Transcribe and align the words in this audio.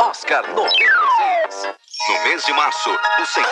Oscar 0.00 0.46
96. 0.54 1.74
No 2.08 2.20
mês 2.22 2.42
de 2.46 2.52
março, 2.54 2.90
o 2.90 3.26
sem... 3.26 3.44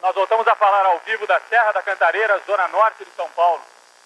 Nós 0.00 0.14
voltamos 0.14 0.46
a 0.46 0.54
falar 0.54 0.86
ao 0.86 1.00
vivo 1.00 1.26
da 1.26 1.40
Serra 1.50 1.72
da 1.72 1.82
Cantareira, 1.82 2.40
zona 2.46 2.68
norte 2.68 3.04
de 3.04 3.10
São 3.16 3.28
Paulo. 3.30 3.60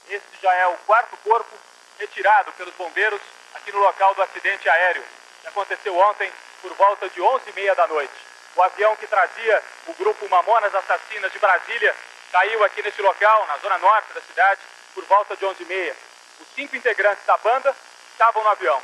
Esse 0.08 0.24
já 0.42 0.54
é 0.54 0.66
o 0.68 0.78
quarto 0.86 1.14
corpo 1.18 1.54
retirado 1.98 2.52
pelos 2.52 2.72
bombeiros 2.72 3.20
aqui 3.54 3.70
no 3.70 3.80
local 3.80 4.14
do 4.14 4.22
acidente 4.22 4.66
aéreo, 4.66 5.04
que 5.42 5.48
aconteceu 5.48 5.94
ontem 5.94 6.32
por 6.62 6.72
volta 6.72 7.06
de 7.10 7.20
11h30 7.20 7.74
da 7.74 7.86
noite. 7.86 8.14
O 8.56 8.62
avião 8.62 8.96
que 8.96 9.06
trazia 9.06 9.62
o 9.88 9.92
grupo 9.92 10.26
Mamonas 10.30 10.74
Assassinas 10.74 11.30
de 11.32 11.38
Brasília 11.38 11.94
caiu 12.32 12.64
aqui 12.64 12.80
nesse 12.82 13.02
local, 13.02 13.46
na 13.46 13.58
zona 13.58 13.76
norte 13.76 14.14
da 14.14 14.22
cidade, 14.22 14.60
por 14.94 15.04
volta 15.04 15.36
de 15.36 15.44
11h30. 15.44 16.07
Os 16.40 16.46
cinco 16.54 16.76
integrantes 16.76 17.26
da 17.26 17.36
banda 17.42 17.74
estavam 18.12 18.44
no 18.44 18.50
avião. 18.50 18.78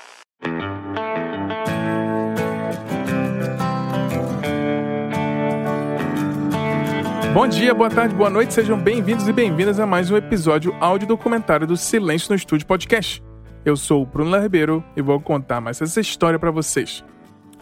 Bom 7.32 7.46
dia, 7.46 7.72
boa 7.72 7.88
tarde, 7.88 8.12
boa 8.14 8.30
noite, 8.30 8.54
sejam 8.54 8.76
bem-vindos 8.76 9.28
e 9.28 9.32
bem-vindas 9.32 9.78
a 9.78 9.86
mais 9.86 10.10
um 10.10 10.16
episódio 10.16 10.76
áudio 10.80 11.06
documentário 11.06 11.64
do 11.64 11.76
Silêncio 11.76 12.30
no 12.30 12.36
Estúdio 12.36 12.66
Podcast. 12.66 13.22
Eu 13.64 13.76
sou 13.76 14.02
o 14.02 14.06
Bruno 14.06 14.36
Ribeiro 14.36 14.84
e 14.96 15.02
vou 15.02 15.20
contar 15.20 15.60
mais 15.60 15.80
essa 15.80 16.00
história 16.00 16.40
para 16.40 16.50
vocês. 16.50 17.04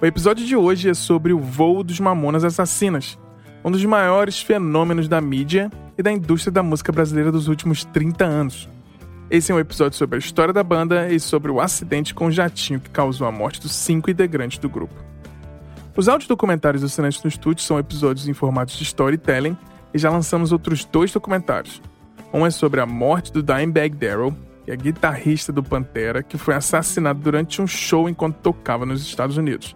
O 0.00 0.06
episódio 0.06 0.46
de 0.46 0.56
hoje 0.56 0.88
é 0.88 0.94
sobre 0.94 1.34
o 1.34 1.38
voo 1.38 1.84
dos 1.84 2.00
Mamonas 2.00 2.44
Assassinas, 2.44 3.18
um 3.62 3.70
dos 3.70 3.84
maiores 3.84 4.40
fenômenos 4.40 5.06
da 5.06 5.20
mídia 5.20 5.70
e 5.98 6.02
da 6.02 6.10
indústria 6.10 6.50
da 6.50 6.62
música 6.62 6.90
brasileira 6.90 7.30
dos 7.30 7.46
últimos 7.48 7.84
30 7.84 8.24
anos. 8.24 8.71
Esse 9.32 9.50
é 9.50 9.54
um 9.54 9.58
episódio 9.58 9.96
sobre 9.96 10.16
a 10.16 10.18
história 10.18 10.52
da 10.52 10.62
banda 10.62 11.08
e 11.10 11.18
sobre 11.18 11.50
o 11.50 11.58
acidente 11.58 12.12
com 12.12 12.26
o 12.26 12.30
jatinho 12.30 12.78
que 12.78 12.90
causou 12.90 13.26
a 13.26 13.32
morte 13.32 13.62
dos 13.62 13.74
cinco 13.74 14.10
integrantes 14.10 14.58
do 14.58 14.68
grupo. 14.68 14.94
Os 15.96 16.06
áudios 16.06 16.28
documentários 16.28 16.82
do 16.82 16.88
Silêncio 16.90 17.22
no 17.24 17.30
Estúdio 17.30 17.64
são 17.64 17.78
episódios 17.78 18.28
em 18.28 18.34
formato 18.34 18.76
de 18.76 18.82
storytelling 18.82 19.56
e 19.94 19.96
já 19.98 20.10
lançamos 20.10 20.52
outros 20.52 20.84
dois 20.84 21.10
documentários. 21.10 21.80
Um 22.30 22.44
é 22.44 22.50
sobre 22.50 22.82
a 22.82 22.84
morte 22.84 23.32
do 23.32 23.42
Dimebag 23.42 23.96
Darrell, 23.96 24.36
que 24.66 24.70
é 24.70 24.76
guitarrista 24.76 25.50
do 25.50 25.62
Pantera, 25.62 26.22
que 26.22 26.36
foi 26.36 26.54
assassinado 26.54 27.18
durante 27.18 27.62
um 27.62 27.66
show 27.66 28.10
enquanto 28.10 28.36
tocava 28.36 28.84
nos 28.84 29.00
Estados 29.00 29.38
Unidos. 29.38 29.74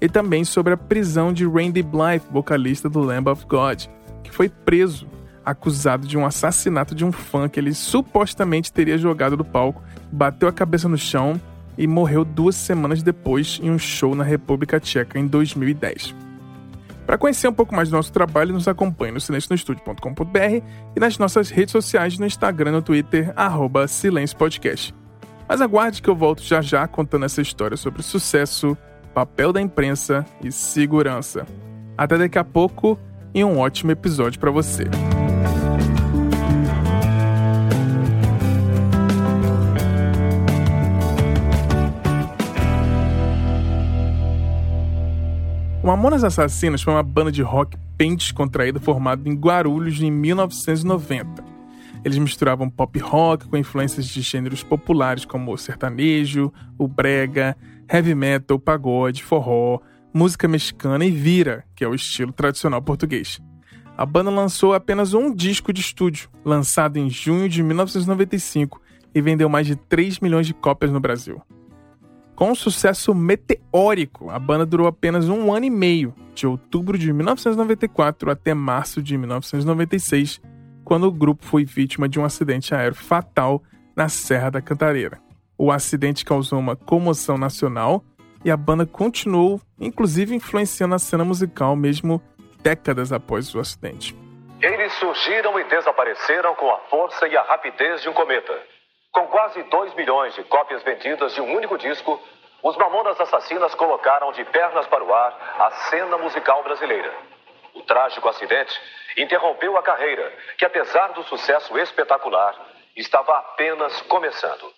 E 0.00 0.08
também 0.08 0.44
sobre 0.44 0.72
a 0.72 0.76
prisão 0.76 1.32
de 1.32 1.46
Randy 1.46 1.80
Blythe, 1.80 2.26
vocalista 2.32 2.88
do 2.88 2.98
Lamb 2.98 3.30
of 3.30 3.46
God, 3.46 3.84
que 4.24 4.32
foi 4.32 4.48
preso, 4.48 5.06
acusado 5.46 6.08
de 6.08 6.18
um 6.18 6.26
assassinato 6.26 6.92
de 6.92 7.04
um 7.04 7.12
fã 7.12 7.48
que 7.48 7.60
ele 7.60 7.72
supostamente 7.72 8.72
teria 8.72 8.98
jogado 8.98 9.36
do 9.36 9.44
palco, 9.44 9.80
bateu 10.10 10.48
a 10.48 10.52
cabeça 10.52 10.88
no 10.88 10.98
chão 10.98 11.40
e 11.78 11.86
morreu 11.86 12.24
duas 12.24 12.56
semanas 12.56 13.00
depois 13.00 13.60
em 13.62 13.70
um 13.70 13.78
show 13.78 14.16
na 14.16 14.24
República 14.24 14.80
Tcheca 14.80 15.18
em 15.18 15.26
2010. 15.26 16.14
Para 17.06 17.16
conhecer 17.16 17.46
um 17.46 17.52
pouco 17.52 17.74
mais 17.74 17.88
do 17.88 17.96
nosso 17.96 18.12
trabalho, 18.12 18.52
nos 18.52 18.66
acompanhe 18.66 19.12
no 19.12 19.20
silencionostudio.com.br 19.20 20.64
e 20.96 20.98
nas 20.98 21.16
nossas 21.18 21.50
redes 21.50 21.70
sociais 21.70 22.18
no 22.18 22.26
Instagram 22.26 22.70
e 22.70 22.72
no 22.72 22.82
Twitter, 22.82 23.32
arroba. 23.36 23.86
Mas 25.48 25.60
aguarde 25.60 26.02
que 26.02 26.10
eu 26.10 26.16
volto 26.16 26.42
já 26.42 26.60
já 26.60 26.88
contando 26.88 27.24
essa 27.24 27.40
história 27.40 27.76
sobre 27.76 28.02
sucesso, 28.02 28.76
papel 29.14 29.52
da 29.52 29.60
imprensa 29.60 30.26
e 30.42 30.50
segurança. 30.50 31.46
Até 31.96 32.18
daqui 32.18 32.38
a 32.38 32.44
pouco 32.44 32.98
e 33.32 33.44
um 33.44 33.60
ótimo 33.60 33.92
episódio 33.92 34.40
para 34.40 34.50
você. 34.50 34.84
O 45.86 45.88
Mamonas 45.88 46.24
Assassinas 46.24 46.82
foi 46.82 46.92
uma 46.92 47.02
banda 47.04 47.30
de 47.30 47.42
rock 47.42 47.78
bem 47.96 48.16
descontraída 48.16 48.80
formada 48.80 49.28
em 49.28 49.34
Guarulhos 49.36 50.02
em 50.02 50.10
1990. 50.10 51.44
Eles 52.04 52.18
misturavam 52.18 52.68
pop 52.68 52.98
rock 52.98 53.46
com 53.46 53.56
influências 53.56 54.04
de 54.04 54.20
gêneros 54.20 54.64
populares 54.64 55.24
como 55.24 55.52
o 55.52 55.56
sertanejo, 55.56 56.52
o 56.76 56.88
brega, 56.88 57.56
heavy 57.88 58.16
metal, 58.16 58.58
pagode, 58.58 59.22
forró, 59.22 59.78
música 60.12 60.48
mexicana 60.48 61.04
e 61.04 61.10
vira, 61.12 61.62
que 61.76 61.84
é 61.84 61.88
o 61.88 61.94
estilo 61.94 62.32
tradicional 62.32 62.82
português. 62.82 63.40
A 63.96 64.04
banda 64.04 64.28
lançou 64.28 64.74
apenas 64.74 65.14
um 65.14 65.32
disco 65.32 65.72
de 65.72 65.82
estúdio, 65.82 66.28
lançado 66.44 66.96
em 66.96 67.08
junho 67.08 67.48
de 67.48 67.62
1995, 67.62 68.82
e 69.14 69.20
vendeu 69.20 69.48
mais 69.48 69.68
de 69.68 69.76
3 69.76 70.18
milhões 70.18 70.48
de 70.48 70.52
cópias 70.52 70.90
no 70.90 70.98
Brasil. 70.98 71.40
Com 72.36 72.50
um 72.50 72.54
sucesso 72.54 73.14
meteórico, 73.14 74.28
a 74.28 74.38
banda 74.38 74.66
durou 74.66 74.86
apenas 74.86 75.26
um 75.26 75.54
ano 75.54 75.64
e 75.64 75.70
meio, 75.70 76.14
de 76.34 76.46
outubro 76.46 76.98
de 76.98 77.10
1994 77.10 78.30
até 78.30 78.52
março 78.52 79.02
de 79.02 79.16
1996, 79.16 80.42
quando 80.84 81.04
o 81.04 81.10
grupo 81.10 81.46
foi 81.46 81.64
vítima 81.64 82.06
de 82.06 82.20
um 82.20 82.26
acidente 82.26 82.74
aéreo 82.74 82.94
fatal 82.94 83.62
na 83.96 84.10
Serra 84.10 84.50
da 84.50 84.60
Cantareira. 84.60 85.18
O 85.56 85.72
acidente 85.72 86.26
causou 86.26 86.58
uma 86.58 86.76
comoção 86.76 87.38
nacional 87.38 88.04
e 88.44 88.50
a 88.50 88.56
banda 88.56 88.84
continuou, 88.84 89.58
inclusive 89.80 90.34
influenciando 90.34 90.94
a 90.94 90.98
cena 90.98 91.24
musical 91.24 91.74
mesmo 91.74 92.20
décadas 92.62 93.12
após 93.12 93.54
o 93.54 93.60
acidente. 93.60 94.14
Eles 94.60 94.92
surgiram 94.94 95.58
e 95.58 95.64
desapareceram 95.64 96.54
com 96.54 96.70
a 96.70 96.78
força 96.90 97.26
e 97.28 97.34
a 97.34 97.42
rapidez 97.44 98.02
de 98.02 98.10
um 98.10 98.12
cometa. 98.12 98.75
Com 99.16 99.28
quase 99.28 99.62
2 99.62 99.94
milhões 99.94 100.34
de 100.34 100.44
cópias 100.44 100.82
vendidas 100.82 101.32
de 101.32 101.40
um 101.40 101.56
único 101.56 101.78
disco, 101.78 102.22
os 102.62 102.76
Mamonas 102.76 103.18
Assassinas 103.18 103.74
colocaram 103.74 104.30
de 104.32 104.44
pernas 104.44 104.86
para 104.88 105.02
o 105.02 105.14
ar 105.14 105.56
a 105.58 105.70
cena 105.88 106.18
musical 106.18 106.62
brasileira. 106.62 107.10
O 107.72 107.80
trágico 107.80 108.28
acidente 108.28 108.78
interrompeu 109.16 109.74
a 109.78 109.82
carreira, 109.82 110.30
que 110.58 110.66
apesar 110.66 111.14
do 111.14 111.22
sucesso 111.22 111.78
espetacular, 111.78 112.54
estava 112.94 113.38
apenas 113.38 114.02
começando. 114.02 114.70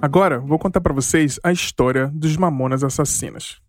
Agora 0.00 0.38
vou 0.38 0.60
contar 0.60 0.80
para 0.80 0.94
vocês 0.94 1.40
a 1.42 1.50
história 1.50 2.08
dos 2.14 2.36
Mamonas 2.36 2.84
Assassinas. 2.84 3.63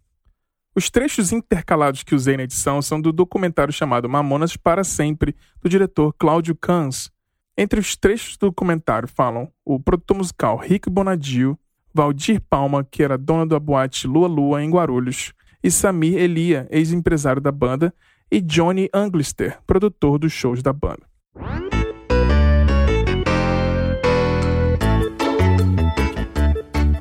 Os 0.78 0.90
trechos 0.90 1.32
intercalados 1.32 2.04
que 2.04 2.14
usei 2.14 2.36
na 2.36 2.44
edição 2.44 2.82
são 2.82 3.00
do 3.00 3.14
documentário 3.14 3.72
chamado 3.72 4.10
Mamonas 4.10 4.58
para 4.58 4.84
Sempre, 4.84 5.34
do 5.62 5.70
diretor 5.70 6.14
Cláudio 6.20 6.54
Cans. 6.54 7.10
Entre 7.58 7.80
os 7.80 7.96
trechos 7.96 8.36
do 8.36 8.48
documentário 8.48 9.08
falam 9.08 9.50
o 9.64 9.80
produtor 9.80 10.18
musical 10.18 10.58
Rick 10.58 10.90
Bonadio, 10.90 11.58
Valdir 11.94 12.42
Palma, 12.50 12.84
que 12.84 13.02
era 13.02 13.18
dona 13.18 13.46
da 13.46 13.58
boate 13.58 14.06
Lua 14.06 14.28
Lua 14.28 14.62
em 14.62 14.70
Guarulhos, 14.70 15.32
e 15.64 15.72
Samir 15.72 16.18
Elia, 16.18 16.68
ex-empresário 16.70 17.42
da 17.42 17.54
banda, 17.54 17.94
e 18.30 18.42
Johnny 18.42 18.90
Anglister, 18.94 19.58
produtor 19.66 20.20
dos 20.20 20.34
shows 20.34 20.62
da 20.62 20.74
banda. 20.74 21.04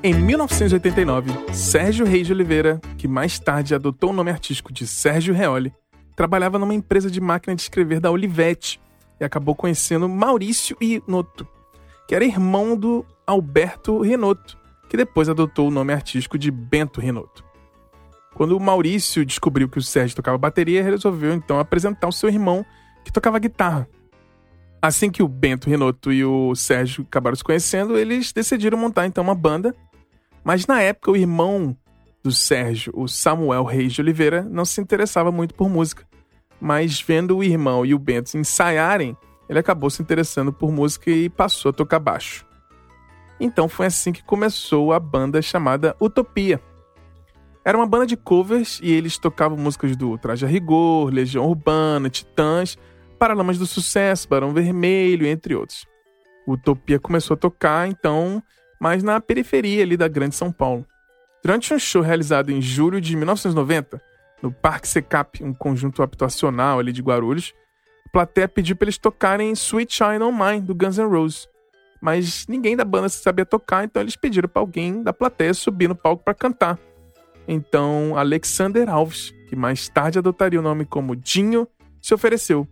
Em 0.07 0.13
1989, 0.13 1.55
Sérgio 1.55 2.05
Reis 2.05 2.27
de 2.27 2.33
Oliveira, 2.35 2.79
que 2.99 3.09
mais 3.09 3.39
tarde 3.39 3.75
adotou 3.75 4.11
o 4.11 4.13
nome 4.13 4.31
artístico 4.31 4.71
de 4.71 4.87
Sérgio 4.87 5.33
Reoli, 5.33 5.73
trabalhava 6.15 6.59
numa 6.59 6.75
empresa 6.75 7.11
de 7.11 7.23
máquina 7.23 7.57
de 7.57 7.63
escrever 7.63 8.01
da 8.01 8.11
Olivetti 8.11 8.79
e 9.19 9.25
acabou 9.25 9.55
conhecendo 9.55 10.07
Maurício 10.07 10.77
Rinotto, 10.79 11.49
que 12.07 12.15
era 12.15 12.23
irmão 12.23 12.77
do 12.77 13.03
Alberto 13.27 13.99
Rinotto, 14.03 14.59
que 14.91 14.97
depois 14.99 15.31
adotou 15.31 15.69
o 15.69 15.71
nome 15.71 15.95
artístico 15.95 16.37
de 16.37 16.51
Bento 16.51 17.01
Rinotto. 17.01 17.43
Quando 18.35 18.59
o 18.59 18.61
Maurício 18.61 19.25
descobriu 19.25 19.71
que 19.71 19.79
o 19.79 19.83
Sérgio 19.83 20.17
tocava 20.17 20.37
bateria, 20.37 20.85
resolveu 20.85 21.33
então 21.33 21.59
apresentar 21.59 22.09
o 22.09 22.13
seu 22.13 22.29
irmão 22.29 22.63
que 23.03 23.11
tocava 23.11 23.39
guitarra. 23.39 23.89
Assim 24.83 25.11
que 25.11 25.23
o 25.23 25.29
Bento 25.29 25.71
Rinotto 25.71 26.13
e 26.13 26.23
o 26.27 26.55
Sérgio 26.55 27.07
acabaram 27.09 27.37
se 27.37 27.43
conhecendo, 27.43 27.97
eles 27.97 28.35
decidiram 28.35 28.77
montar 28.77 29.07
então 29.07 29.25
uma 29.25 29.35
banda 29.35 29.75
mas 30.45 30.67
na 30.67 30.81
época, 30.81 31.11
o 31.11 31.17
irmão 31.17 31.77
do 32.23 32.31
Sérgio, 32.31 32.93
o 32.95 33.09
Samuel 33.09 33.65
Reis 33.65 33.93
de 33.93 34.01
Oliveira, 34.01 34.43
não 34.43 34.65
se 34.65 34.81
interessava 34.81 35.33
muito 35.33 35.55
por 35.55 35.69
música. 35.69 36.07
Mas 36.61 37.01
vendo 37.01 37.37
o 37.37 37.45
irmão 37.45 37.85
e 37.85 37.95
o 37.95 37.99
Bento 37.99 38.37
ensaiarem, 38.37 39.17
ele 39.49 39.59
acabou 39.59 39.91
se 39.91 40.01
interessando 40.01 40.53
por 40.53 40.71
música 40.71 41.11
e 41.11 41.29
passou 41.29 41.71
a 41.71 41.73
tocar 41.73 41.99
baixo. 41.99 42.47
Então 43.39 43.69
foi 43.69 43.87
assim 43.87 44.13
que 44.13 44.23
começou 44.23 44.93
a 44.93 45.01
banda 45.01 45.43
chamada 45.43 45.97
Utopia. 46.01 46.61
Era 47.65 47.77
uma 47.77 47.87
banda 47.87 48.07
de 48.07 48.17
covers 48.17 48.79
e 48.83 48.91
eles 48.91 49.19
tocavam 49.19 49.57
músicas 49.57 49.97
do 49.97 50.17
Traje 50.19 50.45
a 50.45 50.49
Rigor, 50.49 51.13
Legião 51.13 51.47
Urbana, 51.47 52.11
Titãs, 52.11 52.77
Paralamas 53.19 53.59
do 53.59 53.67
Sucesso, 53.67 54.29
Barão 54.29 54.53
Vermelho, 54.53 55.27
entre 55.27 55.55
outros. 55.55 55.87
Utopia 56.47 56.99
começou 56.99 57.35
a 57.35 57.39
tocar, 57.39 57.89
então, 57.89 58.43
mas 58.85 59.03
na 59.03 59.19
periferia 59.19 59.83
ali 59.83 59.97
da 59.97 60.07
Grande 60.07 60.35
São 60.35 60.53
Paulo. 60.53 60.85
Durante 61.43 61.73
um 61.73 61.79
show 61.79 62.03
realizado 62.03 62.53
em 62.53 62.61
julho 62.61 63.01
de 63.01 63.17
1990, 63.17 63.99
no 64.43 64.53
Parque 64.53 64.87
Secap, 64.87 65.43
um 65.43 65.55
conjunto 65.55 66.03
habitacional 66.03 66.79
ali 66.79 66.93
de 66.93 67.01
Guarulhos, 67.01 67.55
plateia 68.13 68.47
pediu 68.47 68.77
para 68.77 68.85
eles 68.85 68.99
tocarem 68.99 69.51
Sweet 69.53 69.95
Shine 69.95 70.23
On 70.23 70.31
Mine, 70.31 70.61
do 70.61 70.75
Guns 70.75 70.99
N' 70.99 71.09
Roses. 71.09 71.49
Mas 71.99 72.47
ninguém 72.47 72.77
da 72.77 72.85
banda 72.85 73.09
sabia 73.09 73.47
tocar, 73.47 73.85
então 73.85 74.03
eles 74.03 74.17
pediram 74.17 74.51
para 74.51 74.61
alguém 74.61 75.03
da 75.03 75.15
plateia 75.15 75.55
subir 75.55 75.89
no 75.89 75.95
palco 75.95 76.23
para 76.23 76.35
cantar. 76.35 76.79
Então, 77.49 78.19
Alexander 78.19 78.87
Alves, 78.91 79.33
que 79.49 79.57
mais 79.57 79.89
tarde 79.89 80.19
adotaria 80.19 80.61
o 80.61 80.63
nome 80.63 80.85
como 80.85 81.17
Dinho, 81.17 81.67
se 82.03 82.13
ofereceu. 82.13 82.69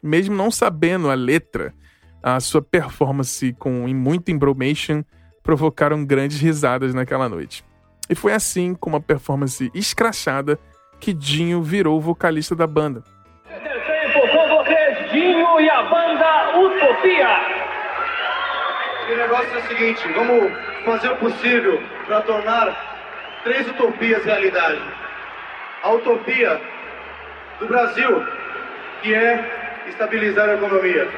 Mesmo 0.00 0.36
não 0.36 0.52
sabendo 0.52 1.10
a 1.10 1.14
letra, 1.14 1.74
a 2.22 2.38
sua 2.38 2.62
performance 2.62 3.52
com 3.54 3.88
muito 3.88 4.30
embromation 4.30 5.02
provocaram 5.48 6.04
grandes 6.04 6.38
risadas 6.38 6.92
naquela 6.92 7.26
noite. 7.26 7.64
E 8.10 8.14
foi 8.14 8.34
assim, 8.34 8.74
com 8.74 8.90
uma 8.90 9.00
performance 9.00 9.70
escrachada, 9.74 10.58
que 11.00 11.14
Dinho 11.14 11.62
virou 11.62 11.96
o 11.96 12.02
vocalista 12.02 12.54
da 12.54 12.66
banda. 12.66 13.02
Com 14.12 14.48
vocês, 14.58 15.10
Dinho 15.10 15.58
e 15.58 15.70
a 15.70 15.82
banda 15.84 16.58
Utopia. 16.58 17.28
O 19.10 19.16
negócio 19.16 19.54
é 19.54 19.58
o 19.58 19.68
seguinte, 19.68 20.06
vamos 20.12 20.52
fazer 20.84 21.12
o 21.12 21.16
possível 21.16 21.82
para 22.04 22.20
tornar 22.20 23.40
três 23.42 23.66
utopias 23.70 24.22
realidade. 24.26 24.82
A 25.82 25.92
utopia 25.92 26.60
do 27.58 27.66
Brasil, 27.66 28.22
que 29.00 29.14
é 29.14 29.86
estabilizar 29.88 30.46
a 30.46 30.54
economia. 30.56 31.08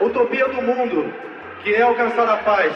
A 0.00 0.04
utopia 0.04 0.48
do 0.48 0.62
mundo, 0.62 1.12
que 1.62 1.74
é 1.74 1.82
alcançar 1.82 2.26
a 2.30 2.38
paz. 2.38 2.72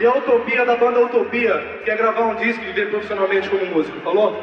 E 0.00 0.06
a 0.06 0.16
utopia 0.16 0.64
da 0.64 0.78
banda 0.78 1.04
Utopia, 1.04 1.82
que 1.84 1.90
é 1.90 1.94
gravar 1.94 2.22
um 2.22 2.34
disco 2.36 2.62
e 2.62 2.68
viver 2.68 2.88
profissionalmente 2.88 3.50
como 3.50 3.66
músico, 3.66 4.00
falou? 4.00 4.34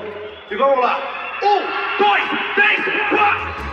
E 0.52 0.56
vamos 0.56 0.80
lá! 0.80 1.00
Um, 1.42 1.98
dois, 1.98 2.24
três, 2.54 2.80
quatro! 3.10 3.68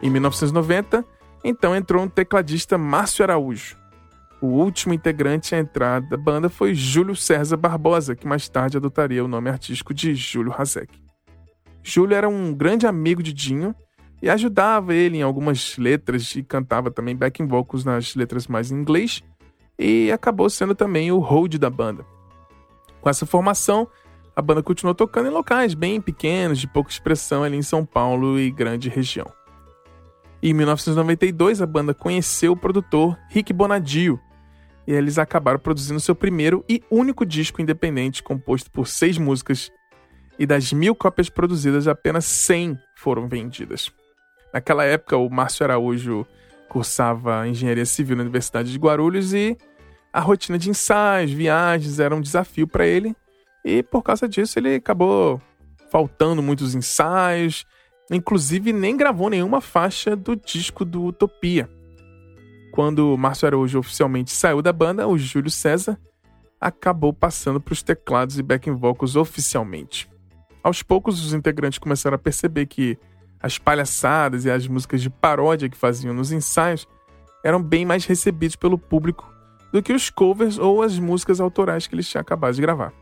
Em 0.00 0.08
1990, 0.08 1.04
então 1.42 1.74
entrou 1.74 2.04
um 2.04 2.08
tecladista 2.08 2.78
Márcio 2.78 3.24
Araújo. 3.24 3.76
O 4.40 4.46
último 4.46 4.94
integrante 4.94 5.56
a 5.56 5.58
entrar 5.58 6.00
da 6.00 6.16
banda 6.16 6.48
foi 6.48 6.76
Júlio 6.76 7.16
César 7.16 7.56
Barbosa, 7.56 8.14
que 8.14 8.24
mais 8.24 8.48
tarde 8.48 8.76
adotaria 8.76 9.24
o 9.24 9.28
nome 9.28 9.50
artístico 9.50 9.92
de 9.92 10.14
Júlio 10.14 10.54
Hazek. 10.56 10.96
Júlio 11.82 12.16
era 12.16 12.28
um 12.28 12.54
grande 12.54 12.86
amigo 12.86 13.20
de 13.20 13.32
Dinho 13.32 13.74
e 14.22 14.30
ajudava 14.30 14.94
ele 14.94 15.18
em 15.18 15.22
algumas 15.22 15.76
letras 15.76 16.36
e 16.36 16.44
cantava 16.44 16.92
também 16.92 17.16
backing 17.16 17.46
vocals 17.46 17.84
nas 17.84 18.14
letras 18.14 18.46
mais 18.46 18.70
em 18.70 18.76
inglês 18.76 19.22
e 19.76 20.12
acabou 20.12 20.48
sendo 20.48 20.76
também 20.76 21.10
o 21.10 21.18
hold 21.18 21.56
da 21.56 21.68
banda. 21.68 22.06
Com 23.00 23.10
essa 23.10 23.26
formação, 23.26 23.88
a 24.36 24.40
banda 24.40 24.62
continuou 24.62 24.94
tocando 24.94 25.28
em 25.28 25.32
locais 25.32 25.74
bem 25.74 26.00
pequenos, 26.00 26.60
de 26.60 26.68
pouca 26.68 26.90
expressão 26.90 27.42
ali 27.42 27.56
em 27.56 27.62
São 27.62 27.84
Paulo 27.84 28.38
e 28.38 28.48
grande 28.48 28.88
região. 28.88 29.26
Em 30.40 30.54
1992, 30.54 31.60
a 31.60 31.66
banda 31.66 31.92
conheceu 31.92 32.52
o 32.52 32.56
produtor 32.56 33.18
Rick 33.28 33.52
Bonadio 33.52 34.20
e 34.86 34.92
eles 34.92 35.18
acabaram 35.18 35.58
produzindo 35.58 36.00
seu 36.00 36.14
primeiro 36.14 36.64
e 36.68 36.82
único 36.90 37.26
disco 37.26 37.60
independente, 37.60 38.22
composto 38.22 38.70
por 38.70 38.86
seis 38.86 39.18
músicas, 39.18 39.70
e 40.38 40.46
das 40.46 40.72
mil 40.72 40.94
cópias 40.94 41.28
produzidas, 41.28 41.86
apenas 41.86 42.24
100 42.24 42.78
foram 42.96 43.28
vendidas. 43.28 43.92
Naquela 44.52 44.84
época, 44.84 45.16
o 45.16 45.28
Márcio 45.30 45.64
Araújo 45.64 46.26
cursava 46.68 47.46
engenharia 47.46 47.86
civil 47.86 48.16
na 48.16 48.22
Universidade 48.22 48.72
de 48.72 48.78
Guarulhos 48.78 49.32
e 49.32 49.56
a 50.12 50.20
rotina 50.20 50.58
de 50.58 50.70
ensaios, 50.70 51.30
viagens 51.30 51.98
era 51.98 52.14
um 52.14 52.20
desafio 52.20 52.66
para 52.66 52.86
ele, 52.86 53.16
e 53.64 53.82
por 53.82 54.02
causa 54.02 54.28
disso 54.28 54.58
ele 54.58 54.74
acabou 54.74 55.40
faltando 55.90 56.42
muitos 56.42 56.74
ensaios 56.74 57.66
Inclusive, 58.12 58.74
nem 58.74 58.94
gravou 58.94 59.30
nenhuma 59.30 59.62
faixa 59.62 60.14
do 60.14 60.36
disco 60.36 60.84
do 60.84 61.04
Utopia. 61.04 61.68
Quando 62.70 63.16
Márcio 63.16 63.46
Araújo 63.46 63.78
oficialmente 63.78 64.30
saiu 64.30 64.60
da 64.60 64.72
banda, 64.72 65.08
o 65.08 65.16
Júlio 65.16 65.50
César 65.50 65.98
acabou 66.60 67.12
passando 67.12 67.60
para 67.60 67.72
os 67.72 67.82
teclados 67.82 68.38
e 68.38 68.42
backing 68.42 68.74
vocals 68.74 69.16
oficialmente. 69.16 70.10
Aos 70.62 70.82
poucos, 70.82 71.24
os 71.24 71.32
integrantes 71.32 71.78
começaram 71.78 72.14
a 72.14 72.18
perceber 72.18 72.66
que 72.66 72.98
as 73.42 73.58
palhaçadas 73.58 74.44
e 74.44 74.50
as 74.50 74.68
músicas 74.68 75.02
de 75.02 75.10
paródia 75.10 75.68
que 75.68 75.76
faziam 75.76 76.14
nos 76.14 76.30
ensaios 76.30 76.86
eram 77.42 77.60
bem 77.60 77.84
mais 77.84 78.06
recebidos 78.06 78.54
pelo 78.54 78.78
público 78.78 79.28
do 79.72 79.82
que 79.82 79.92
os 79.92 80.10
covers 80.10 80.58
ou 80.58 80.80
as 80.80 80.98
músicas 80.98 81.40
autorais 81.40 81.86
que 81.86 81.94
eles 81.94 82.08
tinham 82.08 82.20
acabado 82.20 82.54
de 82.54 82.62
gravar. 82.62 82.92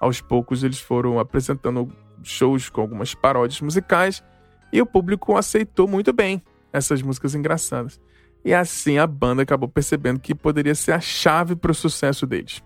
Aos 0.00 0.20
poucos, 0.20 0.64
eles 0.64 0.80
foram 0.80 1.18
apresentando 1.18 1.88
shows 2.22 2.68
com 2.68 2.80
algumas 2.80 3.14
paródias 3.14 3.60
musicais 3.60 4.24
e 4.72 4.82
o 4.82 4.86
público 4.86 5.36
aceitou 5.36 5.86
muito 5.86 6.12
bem 6.12 6.42
essas 6.72 7.00
músicas 7.00 7.34
engraçadas. 7.34 8.00
E 8.44 8.52
assim 8.52 8.98
a 8.98 9.06
banda 9.06 9.42
acabou 9.42 9.68
percebendo 9.68 10.20
que 10.20 10.34
poderia 10.34 10.74
ser 10.74 10.92
a 10.92 11.00
chave 11.00 11.54
para 11.54 11.70
o 11.70 11.74
sucesso 11.74 12.26
deles. 12.26 12.62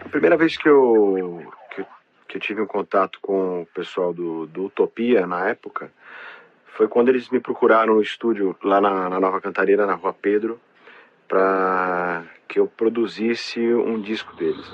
A 0.00 0.08
primeira 0.08 0.36
vez 0.36 0.56
que 0.56 0.68
eu, 0.68 1.42
que, 1.74 1.84
que 2.28 2.36
eu 2.36 2.40
tive 2.40 2.60
um 2.60 2.66
contato 2.66 3.18
com 3.22 3.62
o 3.62 3.66
pessoal 3.66 4.12
do, 4.12 4.46
do 4.46 4.64
Utopia 4.66 5.26
na 5.26 5.48
época 5.48 5.90
foi 6.76 6.86
quando 6.88 7.08
eles 7.08 7.30
me 7.30 7.40
procuraram 7.40 7.94
no 7.94 8.02
estúdio 8.02 8.54
lá 8.62 8.80
na, 8.82 9.08
na 9.08 9.18
Nova 9.18 9.40
Cantareira, 9.40 9.86
na 9.86 9.94
Rua 9.94 10.12
Pedro, 10.12 10.60
para 11.26 12.22
que 12.46 12.60
eu 12.60 12.66
produzisse 12.66 13.58
um 13.60 13.98
disco 13.98 14.36
deles. 14.36 14.70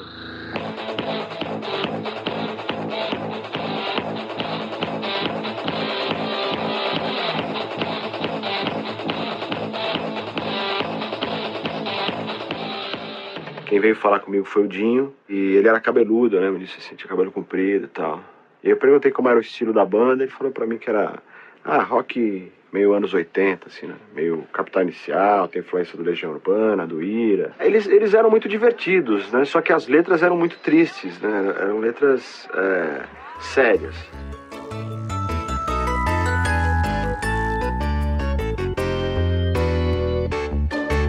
Quem 13.67 13.79
veio 13.79 13.95
falar 13.95 14.19
comigo 14.19 14.45
foi 14.45 14.65
o 14.65 14.69
Dinho, 14.69 15.15
e 15.29 15.55
ele 15.57 15.69
era 15.69 15.81
cabeludo, 15.81 16.41
né? 16.41 16.51
Me 16.51 16.59
disse 16.59 16.79
assim, 16.79 16.97
tinha 16.97 17.09
cabelo 17.09 17.31
comprido 17.31 17.85
e 17.85 17.89
tal. 17.89 18.23
E 18.63 18.69
eu 18.69 18.77
perguntei 18.77 19.13
como 19.13 19.29
era 19.29 19.39
o 19.39 19.41
estilo 19.41 19.73
da 19.73 19.85
banda, 19.85 20.25
ele 20.25 20.33
falou 20.33 20.53
para 20.53 20.67
mim 20.67 20.79
que 20.79 20.91
era 20.91 21.23
ah, 21.65 21.83
rock 21.83 22.53
meio 22.73 22.95
anos 22.95 23.13
80, 23.13 23.69
assim, 23.69 23.87
né? 23.87 23.95
Meio 24.15 24.45
Capital 24.53 24.83
Inicial, 24.83 25.47
tem 25.47 25.61
influência 25.61 25.97
do 25.97 26.03
Legião 26.03 26.33
Urbana, 26.33 26.87
do 26.87 27.03
Ira. 27.03 27.55
Eles, 27.61 27.87
eles 27.87 28.15
eram 28.15 28.31
muito 28.31 28.49
divertidos, 28.49 29.31
né? 29.31 29.45
Só 29.45 29.61
que 29.61 29.73
as 29.73 29.87
letras 29.87 30.23
eram 30.23 30.37
muito 30.37 30.59
tristes, 30.59 31.21
né? 31.21 31.55
Eram 31.61 31.79
letras 31.79 32.49
é, 32.55 33.03
sérias. 33.41 33.95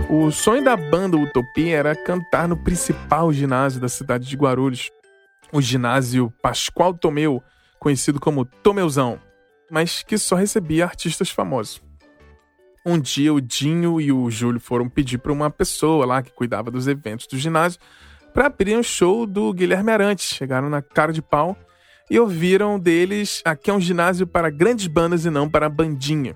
O 0.09 0.29
sonho 0.31 0.63
da 0.63 0.75
banda 0.75 1.17
Utopia 1.17 1.75
era 1.75 1.95
cantar 1.95 2.47
no 2.47 2.55
principal 2.55 3.33
ginásio 3.33 3.81
da 3.81 3.89
cidade 3.89 4.27
de 4.27 4.35
Guarulhos, 4.35 4.91
o 5.51 5.59
ginásio 5.59 6.31
Pascoal 6.41 6.93
Tomeu, 6.93 7.41
conhecido 7.79 8.19
como 8.19 8.45
Tomeuzão, 8.45 9.19
mas 9.73 10.03
que 10.03 10.19
só 10.19 10.35
recebia 10.35 10.85
artistas 10.85 11.31
famosos. 11.31 11.81
Um 12.85 12.99
dia 12.99 13.33
o 13.33 13.41
Dinho 13.41 13.99
e 13.99 14.11
o 14.11 14.29
Júlio 14.29 14.59
foram 14.59 14.87
pedir 14.87 15.17
para 15.17 15.33
uma 15.33 15.49
pessoa 15.49 16.05
lá 16.05 16.21
que 16.21 16.31
cuidava 16.31 16.69
dos 16.69 16.87
eventos 16.87 17.25
do 17.25 17.39
ginásio 17.39 17.79
para 18.35 18.45
abrir 18.45 18.77
um 18.77 18.83
show 18.83 19.25
do 19.25 19.51
Guilherme 19.51 19.91
Arantes. 19.91 20.27
Chegaram 20.27 20.69
na 20.69 20.79
cara 20.79 21.11
de 21.11 21.23
pau 21.23 21.57
e 22.07 22.19
ouviram 22.19 22.77
deles: 22.77 23.41
aqui 23.43 23.71
é 23.71 23.73
um 23.73 23.81
ginásio 23.81 24.27
para 24.27 24.51
grandes 24.51 24.85
bandas 24.85 25.25
e 25.25 25.31
não 25.31 25.49
para 25.49 25.67
bandinha. 25.69 26.35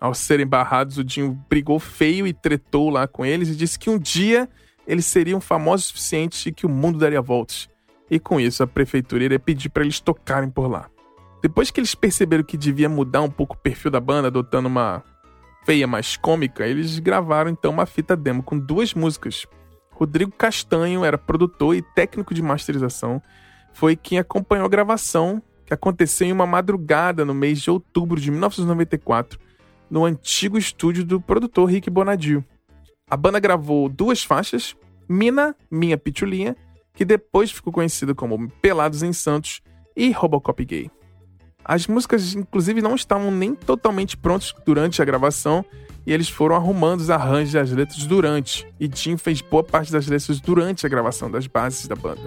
Ao 0.00 0.14
serem 0.14 0.46
barrados, 0.46 0.96
o 0.96 1.02
Dinho 1.02 1.44
brigou 1.50 1.80
feio 1.80 2.24
e 2.24 2.32
tretou 2.32 2.88
lá 2.88 3.08
com 3.08 3.26
eles 3.26 3.48
e 3.48 3.56
disse 3.56 3.76
que 3.76 3.90
um 3.90 3.98
dia 3.98 4.48
eles 4.86 5.06
seriam 5.06 5.40
famosos 5.40 5.86
o 5.86 5.88
suficiente 5.88 6.50
e 6.50 6.52
que 6.52 6.66
o 6.66 6.68
mundo 6.68 7.00
daria 7.00 7.20
voltas. 7.20 7.68
E 8.08 8.20
com 8.20 8.38
isso, 8.38 8.62
a 8.62 8.66
prefeitura 8.66 9.24
iria 9.24 9.40
pedir 9.40 9.70
para 9.70 9.82
eles 9.82 9.98
tocarem 9.98 10.48
por 10.48 10.70
lá. 10.70 10.88
Depois 11.40 11.70
que 11.70 11.80
eles 11.80 11.94
perceberam 11.94 12.42
que 12.42 12.56
devia 12.56 12.88
mudar 12.88 13.22
um 13.22 13.30
pouco 13.30 13.54
o 13.54 13.58
perfil 13.58 13.90
da 13.90 14.00
banda, 14.00 14.28
adotando 14.28 14.68
uma 14.68 15.02
feia 15.64 15.86
mais 15.86 16.16
cômica, 16.16 16.66
eles 16.66 16.98
gravaram 16.98 17.50
então 17.50 17.70
uma 17.70 17.86
fita 17.86 18.16
demo 18.16 18.42
com 18.42 18.58
duas 18.58 18.94
músicas. 18.94 19.46
Rodrigo 19.90 20.32
Castanho 20.32 21.04
era 21.04 21.18
produtor 21.18 21.76
e 21.76 21.82
técnico 21.82 22.32
de 22.32 22.42
masterização, 22.42 23.22
foi 23.72 23.94
quem 23.94 24.18
acompanhou 24.18 24.66
a 24.66 24.68
gravação, 24.68 25.42
que 25.64 25.74
aconteceu 25.74 26.26
em 26.26 26.32
uma 26.32 26.46
madrugada 26.46 27.24
no 27.24 27.34
mês 27.34 27.60
de 27.60 27.70
outubro 27.70 28.20
de 28.20 28.30
1994 28.30 29.38
no 29.90 30.04
antigo 30.04 30.58
estúdio 30.58 31.04
do 31.04 31.20
produtor 31.20 31.70
Rick 31.70 31.90
Bonadio. 31.90 32.44
A 33.10 33.16
banda 33.16 33.38
gravou 33.38 33.88
duas 33.88 34.22
faixas, 34.22 34.76
Mina, 35.08 35.54
Minha 35.70 35.96
Pitulinha, 35.96 36.56
que 36.94 37.04
depois 37.04 37.50
ficou 37.50 37.72
conhecida 37.72 38.14
como 38.14 38.50
Pelados 38.62 39.02
em 39.02 39.12
Santos 39.12 39.62
e 39.96 40.10
Robocop 40.10 40.64
Gay. 40.64 40.90
As 41.68 41.86
músicas, 41.86 42.34
inclusive, 42.34 42.80
não 42.80 42.94
estavam 42.94 43.30
nem 43.30 43.54
totalmente 43.54 44.16
prontas 44.16 44.54
durante 44.64 45.02
a 45.02 45.04
gravação 45.04 45.62
e 46.06 46.12
eles 46.14 46.30
foram 46.30 46.56
arrumando 46.56 47.00
os 47.00 47.10
arranjos 47.10 47.52
e 47.52 47.58
as 47.58 47.70
letras 47.70 48.06
durante. 48.06 48.66
E 48.80 48.88
Tim 48.88 49.18
fez 49.18 49.42
boa 49.42 49.62
parte 49.62 49.92
das 49.92 50.06
letras 50.06 50.40
durante 50.40 50.86
a 50.86 50.88
gravação 50.88 51.30
das 51.30 51.46
bases 51.46 51.86
da 51.86 51.94
banda. 51.94 52.22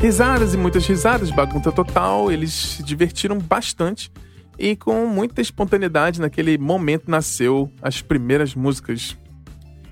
Risadas 0.00 0.54
e 0.54 0.56
muitas 0.56 0.86
risadas, 0.86 1.32
bagunça 1.32 1.72
total, 1.72 2.30
eles 2.30 2.52
se 2.52 2.84
divertiram 2.84 3.36
bastante 3.36 4.12
e 4.56 4.76
com 4.76 5.06
muita 5.06 5.40
espontaneidade 5.40 6.20
naquele 6.20 6.56
momento 6.56 7.10
nasceu 7.10 7.68
as 7.82 8.00
primeiras 8.00 8.54
músicas. 8.54 9.18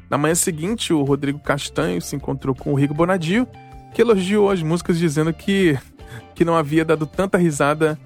Na 0.09 0.16
manhã 0.16 0.37
seguinte, 0.37 0.93
o 0.93 1.02
Rodrigo 1.02 1.40
Castanho 1.40 2.00
se 2.00 2.14
encontrou 2.14 2.55
com 2.55 2.73
o 2.73 2.76
Rico 2.76 2.95
Bonadio, 2.95 3.49
que 3.96 4.02
elogiou 4.02 4.50
as 4.50 4.62
músicas 4.62 4.98
dizendo 4.98 5.32
que, 5.32 5.74
que 6.34 6.44
não 6.44 6.54
havia 6.54 6.84
dado 6.84 7.06
tanta 7.06 7.38
risada 7.38 7.98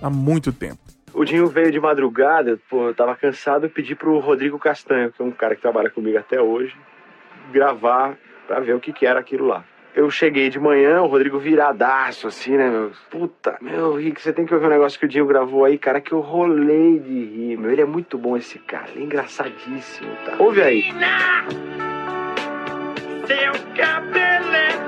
há 0.00 0.08
muito 0.08 0.50
tempo. 0.54 0.78
O 1.12 1.22
Dinho 1.22 1.46
veio 1.48 1.70
de 1.70 1.78
madrugada, 1.78 2.58
pô, 2.70 2.88
eu 2.88 2.94
tava 2.94 3.14
cansado, 3.14 3.66
e 3.66 3.68
pedi 3.68 3.94
pro 3.94 4.18
Rodrigo 4.20 4.58
Castanho, 4.58 5.12
que 5.12 5.20
é 5.20 5.24
um 5.24 5.30
cara 5.30 5.54
que 5.54 5.60
trabalha 5.60 5.90
comigo 5.90 6.16
até 6.16 6.40
hoje, 6.40 6.74
gravar 7.52 8.16
pra 8.48 8.58
ver 8.60 8.74
o 8.74 8.80
que, 8.80 8.90
que 8.90 9.04
era 9.04 9.20
aquilo 9.20 9.46
lá. 9.46 9.62
Eu 9.94 10.10
cheguei 10.10 10.48
de 10.48 10.58
manhã, 10.58 11.02
o 11.02 11.08
Rodrigo 11.08 11.38
viradaço, 11.38 12.26
assim, 12.26 12.56
né, 12.56 12.70
meu? 12.70 12.92
Puta, 13.10 13.58
meu, 13.60 13.96
Rick, 13.96 14.22
você 14.22 14.32
tem 14.32 14.46
que 14.46 14.54
ouvir 14.54 14.64
um 14.64 14.70
negócio 14.70 14.98
que 14.98 15.04
o 15.04 15.08
Dinho 15.08 15.26
gravou 15.26 15.66
aí, 15.66 15.76
cara, 15.76 16.00
que 16.00 16.12
eu 16.12 16.20
rolei 16.20 16.98
de 16.98 17.22
rir, 17.22 17.58
meu. 17.58 17.70
Ele 17.70 17.82
é 17.82 17.86
muito 17.86 18.16
bom, 18.16 18.34
esse 18.34 18.58
cara, 18.60 18.88
ele 18.92 19.02
é 19.02 19.04
engraçadíssimo, 19.04 20.08
tá? 20.24 20.42
Ouve 20.42 20.62
aí. 20.62 20.84
Seu 23.26 23.52
cabelo 23.76 24.54
é! 24.54 24.83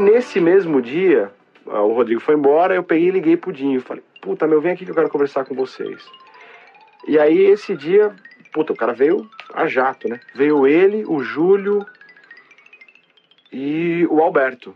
Nesse 0.00 0.40
mesmo 0.40 0.80
dia, 0.80 1.30
ah, 1.66 1.82
o 1.82 1.92
Rodrigo 1.92 2.22
foi 2.22 2.34
embora, 2.34 2.74
eu 2.74 2.82
peguei 2.82 3.08
e 3.08 3.10
liguei 3.10 3.36
pro 3.36 3.52
Dinho. 3.52 3.82
Falei, 3.82 4.02
puta, 4.22 4.46
meu, 4.46 4.58
vem 4.58 4.72
aqui 4.72 4.86
que 4.86 4.90
eu 4.90 4.94
quero 4.94 5.10
conversar 5.10 5.44
com 5.44 5.54
vocês. 5.54 6.02
E 7.06 7.18
aí, 7.18 7.38
esse 7.38 7.76
dia, 7.76 8.14
puta, 8.50 8.72
o 8.72 8.76
cara 8.76 8.94
veio 8.94 9.28
a 9.52 9.66
jato, 9.66 10.08
né? 10.08 10.18
Veio 10.34 10.66
ele, 10.66 11.04
o 11.06 11.22
Júlio 11.22 11.84
e 13.52 14.06
o 14.10 14.22
Alberto. 14.22 14.74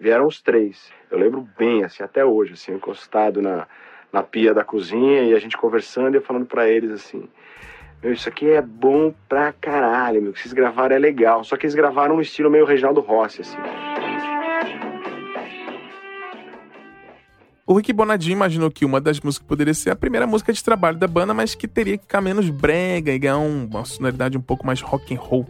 Vieram 0.00 0.26
os 0.26 0.40
três. 0.40 0.90
Eu 1.10 1.18
lembro 1.18 1.46
bem, 1.58 1.84
assim, 1.84 2.02
até 2.02 2.24
hoje, 2.24 2.54
assim, 2.54 2.72
encostado 2.72 3.42
na, 3.42 3.68
na 4.10 4.22
pia 4.22 4.54
da 4.54 4.64
cozinha 4.64 5.22
e 5.24 5.34
a 5.34 5.38
gente 5.38 5.54
conversando 5.54 6.14
e 6.14 6.16
eu 6.16 6.22
falando 6.22 6.46
para 6.46 6.66
eles 6.66 6.90
assim: 6.90 7.28
Meu, 8.02 8.10
isso 8.10 8.26
aqui 8.26 8.48
é 8.48 8.62
bom 8.62 9.14
pra 9.28 9.52
caralho, 9.52 10.22
meu. 10.22 10.30
O 10.30 10.32
que 10.32 10.40
vocês 10.40 10.54
gravaram 10.54 10.96
é 10.96 10.98
legal. 10.98 11.44
Só 11.44 11.58
que 11.58 11.66
eles 11.66 11.74
gravaram 11.74 12.16
no 12.16 12.22
estilo 12.22 12.50
meio 12.50 12.64
Reginaldo 12.64 13.02
Rossi, 13.02 13.42
assim. 13.42 13.58
O 17.72 17.74
Rick 17.74 17.90
Bonadinho 17.90 18.34
imaginou 18.34 18.70
que 18.70 18.84
uma 18.84 19.00
das 19.00 19.18
músicas 19.18 19.48
poderia 19.48 19.72
ser 19.72 19.88
a 19.88 19.96
primeira 19.96 20.26
música 20.26 20.52
de 20.52 20.62
trabalho 20.62 20.98
da 20.98 21.08
banda, 21.08 21.32
mas 21.32 21.54
que 21.54 21.66
teria 21.66 21.96
que 21.96 22.04
ficar 22.04 22.20
menos 22.20 22.50
brega 22.50 23.10
e 23.10 23.18
ganhar 23.18 23.38
uma 23.38 23.82
sonoridade 23.86 24.36
um 24.36 24.42
pouco 24.42 24.66
mais 24.66 24.82
rock 24.82 25.14
and 25.14 25.18
roll. 25.18 25.46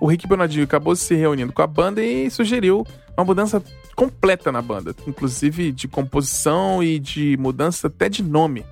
O 0.00 0.06
Rick 0.06 0.26
Bonadinho 0.26 0.64
acabou 0.64 0.96
se 0.96 1.14
reunindo 1.14 1.52
com 1.52 1.60
a 1.60 1.66
banda 1.66 2.02
e 2.02 2.30
sugeriu 2.30 2.86
uma 3.14 3.22
mudança 3.22 3.62
completa 3.94 4.50
na 4.50 4.62
banda, 4.62 4.96
inclusive 5.06 5.72
de 5.72 5.86
composição 5.86 6.82
e 6.82 6.98
de 6.98 7.36
mudança 7.36 7.88
até 7.88 8.08
de 8.08 8.22
nome. 8.22 8.64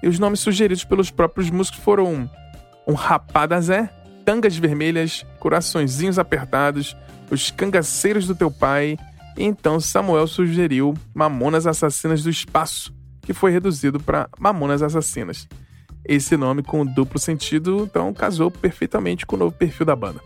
E 0.00 0.06
os 0.06 0.16
nomes 0.20 0.38
sugeridos 0.38 0.84
pelos 0.84 1.10
próprios 1.10 1.50
músicos 1.50 1.80
foram 1.80 2.30
um 2.86 2.94
Rapada 2.94 3.60
Zé, 3.60 3.90
Tangas 4.24 4.56
Vermelhas, 4.56 5.26
Coraçõezinhos 5.40 6.20
Apertados, 6.20 6.96
Os 7.32 7.50
Cangaceiros 7.50 8.28
do 8.28 8.34
Teu 8.36 8.48
Pai, 8.48 8.96
então 9.36 9.80
Samuel 9.80 10.26
sugeriu 10.26 10.94
Mamonas 11.12 11.66
Assassinas 11.66 12.22
do 12.22 12.30
Espaço, 12.30 12.94
que 13.20 13.32
foi 13.32 13.50
reduzido 13.50 13.98
para 13.98 14.28
Mamonas 14.38 14.82
Assassinas. 14.82 15.48
Esse 16.04 16.36
nome 16.36 16.62
com 16.62 16.84
duplo 16.84 17.18
sentido, 17.18 17.88
então, 17.90 18.12
casou 18.12 18.50
perfeitamente 18.50 19.24
com 19.24 19.36
o 19.36 19.38
novo 19.38 19.56
perfil 19.56 19.86
da 19.86 19.96
banda. 19.96 20.20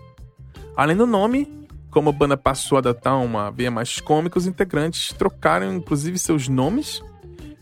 Além 0.77 0.97
do 0.97 1.07
nome, 1.07 1.49
como 1.91 2.11
a 2.11 2.13
banda 2.13 2.37
passou 2.37 2.77
a 2.77 2.81
adotar 2.81 3.21
uma 3.21 3.51
veia 3.51 3.71
mais 3.71 4.01
cômica, 4.01 4.39
os 4.39 4.47
integrantes 4.47 5.13
trocaram 5.13 5.73
inclusive 5.75 6.19
seus 6.19 6.49
nomes 6.49 7.03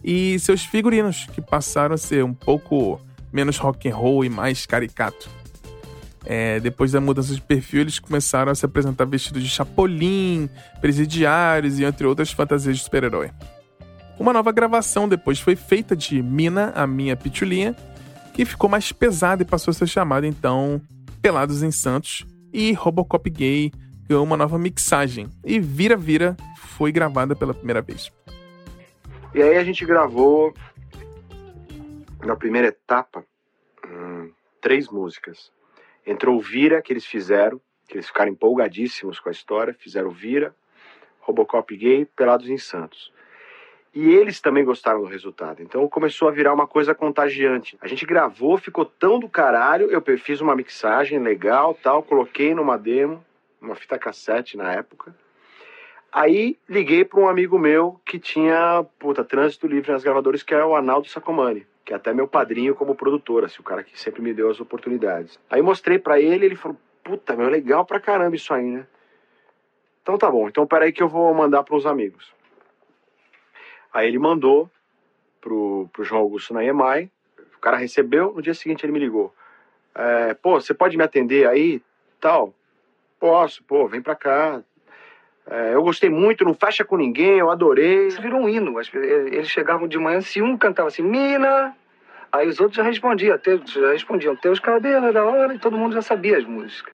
e 0.02 0.38
seus 0.38 0.64
figurinos, 0.64 1.26
que 1.32 1.40
passaram 1.40 1.94
a 1.94 1.98
ser 1.98 2.24
um 2.24 2.34
pouco 2.34 3.00
menos 3.32 3.58
rock 3.58 3.88
and 3.88 3.94
roll 3.94 4.24
e 4.24 4.30
mais 4.30 4.64
caricato. 4.64 5.28
É, 6.28 6.58
depois 6.58 6.90
da 6.90 7.00
mudança 7.00 7.32
de 7.32 7.40
perfil, 7.40 7.82
eles 7.82 8.00
começaram 8.00 8.50
a 8.50 8.54
se 8.54 8.66
apresentar 8.66 9.04
vestidos 9.04 9.42
de 9.42 9.48
chapolim, 9.48 10.50
presidiários 10.80 11.78
e 11.78 11.84
entre 11.84 12.04
outras 12.04 12.32
fantasias 12.32 12.76
de 12.76 12.82
super-herói. 12.82 13.30
Uma 14.18 14.32
nova 14.32 14.50
gravação 14.50 15.08
depois 15.08 15.38
foi 15.38 15.54
feita 15.54 15.94
de 15.94 16.20
Mina, 16.20 16.72
a 16.74 16.84
minha 16.86 17.16
pitulinha, 17.16 17.76
que 18.34 18.44
ficou 18.44 18.68
mais 18.68 18.90
pesada 18.90 19.42
e 19.42 19.46
passou 19.46 19.70
a 19.70 19.74
ser 19.74 19.86
chamada 19.86 20.26
então 20.26 20.80
Pelados 21.22 21.62
em 21.62 21.70
Santos, 21.70 22.26
e 22.52 22.72
Robocop 22.72 23.28
Gay 23.30 23.72
ganhou 24.08 24.24
uma 24.24 24.36
nova 24.36 24.58
mixagem, 24.58 25.28
e 25.44 25.60
Vira 25.60 25.96
Vira 25.96 26.36
foi 26.56 26.90
gravada 26.90 27.36
pela 27.36 27.54
primeira 27.54 27.80
vez. 27.80 28.10
E 29.34 29.42
aí 29.42 29.56
a 29.56 29.64
gente 29.64 29.84
gravou, 29.84 30.54
na 32.24 32.34
primeira 32.34 32.68
etapa, 32.68 33.24
hum, 33.86 34.30
três 34.60 34.88
músicas. 34.88 35.50
Entrou 36.06 36.36
o 36.36 36.40
Vira, 36.40 36.80
que 36.80 36.92
eles 36.92 37.04
fizeram, 37.04 37.60
que 37.88 37.96
eles 37.96 38.06
ficaram 38.06 38.30
empolgadíssimos 38.30 39.18
com 39.18 39.28
a 39.28 39.32
história, 39.32 39.74
fizeram 39.74 40.10
Vira, 40.10 40.54
Robocop 41.20 41.76
Gay, 41.76 42.04
Pelados 42.04 42.48
em 42.48 42.58
Santos. 42.58 43.12
E 43.92 44.12
eles 44.12 44.40
também 44.40 44.64
gostaram 44.64 45.00
do 45.00 45.06
resultado. 45.06 45.62
Então 45.62 45.88
começou 45.88 46.28
a 46.28 46.30
virar 46.30 46.52
uma 46.52 46.66
coisa 46.66 46.94
contagiante. 46.94 47.78
A 47.80 47.88
gente 47.88 48.04
gravou, 48.04 48.58
ficou 48.58 48.84
tão 48.84 49.18
do 49.18 49.28
caralho. 49.28 49.90
Eu 49.90 50.02
fiz 50.18 50.40
uma 50.40 50.54
mixagem 50.54 51.18
legal, 51.18 51.72
tal, 51.82 52.02
coloquei 52.02 52.54
numa 52.54 52.76
demo, 52.76 53.24
uma 53.60 53.74
fita 53.74 53.98
cassete 53.98 54.56
na 54.56 54.70
época. 54.72 55.16
Aí 56.12 56.58
liguei 56.68 57.04
para 57.04 57.20
um 57.20 57.28
amigo 57.28 57.58
meu 57.58 58.00
que 58.04 58.18
tinha, 58.18 58.84
puta, 58.98 59.24
trânsito 59.24 59.66
livre 59.66 59.90
nas 59.90 60.04
gravadoras, 60.04 60.42
que 60.42 60.54
é 60.54 60.64
o 60.64 60.76
Arnaldo 60.76 61.08
Sacomani, 61.08 61.66
que 61.86 61.92
é 61.92 61.96
até 61.96 62.12
meu 62.12 62.26
padrinho 62.26 62.74
como 62.74 62.96
produtor, 62.96 63.44
assim, 63.44 63.58
o 63.60 63.62
cara 63.62 63.84
que 63.84 63.98
sempre 63.98 64.20
me 64.20 64.34
deu 64.34 64.50
as 64.50 64.60
oportunidades. 64.60 65.38
Aí 65.48 65.62
mostrei 65.62 66.00
para 66.00 66.20
ele, 66.20 66.44
ele 66.44 66.56
falou: 66.56 66.76
"Puta, 67.04 67.36
meu, 67.36 67.48
legal 67.48 67.86
pra 67.86 68.00
caramba 68.00 68.34
isso 68.34 68.52
aí, 68.52 68.66
né?" 68.66 68.86
Então 70.02 70.18
tá 70.18 70.28
bom. 70.28 70.48
Então 70.48 70.66
peraí 70.66 70.92
que 70.92 71.02
eu 71.02 71.08
vou 71.08 71.32
mandar 71.32 71.62
para 71.62 71.76
os 71.76 71.86
amigos. 71.86 72.34
Aí 73.94 74.08
ele 74.08 74.18
mandou 74.18 74.68
pro, 75.40 75.88
pro 75.92 76.02
João 76.02 76.22
Augusto 76.22 76.52
na 76.52 76.64
EMAI, 76.64 77.08
o 77.56 77.60
cara 77.60 77.76
recebeu, 77.76 78.34
no 78.34 78.42
dia 78.42 78.52
seguinte 78.52 78.84
ele 78.84 78.92
me 78.92 78.98
ligou. 78.98 79.32
É, 79.94 80.34
pô, 80.34 80.60
você 80.60 80.74
pode 80.74 80.96
me 80.96 81.04
atender 81.04 81.48
aí? 81.48 81.80
Tal. 82.20 82.52
Posso, 83.18 83.62
pô, 83.62 83.86
vem 83.86 84.02
pra 84.02 84.16
cá. 84.16 84.62
É, 85.48 85.74
eu 85.74 85.82
gostei 85.82 86.10
muito, 86.10 86.44
não 86.44 86.54
fecha 86.54 86.84
com 86.84 86.96
ninguém, 86.96 87.38
eu 87.38 87.50
adorei. 87.50 88.08
Isso 88.08 88.20
virou 88.20 88.40
um 88.40 88.48
hino. 88.48 88.74
Eles 88.92 89.48
chegavam 89.48 89.86
de 89.86 89.98
manhã, 89.98 90.20
se 90.20 90.42
um 90.42 90.56
cantava 90.56 90.88
assim, 90.88 91.02
Mina, 91.02 91.72
aí 92.32 92.48
os 92.48 92.58
outros 92.58 92.76
já 92.76 92.82
respondiam, 92.82 93.38
"Teu- 93.38 93.60
já 93.64 93.92
respondiam, 93.92 94.34
teus 94.34 94.58
cabelos 94.58 95.08
é 95.08 95.12
da 95.12 95.24
hora, 95.24 95.54
e 95.54 95.58
todo 95.58 95.78
mundo 95.78 95.94
já 95.94 96.02
sabia 96.02 96.36
as 96.36 96.44
músicas. 96.44 96.92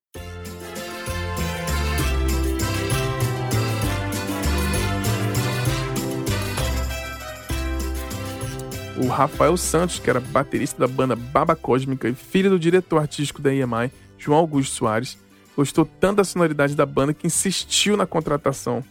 O 8.99 9.07
Rafael 9.09 9.57
Santos, 9.57 9.99
que 9.99 10.09
era 10.11 10.21
baterista 10.21 10.79
da 10.79 10.87
banda 10.87 11.17
Baba 11.17 11.57
Cósmica 11.57 12.09
e 12.09 12.15
filho 12.15 12.51
do 12.51 12.59
diretor 12.59 12.99
artístico 12.99 13.41
da 13.41 13.53
EMI, 13.53 13.91
João 14.19 14.39
Augusto 14.39 14.75
Soares, 14.75 15.19
gostou 15.57 15.85
tanto 15.85 16.17
da 16.17 16.25
sonoridade 16.25 16.75
da 16.75 16.87
banda 16.87 17.15
que 17.15 17.27
insistiu 17.27 17.97
na 17.97 18.07
contratação. 18.07 18.83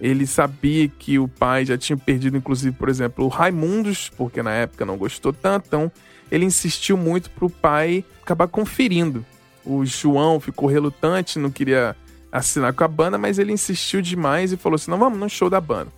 Ele 0.00 0.26
sabia 0.26 0.88
que 0.88 1.18
o 1.18 1.28
pai 1.28 1.64
já 1.64 1.78
tinha 1.78 1.96
perdido, 1.96 2.36
inclusive, 2.36 2.74
por 2.76 2.88
exemplo, 2.88 3.24
o 3.24 3.28
Raimundos, 3.28 4.10
porque 4.10 4.42
na 4.42 4.52
época 4.52 4.84
não 4.84 4.96
gostou 4.96 5.32
tanto, 5.32 5.66
então 5.68 5.92
ele 6.30 6.44
insistiu 6.44 6.96
muito 6.96 7.30
para 7.30 7.44
o 7.44 7.50
pai 7.50 8.04
acabar 8.22 8.48
conferindo. 8.48 9.24
O 9.64 9.84
João 9.84 10.40
ficou 10.40 10.68
relutante, 10.68 11.38
não 11.38 11.50
queria 11.50 11.94
assinar 12.32 12.72
com 12.72 12.82
a 12.82 12.88
banda, 12.88 13.18
mas 13.18 13.38
ele 13.38 13.52
insistiu 13.52 14.00
demais 14.00 14.52
e 14.52 14.56
falou 14.56 14.74
assim: 14.74 14.90
não, 14.90 14.98
vamos 14.98 15.18
no 15.18 15.28
show 15.28 15.48
da 15.48 15.60
banda. 15.60 15.92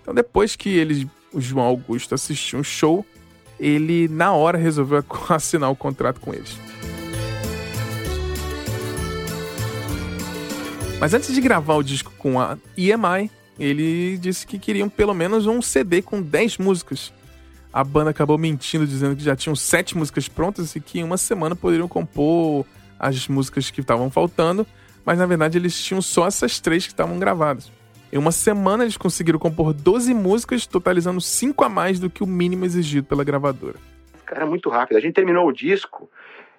Então, 0.00 0.14
depois 0.14 0.54
que 0.54 0.70
ele, 0.70 1.10
o 1.32 1.40
João 1.40 1.66
Augusto 1.66 2.14
assistiu 2.14 2.60
um 2.60 2.64
show, 2.64 3.04
ele 3.58 4.08
na 4.08 4.32
hora 4.32 4.56
resolveu 4.56 5.04
assinar 5.28 5.70
o 5.70 5.76
contrato 5.76 6.20
com 6.20 6.32
eles. 6.32 6.56
Mas 11.00 11.12
antes 11.12 11.34
de 11.34 11.40
gravar 11.40 11.74
o 11.74 11.82
disco 11.82 12.12
com 12.18 12.40
a 12.40 12.56
EMI, 12.76 13.30
ele 13.58 14.16
disse 14.18 14.46
que 14.46 14.58
queriam 14.58 14.88
pelo 14.88 15.14
menos 15.14 15.46
um 15.46 15.60
CD 15.60 16.00
com 16.00 16.22
10 16.22 16.58
músicas. 16.58 17.12
A 17.72 17.84
banda 17.84 18.10
acabou 18.10 18.38
mentindo, 18.38 18.86
dizendo 18.86 19.16
que 19.16 19.22
já 19.22 19.36
tinham 19.36 19.54
7 19.54 19.96
músicas 19.98 20.28
prontas 20.28 20.74
e 20.76 20.80
que 20.80 21.00
em 21.00 21.04
uma 21.04 21.16
semana 21.16 21.54
poderiam 21.54 21.88
compor 21.88 22.64
as 22.98 23.28
músicas 23.28 23.70
que 23.70 23.80
estavam 23.80 24.10
faltando, 24.10 24.66
mas 25.04 25.18
na 25.18 25.26
verdade 25.26 25.58
eles 25.58 25.78
tinham 25.82 26.00
só 26.00 26.26
essas 26.26 26.60
três 26.60 26.86
que 26.86 26.92
estavam 26.92 27.18
gravadas. 27.18 27.70
Em 28.12 28.16
uma 28.16 28.30
semana 28.30 28.84
eles 28.84 28.96
conseguiram 28.96 29.38
compor 29.38 29.74
12 29.74 30.14
músicas, 30.14 30.66
totalizando 30.66 31.20
5 31.20 31.64
a 31.64 31.68
mais 31.68 31.98
do 31.98 32.08
que 32.08 32.22
o 32.22 32.26
mínimo 32.26 32.64
exigido 32.64 33.06
pela 33.06 33.24
gravadora. 33.24 33.76
Cara, 34.24 34.46
muito 34.46 34.70
rápido. 34.70 34.96
A 34.96 35.00
gente 35.00 35.14
terminou 35.14 35.48
o 35.48 35.52
disco, 35.52 36.08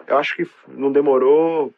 eu 0.05 0.17
acho 0.17 0.35
que 0.35 0.45
não 0.67 0.91
demorou 0.91 1.73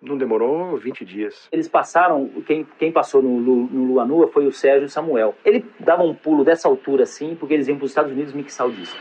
Não 0.00 0.16
demorou 0.16 0.76
20 0.76 1.04
dias. 1.04 1.48
Eles 1.50 1.68
passaram, 1.68 2.28
quem, 2.46 2.64
quem 2.78 2.92
passou 2.92 3.20
no, 3.20 3.40
no 3.40 3.84
Lua 3.84 4.04
Nua 4.04 4.28
foi 4.28 4.46
o 4.46 4.52
Sérgio 4.52 4.88
Samuel. 4.88 5.34
Ele 5.44 5.64
dava 5.80 6.04
um 6.04 6.14
pulo 6.14 6.44
dessa 6.44 6.68
altura 6.68 7.02
assim, 7.02 7.34
porque 7.34 7.54
eles 7.54 7.66
iam 7.66 7.76
para 7.76 7.84
os 7.84 7.90
Estados 7.90 8.12
Unidos 8.12 8.32
mixar 8.32 8.68
o 8.68 8.70
disco. 8.70 8.96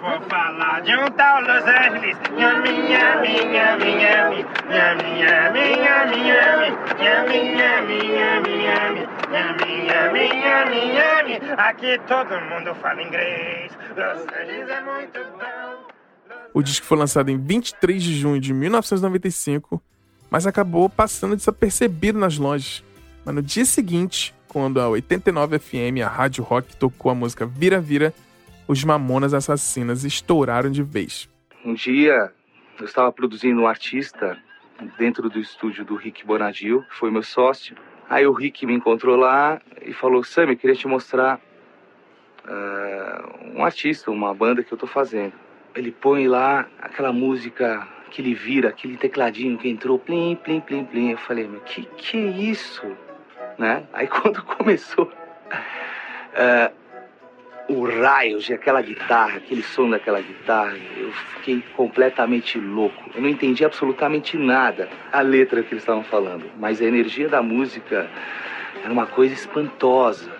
Vou 0.00 0.20
falar 0.22 0.80
de 0.80 0.96
um 0.96 1.04
tal 1.16 1.42
Los 1.42 1.64
Angeles. 1.66 2.16
Nhami, 2.34 2.70
nhami, 2.88 3.44
nhami, 3.44 3.94
nhami. 3.96 4.44
Nhami, 4.70 5.20
nhami, 5.20 5.76
nhami, 5.76 6.16
nhami. 6.16 6.70
Nhami, 6.98 7.38
nhami, 7.56 7.98
nhami, 8.08 8.54
nhami. 8.64 9.08
Nhami, 9.30 9.70
nhami, 9.84 10.28
nhami, 10.40 10.80
nhami. 10.94 11.40
Aqui 11.58 11.98
todo 12.06 12.40
mundo 12.48 12.74
fala 12.76 13.02
inglês. 13.02 13.76
Los 13.96 14.26
Angeles 14.32 14.70
é 14.70 14.80
muito 14.80 15.20
bom. 15.38 15.79
O 16.52 16.62
disco 16.62 16.86
foi 16.86 16.98
lançado 16.98 17.30
em 17.30 17.38
23 17.38 18.02
de 18.02 18.14
junho 18.18 18.40
de 18.40 18.52
1995, 18.52 19.80
mas 20.30 20.46
acabou 20.46 20.88
passando 20.88 21.36
desapercebido 21.36 22.18
nas 22.18 22.38
lojas. 22.38 22.84
Mas 23.24 23.34
no 23.34 23.42
dia 23.42 23.64
seguinte, 23.64 24.34
quando 24.48 24.80
a 24.80 24.88
89 24.88 25.58
FM, 25.58 26.02
a 26.04 26.08
Rádio 26.08 26.42
Rock, 26.42 26.76
tocou 26.76 27.10
a 27.12 27.14
música 27.14 27.46
Vira 27.46 27.80
Vira, 27.80 28.12
os 28.66 28.82
Mamonas 28.82 29.34
Assassinas 29.34 30.04
estouraram 30.04 30.70
de 30.70 30.82
vez. 30.82 31.28
Um 31.64 31.74
dia 31.74 32.32
eu 32.78 32.84
estava 32.84 33.12
produzindo 33.12 33.60
um 33.60 33.66
artista 33.66 34.38
dentro 34.98 35.28
do 35.28 35.38
estúdio 35.38 35.84
do 35.84 35.94
Rick 35.94 36.24
Bonadil, 36.24 36.82
que 36.82 36.94
foi 36.94 37.10
meu 37.10 37.22
sócio. 37.22 37.76
Aí 38.08 38.26
o 38.26 38.32
Rick 38.32 38.64
me 38.66 38.74
encontrou 38.74 39.16
lá 39.16 39.60
e 39.82 39.92
falou: 39.92 40.24
Sam, 40.24 40.50
eu 40.50 40.56
queria 40.56 40.74
te 40.74 40.88
mostrar 40.88 41.40
ah, 42.44 43.28
um 43.54 43.64
artista, 43.64 44.10
uma 44.10 44.34
banda 44.34 44.64
que 44.64 44.72
eu 44.72 44.78
tô 44.78 44.86
fazendo. 44.86 45.32
Ele 45.74 45.92
põe 45.92 46.26
lá 46.26 46.66
aquela 46.80 47.12
música 47.12 47.86
que 48.10 48.20
ele 48.20 48.34
vira, 48.34 48.68
aquele 48.70 48.96
tecladinho 48.96 49.56
que 49.56 49.68
entrou, 49.68 49.98
plim, 49.98 50.36
plim, 50.36 50.60
plim, 50.60 50.84
plim. 50.84 51.10
Eu 51.10 51.18
falei: 51.18 51.46
Meu, 51.46 51.60
que 51.60 51.82
que 51.96 52.16
é 52.16 52.26
isso? 52.30 52.84
Né? 53.58 53.84
Aí 53.92 54.06
quando 54.08 54.42
começou. 54.42 55.10
ah, 56.34 56.70
o 57.70 57.84
raio 57.84 58.40
de 58.40 58.52
aquela 58.52 58.82
guitarra, 58.82 59.36
aquele 59.36 59.62
som 59.62 59.88
daquela 59.88 60.20
guitarra, 60.20 60.76
eu 60.96 61.12
fiquei 61.12 61.62
completamente 61.76 62.58
louco. 62.58 63.00
Eu 63.14 63.22
não 63.22 63.28
entendi 63.28 63.64
absolutamente 63.64 64.36
nada 64.36 64.88
a 65.12 65.20
letra 65.20 65.62
que 65.62 65.72
eles 65.72 65.82
estavam 65.82 66.02
falando, 66.02 66.50
mas 66.58 66.82
a 66.82 66.84
energia 66.84 67.28
da 67.28 67.40
música 67.40 68.10
era 68.82 68.92
uma 68.92 69.06
coisa 69.06 69.34
espantosa. 69.34 70.32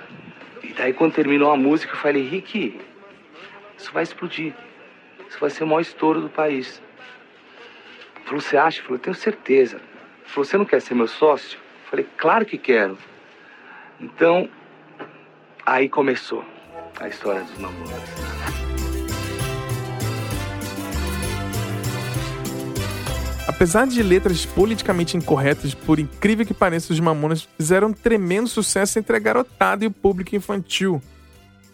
E 0.65 0.73
daí 0.73 0.93
quando 0.93 1.13
terminou 1.13 1.53
a 1.53 1.57
música, 1.57 1.93
eu 1.93 1.99
falei, 1.99 2.27
Rick, 2.27 2.81
isso 3.79 3.93
vai 3.93 4.03
explodir. 4.03 4.53
Isso 5.31 5.39
vai 5.39 5.49
ser 5.49 5.63
o 5.63 5.67
maior 5.69 5.81
estouro 5.81 6.21
do 6.21 6.29
país. 6.29 6.83
Ele 8.17 8.25
falou, 8.25 8.41
você 8.41 8.57
acha? 8.57 8.81
Eu 8.81 8.85
falei, 8.85 8.99
tenho 8.99 9.15
certeza. 9.15 9.77
Ele 9.77 9.85
falou, 10.25 10.45
você 10.45 10.59
não 10.59 10.65
quer 10.65 10.83
ser 10.83 10.95
meu 10.95 11.07
sócio? 11.07 11.57
Falei, 11.89 12.05
claro 12.17 12.45
que 12.45 12.59
quero. 12.59 12.99
Então, 14.01 14.49
aí 15.65 15.89
começou 15.89 16.45
a 16.99 17.07
história 17.07 17.43
dos 17.43 17.57
Mamonas. 17.59 18.11
Apesar 23.47 23.87
de 23.87 24.03
letras 24.03 24.45
politicamente 24.45 25.17
incorretas, 25.17 25.75
por 25.75 26.01
incrível 26.01 26.45
que 26.45 26.55
pareça, 26.55 26.93
os 26.93 26.99
Mamonas 26.99 27.49
fizeram 27.57 27.89
um 27.89 27.93
tremendo 27.93 28.49
sucesso 28.49 28.99
entre 28.99 29.15
a 29.15 29.21
garotada 29.21 29.85
e 29.85 29.87
o 29.87 29.93
público 29.93 30.35
infantil. 30.35 31.01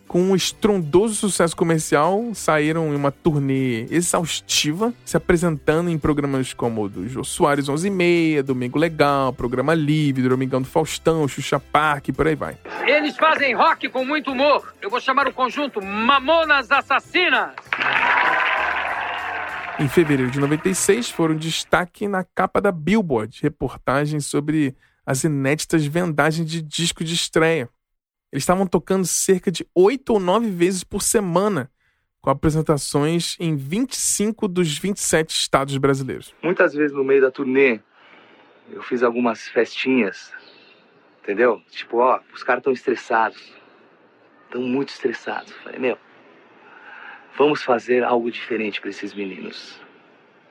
Com 0.08 0.22
um 0.22 0.36
estrondoso 0.36 1.14
sucesso 1.14 1.56
comercial, 1.56 2.30
saíram 2.32 2.92
em 2.92 2.96
uma 2.96 3.10
turnê 3.10 3.86
exaustiva, 3.90 4.94
se 5.04 5.16
apresentando 5.16 5.90
em 5.90 5.98
programas 5.98 6.54
como 6.54 6.84
o 6.84 6.88
do 6.88 7.08
Jô 7.08 7.24
Soares 7.24 7.68
11 7.68 7.88
e 7.88 7.90
meia, 7.90 8.42
Domingo 8.42 8.78
Legal, 8.78 9.32
Programa 9.32 9.74
Livre, 9.74 10.28
Domingão 10.28 10.62
do 10.62 10.68
Faustão, 10.68 11.26
Xuxa 11.26 11.58
Park 11.58 12.08
e 12.08 12.12
por 12.12 12.28
aí 12.28 12.36
vai. 12.36 12.56
Eles 12.86 13.16
fazem 13.16 13.54
rock 13.54 13.88
com 13.88 14.04
muito 14.04 14.30
humor. 14.30 14.72
Eu 14.80 14.88
vou 14.88 15.00
chamar 15.00 15.26
o 15.26 15.32
conjunto 15.32 15.82
Mamonas 15.82 16.70
Assassinas. 16.70 17.50
Em 19.78 19.88
fevereiro 19.88 20.30
de 20.30 20.38
96, 20.38 21.10
foram 21.10 21.36
destaque 21.36 22.08
na 22.08 22.24
capa 22.24 22.60
da 22.60 22.72
Billboard, 22.72 23.40
reportagens 23.42 24.24
sobre 24.24 24.74
as 25.04 25.24
inéditas 25.24 25.84
vendagens 25.84 26.48
de 26.48 26.62
disco 26.62 27.04
de 27.04 27.14
estreia. 27.14 27.68
Eles 28.36 28.42
estavam 28.42 28.66
tocando 28.66 29.06
cerca 29.06 29.50
de 29.50 29.66
oito 29.74 30.12
ou 30.12 30.20
nove 30.20 30.50
vezes 30.50 30.84
por 30.84 31.00
semana, 31.00 31.70
com 32.20 32.28
apresentações 32.28 33.34
em 33.40 33.56
25 33.56 34.46
dos 34.46 34.76
27 34.76 35.30
estados 35.30 35.78
brasileiros. 35.78 36.34
Muitas 36.42 36.74
vezes 36.74 36.94
no 36.94 37.02
meio 37.02 37.22
da 37.22 37.30
turnê, 37.30 37.80
eu 38.70 38.82
fiz 38.82 39.02
algumas 39.02 39.48
festinhas, 39.48 40.34
entendeu? 41.22 41.62
Tipo, 41.70 41.96
ó, 41.96 42.20
os 42.34 42.42
caras 42.42 42.60
estão 42.60 42.74
estressados. 42.74 43.54
Estão 44.44 44.60
muito 44.60 44.90
estressados. 44.90 45.50
Falei, 45.64 45.78
meu, 45.78 45.96
vamos 47.38 47.62
fazer 47.62 48.04
algo 48.04 48.30
diferente 48.30 48.82
para 48.82 48.90
esses 48.90 49.14
meninos. 49.14 49.80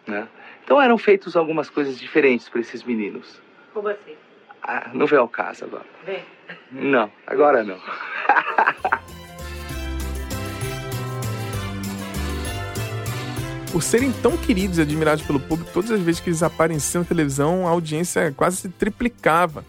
Né? 0.08 0.28
Então 0.64 0.82
eram 0.82 0.98
feitas 0.98 1.36
algumas 1.36 1.70
coisas 1.70 2.00
diferentes 2.00 2.50
para 2.50 2.62
esses 2.62 2.82
meninos. 2.82 3.40
Como 3.76 3.90
assim? 3.90 4.16
Ah, 4.64 4.90
não 4.92 5.06
veio 5.06 5.22
ao 5.22 5.30
caso 5.30 5.66
agora. 5.66 5.86
Vem. 6.04 6.26
Não, 6.72 7.10
agora 7.26 7.64
não. 7.64 7.78
Por 13.72 13.84
serem 13.84 14.12
tão 14.12 14.38
queridos 14.38 14.78
e 14.78 14.82
admirados 14.82 15.26
pelo 15.26 15.40
público, 15.40 15.72
todas 15.74 15.92
as 15.92 16.00
vezes 16.00 16.22
que 16.22 16.30
eles 16.30 16.42
apareciam 16.42 17.02
na 17.04 17.08
televisão, 17.08 17.68
a 17.68 17.72
audiência 17.72 18.32
quase 18.32 18.58
se 18.58 18.70
triplicava. 18.70 19.66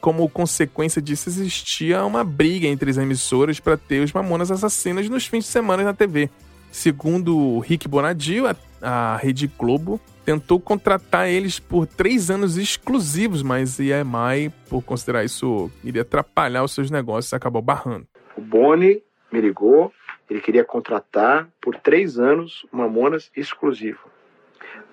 Como 0.00 0.28
consequência 0.28 1.00
disso, 1.02 1.28
existia 1.28 2.04
uma 2.04 2.24
briga 2.24 2.66
entre 2.66 2.90
as 2.90 2.96
emissoras 2.96 3.60
para 3.60 3.76
ter 3.76 4.02
os 4.02 4.12
Mamonas 4.12 4.50
Assassinas 4.50 5.08
nos 5.08 5.26
fins 5.26 5.44
de 5.44 5.50
semana 5.50 5.84
na 5.84 5.92
TV. 5.92 6.30
Segundo 6.70 7.36
o 7.38 7.60
Rick 7.60 7.86
Bonadio, 7.86 8.48
a, 8.48 8.56
a 8.80 9.16
Rede 9.16 9.46
Globo 9.46 10.00
tentou 10.24 10.60
contratar 10.60 11.28
eles 11.28 11.58
por 11.58 11.86
três 11.86 12.30
anos 12.30 12.56
exclusivos, 12.56 13.42
mas 13.42 13.78
a 13.78 13.82
EMI, 13.82 14.50
por 14.68 14.82
considerar 14.82 15.24
isso 15.24 15.70
iria 15.84 16.02
atrapalhar 16.02 16.62
os 16.62 16.72
seus 16.72 16.90
negócios, 16.90 17.32
acabou 17.32 17.62
barrando. 17.62 18.06
O 18.36 18.40
Boni 18.40 19.02
me 19.30 19.40
ligou, 19.40 19.92
ele 20.28 20.40
queria 20.40 20.64
contratar 20.64 21.48
por 21.60 21.76
três 21.76 22.18
anos 22.18 22.66
o 22.72 22.76
Mamonas 22.76 23.30
exclusivo. 23.36 24.00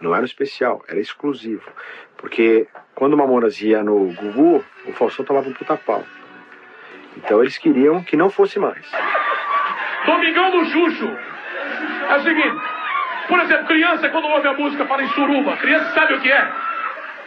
Não 0.02 0.14
era 0.14 0.24
um 0.24 0.26
especial, 0.26 0.84
era 0.88 1.00
exclusivo. 1.00 1.70
Porque 2.18 2.68
quando 2.96 3.14
o 3.14 3.18
Mamonas 3.18 3.62
ia 3.62 3.84
no 3.84 4.14
Gugu, 4.14 4.64
o 4.88 4.94
Faustão 4.94 5.26
tomava 5.26 5.50
um 5.50 5.54
puta 5.54 5.78
pau. 5.78 6.04
Então 7.18 7.42
eles 7.42 7.58
queriam 7.58 8.04
que 8.04 8.18
não 8.18 8.30
fosse 8.30 8.60
mais. 8.60 8.86
Domingão 10.06 10.52
do 10.52 10.66
Xuxo. 10.66 11.08
É 12.10 12.18
o 12.18 12.24
seguinte, 12.24 12.79
por 13.30 13.40
exemplo, 13.40 13.68
criança 13.68 14.10
quando 14.10 14.28
ouve 14.28 14.48
a 14.48 14.54
música 14.54 14.86
fala 14.86 15.04
em 15.04 15.10
suruba, 15.10 15.56
criança 15.58 15.94
sabe 15.94 16.16
o 16.16 16.20
que 16.20 16.32
é? 16.32 16.52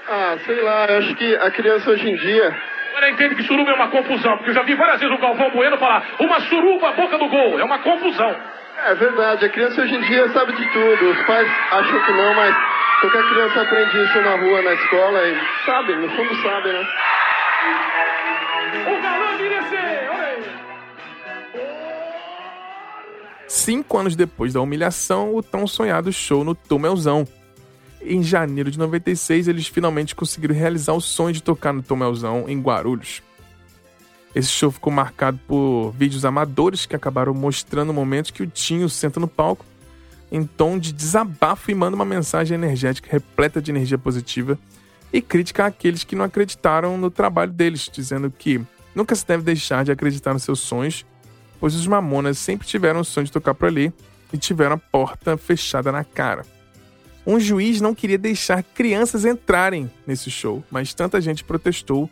Ah, 0.08 0.36
sei 0.44 0.60
lá, 0.60 0.86
eu 0.86 0.98
acho 0.98 1.14
que 1.14 1.36
a 1.36 1.50
criança 1.52 1.90
hoje 1.90 2.10
em 2.10 2.16
dia. 2.16 2.54
Ela 2.96 3.10
entende 3.10 3.36
que 3.36 3.44
suruba 3.44 3.70
é 3.70 3.74
uma 3.74 3.88
confusão, 3.88 4.36
porque 4.36 4.50
eu 4.50 4.54
já 4.54 4.62
vi 4.62 4.74
várias 4.74 5.00
vezes 5.00 5.14
o 5.16 5.20
Galvão 5.20 5.50
Bueno 5.50 5.78
falar 5.78 6.02
uma 6.18 6.40
suruba 6.40 6.88
à 6.88 6.92
boca 6.92 7.16
do 7.16 7.28
gol, 7.28 7.58
é 7.58 7.64
uma 7.64 7.78
confusão. 7.78 8.36
É 8.84 8.94
verdade, 8.96 9.44
a 9.44 9.48
criança 9.48 9.80
hoje 9.80 9.94
em 9.94 10.00
dia 10.00 10.28
sabe 10.30 10.52
de 10.54 10.66
tudo. 10.72 11.10
Os 11.10 11.22
pais 11.22 11.48
acham 11.70 12.02
que 12.02 12.12
não, 12.12 12.34
mas 12.34 12.56
qualquer 13.00 13.22
criança 13.28 13.62
aprende 13.62 14.02
isso 14.02 14.20
na 14.22 14.36
rua, 14.36 14.62
na 14.62 14.72
escola 14.74 15.28
e 15.28 15.40
sabe, 15.64 15.94
no 15.94 16.10
fundo 16.10 16.34
sabe, 16.42 16.72
né? 16.72 16.88
O 18.88 19.21
Cinco 23.54 23.98
anos 23.98 24.16
depois 24.16 24.54
da 24.54 24.62
humilhação, 24.62 25.36
o 25.36 25.42
tão 25.42 25.66
sonhado 25.66 26.10
show 26.10 26.42
no 26.42 26.54
Tomelzão. 26.54 27.28
Em 28.00 28.22
janeiro 28.22 28.70
de 28.70 28.78
96, 28.78 29.46
eles 29.46 29.66
finalmente 29.66 30.16
conseguiram 30.16 30.54
realizar 30.54 30.94
o 30.94 31.02
sonho 31.02 31.34
de 31.34 31.42
tocar 31.42 31.70
no 31.70 31.82
Tomelzão, 31.82 32.46
em 32.48 32.58
Guarulhos. 32.58 33.22
Esse 34.34 34.48
show 34.48 34.70
ficou 34.70 34.90
marcado 34.90 35.38
por 35.46 35.90
vídeos 35.90 36.24
amadores 36.24 36.86
que 36.86 36.96
acabaram 36.96 37.34
mostrando 37.34 37.92
momentos 37.92 38.30
que 38.30 38.42
o 38.42 38.46
Tinho 38.46 38.88
senta 38.88 39.20
no 39.20 39.28
palco 39.28 39.66
em 40.30 40.44
tom 40.44 40.78
de 40.78 40.90
desabafo 40.90 41.70
e 41.70 41.74
manda 41.74 41.94
uma 41.94 42.06
mensagem 42.06 42.54
energética 42.54 43.10
repleta 43.12 43.60
de 43.60 43.70
energia 43.70 43.98
positiva 43.98 44.58
e 45.12 45.20
crítica 45.20 45.66
àqueles 45.66 46.04
que 46.04 46.16
não 46.16 46.24
acreditaram 46.24 46.96
no 46.96 47.10
trabalho 47.10 47.52
deles, 47.52 47.90
dizendo 47.92 48.30
que 48.30 48.62
nunca 48.94 49.14
se 49.14 49.26
deve 49.26 49.42
deixar 49.42 49.84
de 49.84 49.92
acreditar 49.92 50.32
nos 50.32 50.42
seus 50.42 50.60
sonhos, 50.60 51.04
pois 51.62 51.76
os 51.76 51.86
Mamonas 51.86 52.38
sempre 52.38 52.66
tiveram 52.66 52.98
o 52.98 53.04
sonho 53.04 53.24
de 53.24 53.30
tocar 53.30 53.54
por 53.54 53.68
ali 53.68 53.92
e 54.32 54.36
tiveram 54.36 54.74
a 54.74 54.78
porta 54.78 55.36
fechada 55.36 55.92
na 55.92 56.02
cara. 56.02 56.42
Um 57.24 57.38
juiz 57.38 57.80
não 57.80 57.94
queria 57.94 58.18
deixar 58.18 58.64
crianças 58.64 59.24
entrarem 59.24 59.88
nesse 60.04 60.28
show, 60.28 60.64
mas 60.72 60.92
tanta 60.92 61.20
gente 61.20 61.44
protestou 61.44 62.10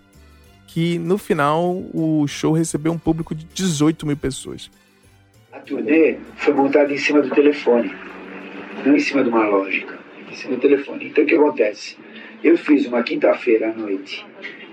que 0.68 1.00
no 1.00 1.18
final 1.18 1.82
o 1.92 2.28
show 2.28 2.52
recebeu 2.52 2.92
um 2.92 2.98
público 2.98 3.34
de 3.34 3.44
18 3.46 4.06
mil 4.06 4.16
pessoas. 4.16 4.70
A 5.52 5.58
turnê 5.58 6.18
foi 6.36 6.54
montada 6.54 6.92
em 6.92 6.98
cima 6.98 7.20
do 7.20 7.30
telefone. 7.30 7.92
não 8.86 8.94
em 8.94 9.00
cima 9.00 9.24
de 9.24 9.30
uma 9.30 9.48
lógica, 9.48 9.98
em 10.30 10.36
cima 10.36 10.54
do 10.54 10.60
telefone. 10.60 11.06
Então 11.06 11.24
o 11.24 11.26
que 11.26 11.34
acontece? 11.34 11.96
Eu 12.44 12.56
fiz 12.56 12.86
uma 12.86 13.02
quinta-feira 13.02 13.70
à 13.70 13.72
noite 13.72 14.24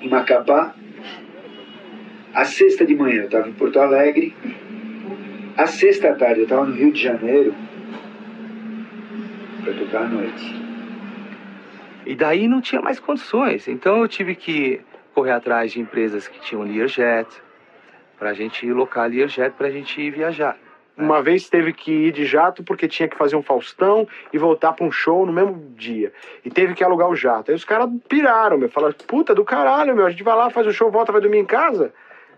em 0.03 0.07
Macapá, 0.07 0.75
a 2.37 2.45
sexta 2.45 2.85
de 2.85 2.93
manhã 2.93 3.21
eu 3.21 3.25
estava 3.25 3.49
em 3.49 3.53
Porto 3.53 3.79
Alegre, 3.79 4.31
a 5.57 5.65
sexta 5.65 6.13
tarde 6.13 6.41
eu 6.41 6.43
estava 6.43 6.65
no 6.65 6.75
Rio 6.75 6.93
de 6.93 7.01
Janeiro 7.01 7.53
para 9.63 9.73
tocar 9.73 10.03
à 10.03 10.07
noite. 10.07 10.67
E 12.05 12.15
daí 12.15 12.47
não 12.47 12.61
tinha 12.61 12.81
mais 12.81 12.99
condições. 12.99 13.67
Então 13.67 13.97
eu 13.97 14.07
tive 14.07 14.35
que 14.35 14.79
correr 15.15 15.31
atrás 15.31 15.71
de 15.71 15.81
empresas 15.81 16.27
que 16.27 16.39
tinham 16.39 16.63
Learjet, 16.63 17.27
para 18.19 18.29
a 18.29 18.33
gente 18.33 18.71
locar 18.71 19.09
Learjet 19.09 19.55
para 19.57 19.67
a 19.67 19.71
gente 19.71 19.99
ir 19.99 20.11
viajar. 20.11 20.57
Uma 20.95 21.21
vez 21.21 21.49
teve 21.49 21.73
que 21.73 21.91
ir 21.91 22.11
de 22.11 22.25
jato 22.25 22.63
porque 22.63 22.87
tinha 22.87 23.07
que 23.07 23.17
fazer 23.17 23.35
um 23.35 23.41
Faustão 23.41 24.07
e 24.31 24.37
voltar 24.37 24.73
para 24.73 24.85
um 24.85 24.91
show 24.91 25.25
no 25.25 25.33
mesmo 25.33 25.73
dia. 25.75 26.11
E 26.45 26.49
teve 26.49 26.75
que 26.75 26.83
alugar 26.83 27.09
o 27.09 27.15
jato. 27.15 27.51
Aí 27.51 27.55
os 27.55 27.65
caras 27.65 27.89
piraram, 28.07 28.57
meu. 28.57 28.69
Falaram, 28.69 28.95
puta 29.07 29.33
do 29.35 29.43
caralho, 29.43 29.95
meu. 29.95 30.05
A 30.05 30.09
gente 30.09 30.23
vai 30.23 30.35
lá, 30.35 30.49
faz 30.49 30.65
o 30.65 30.71
show, 30.71 30.89
volta, 30.89 31.11
vai 31.11 31.21
dormir 31.21 31.37
em 31.37 31.45
casa. 31.45 31.93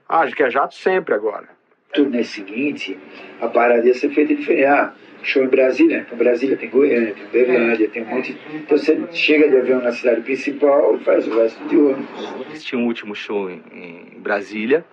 Ah, 0.08 0.22
a 0.22 0.26
gente 0.26 0.36
quer 0.36 0.52
jato 0.52 0.74
sempre 0.74 1.14
agora. 1.14 1.59
Turnê 1.94 2.24
seguinte, 2.24 2.98
a 3.42 3.48
parada 3.48 3.88
ia 3.88 3.94
ser 3.94 4.10
feita 4.10 4.36
diferente. 4.36 4.66
Ah, 4.66 4.94
show 5.24 5.44
em 5.44 5.48
Brasília. 5.48 6.00
Então 6.00 6.18
Brasília 6.18 6.58
tem 6.58 6.70
Goiânia, 6.70 7.14
tem 7.14 7.26
Uberlândia, 7.26 7.90
tem 7.90 8.04
um 8.04 8.06
monte. 8.06 8.38
Então 8.54 8.78
você 8.78 9.00
chega 9.12 9.50
de 9.50 9.58
avião 9.58 9.82
na 9.82 9.92
cidade 9.92 10.22
principal 10.22 10.96
e 10.96 11.00
faz 11.00 11.28
o 11.28 11.38
resto 11.38 11.64
de 11.68 11.78
ônibus. 11.78 12.36
Eles 12.48 12.64
tinham 12.64 12.84
um 12.84 12.88
último 12.88 13.16
show 13.16 13.50
em, 13.50 13.62
em 13.72 14.20
Brasília. 14.20 14.86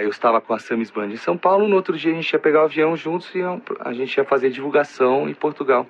Eu 0.00 0.08
estava 0.08 0.40
com 0.40 0.52
a 0.52 0.58
Samis 0.58 0.90
Band 0.90 1.06
em 1.06 1.16
São 1.16 1.38
Paulo. 1.38 1.68
No 1.68 1.76
outro 1.76 1.96
dia 1.96 2.10
a 2.10 2.14
gente 2.14 2.32
ia 2.32 2.38
pegar 2.40 2.62
o 2.62 2.64
avião 2.64 2.96
juntos 2.96 3.32
e 3.34 3.40
a 3.80 3.92
gente 3.92 4.16
ia 4.16 4.24
fazer 4.24 4.50
divulgação 4.50 5.28
em 5.28 5.34
Portugal. 5.34 5.88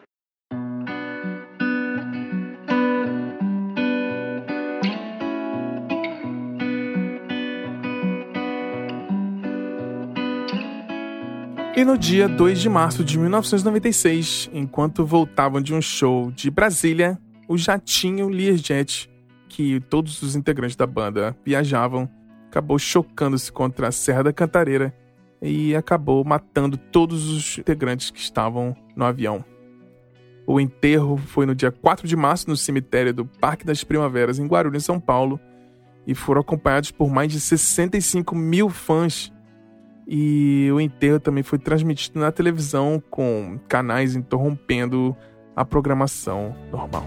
E 11.77 11.85
no 11.85 11.99
dia 11.99 12.27
2 12.27 12.59
de 12.59 12.71
março 12.71 13.05
de 13.05 13.19
1996, 13.19 14.49
enquanto 14.51 15.05
voltavam 15.05 15.61
de 15.61 15.75
um 15.75 15.83
show 15.83 16.31
de 16.31 16.51
Brasília, 16.51 17.19
o 17.47 17.59
jatinho 17.59 18.31
Learjet, 18.31 19.11
que 19.47 19.79
todos 19.81 20.23
os 20.23 20.35
integrantes 20.35 20.75
da 20.75 20.87
banda 20.87 21.37
viajavam, 21.45 22.09
acabou 22.49 22.79
chocando-se 22.79 23.53
contra 23.53 23.89
a 23.89 23.93
Serra 23.93 24.23
da 24.25 24.33
Cantareira 24.33 24.97
e 25.43 25.77
acabou 25.77 26.25
matando 26.25 26.79
todos 26.79 27.29
os 27.29 27.59
integrantes 27.59 28.11
que 28.11 28.21
estavam 28.21 28.75
no 28.97 29.05
avião. 29.05 29.45
O 30.47 30.59
enterro 30.59 31.19
foi 31.19 31.45
no 31.45 31.55
dia 31.55 31.71
4 31.71 32.09
de 32.09 32.17
março 32.17 32.49
no 32.49 32.57
cemitério 32.57 33.13
do 33.13 33.27
Parque 33.27 33.67
das 33.67 33.85
Primaveras, 33.85 34.39
em 34.39 34.47
Guarulhos, 34.47 34.83
São 34.83 34.99
Paulo, 34.99 35.39
e 36.07 36.15
foram 36.15 36.41
acompanhados 36.41 36.91
por 36.91 37.11
mais 37.11 37.31
de 37.31 37.39
65 37.39 38.35
mil 38.35 38.71
fãs 38.71 39.31
e 40.07 40.71
o 40.73 40.81
enterro 40.81 41.19
também 41.19 41.43
foi 41.43 41.59
transmitido 41.59 42.21
na 42.21 42.31
televisão 42.31 43.03
com 43.11 43.59
canais 43.67 44.15
interrompendo 44.15 45.17
a 45.55 45.65
programação 45.65 46.55
normal. 46.71 47.07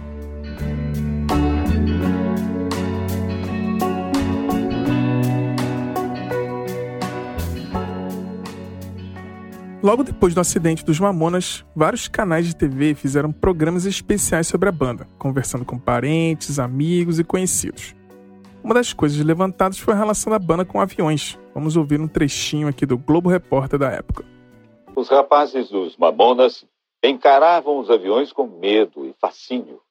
Logo 9.82 10.04
depois 10.04 10.34
do 10.34 10.42
acidente 10.42 10.84
dos 10.84 11.00
Mamonas, 11.00 11.64
vários 11.74 12.10
canais 12.10 12.46
de 12.46 12.54
TV 12.54 12.94
fizeram 12.96 13.32
programas 13.32 13.86
especiais 13.86 14.46
sobre 14.46 14.68
a 14.68 14.74
banda, 14.74 15.08
conversando 15.18 15.64
com 15.64 15.80
parentes, 15.80 16.60
amigos 16.60 17.18
e 17.18 17.24
conhecidos. 17.24 17.96
Uma 18.64 18.74
das 18.74 18.94
coisas 18.94 19.18
levantadas 19.24 19.80
foi 19.80 19.94
a 19.94 19.98
relação 19.98 20.32
da 20.32 20.38
banda 20.38 20.66
com 20.66 20.82
aviões. 20.82 21.40
Vamos 21.54 21.78
ouvir 21.78 22.00
um 22.00 22.08
trechinho 22.08 22.68
aqui 22.68 22.86
do 22.86 22.98
Globo 22.98 23.30
Repórter 23.30 23.80
da 23.80 23.90
época. 23.90 24.26
Os 24.96 25.08
rapazes 25.08 25.70
dos 25.70 25.96
Mamonas 25.96 26.66
encaravam 27.04 27.80
os 27.80 27.90
aviões 27.90 28.34
com 28.34 28.48
medo 28.48 29.06
e 29.06 29.14
fascínio. 29.14 29.82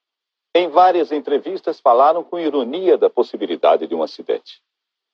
Em 0.55 0.69
várias 0.69 1.13
entrevistas 1.13 1.81
falaram 1.81 2.23
com 2.23 2.39
ironia 2.39 2.99
da 2.99 3.09
possibilidade 3.09 3.87
de 3.87 3.95
um 3.95 4.03
acidente. 4.03 4.61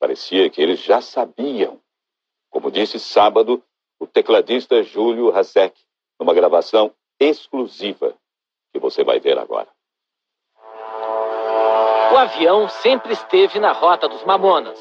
Parecia 0.00 0.50
que 0.50 0.60
eles 0.60 0.80
já 0.80 1.00
sabiam. 1.00 1.78
Como 2.50 2.70
disse 2.70 2.98
sábado 2.98 3.62
o 3.98 4.06
tecladista 4.06 4.82
Júlio 4.82 5.34
Hasek, 5.34 5.80
numa 6.18 6.34
gravação 6.34 6.92
exclusiva 7.18 8.14
que 8.72 8.80
você 8.80 9.04
vai 9.04 9.20
ver 9.20 9.38
agora. 9.38 9.68
O 12.14 12.16
avião 12.16 12.68
sempre 12.68 13.12
esteve 13.12 13.58
na 13.58 13.72
rota 13.72 14.06
dos 14.06 14.22
Mamonas. 14.22 14.78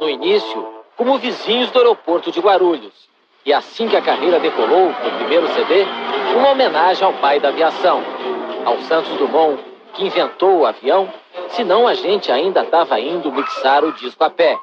No 0.00 0.10
início, 0.10 0.66
como 0.96 1.16
vizinhos 1.16 1.70
do 1.70 1.78
aeroporto 1.78 2.32
de 2.32 2.40
Guarulhos. 2.40 3.08
E 3.46 3.52
assim 3.52 3.86
que 3.86 3.96
a 3.96 4.02
carreira 4.02 4.40
decolou 4.40 4.88
no 4.88 5.18
primeiro 5.18 5.46
CD, 5.54 5.84
uma 6.36 6.50
homenagem 6.50 7.06
ao 7.06 7.12
pai 7.12 7.38
da 7.38 7.50
aviação, 7.50 8.02
ao 8.64 8.78
Santos 8.80 9.16
Dumont, 9.16 9.62
que 9.94 10.04
inventou 10.04 10.58
o 10.58 10.66
avião, 10.66 11.08
senão 11.50 11.86
a 11.86 11.94
gente 11.94 12.32
ainda 12.32 12.64
estava 12.64 12.98
indo 12.98 13.30
mixar 13.30 13.84
o 13.84 13.92
disco 13.92 14.24
a 14.24 14.30
pé. 14.30 14.58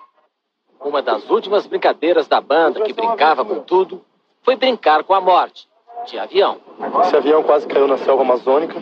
Uma 0.82 1.02
das 1.02 1.30
últimas 1.30 1.66
brincadeiras 1.68 2.28
da 2.28 2.42
banda 2.42 2.82
que 2.82 2.92
brincava 2.92 3.46
com 3.46 3.62
tudo 3.62 4.04
foi 4.44 4.58
brincar 4.58 5.06
com 5.06 5.14
a 5.14 5.22
morte, 5.22 5.70
de 6.06 6.20
avião. 6.20 6.58
Esse 7.02 7.16
avião 7.16 7.42
quase 7.44 7.66
caiu 7.66 7.88
na 7.88 7.98
selva 7.98 8.24
amazônica, 8.24 8.76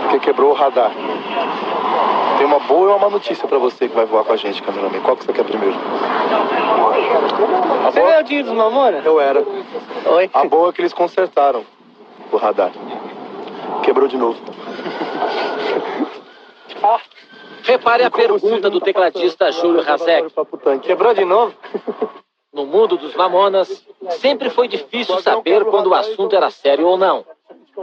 porque 0.00 0.18
quebrou 0.18 0.50
o 0.50 0.54
radar. 0.54 0.90
Tem 2.42 2.48
uma 2.48 2.58
boa 2.58 2.88
e 2.88 2.88
uma 2.88 2.98
má 2.98 3.08
notícia 3.08 3.46
pra 3.46 3.56
você 3.56 3.88
que 3.88 3.94
vai 3.94 4.04
voar 4.04 4.24
com 4.24 4.32
a 4.32 4.36
gente, 4.36 4.60
cameraman. 4.64 4.98
Qual 5.02 5.16
que 5.16 5.24
você 5.24 5.32
quer 5.32 5.44
primeiro? 5.44 5.78
Você 7.84 8.00
é 8.00 8.18
o 8.18 8.24
Dinho 8.24 8.42
dos 8.42 8.52
Mamonas? 8.52 9.06
Eu 9.06 9.20
era. 9.20 9.44
Oi? 10.06 10.28
A 10.34 10.44
boa 10.46 10.70
é 10.70 10.72
que 10.72 10.80
eles 10.80 10.92
consertaram 10.92 11.64
o 12.32 12.36
radar. 12.36 12.72
Quebrou 13.84 14.08
de 14.08 14.16
novo. 14.16 14.40
Repare 17.62 18.02
a 18.02 18.10
pergunta 18.10 18.68
do 18.68 18.80
tecladista 18.80 19.52
Júlio 19.52 19.88
Hasek. 19.88 20.26
Quebrou 20.82 21.14
de 21.14 21.24
novo? 21.24 21.54
No 22.52 22.66
mundo 22.66 22.96
dos 22.96 23.14
Mamonas, 23.14 23.86
sempre 24.18 24.50
foi 24.50 24.66
difícil 24.66 25.16
saber 25.20 25.64
quando 25.66 25.90
o 25.90 25.94
assunto 25.94 26.34
era 26.34 26.50
sério 26.50 26.88
ou 26.88 26.98
não. 26.98 27.24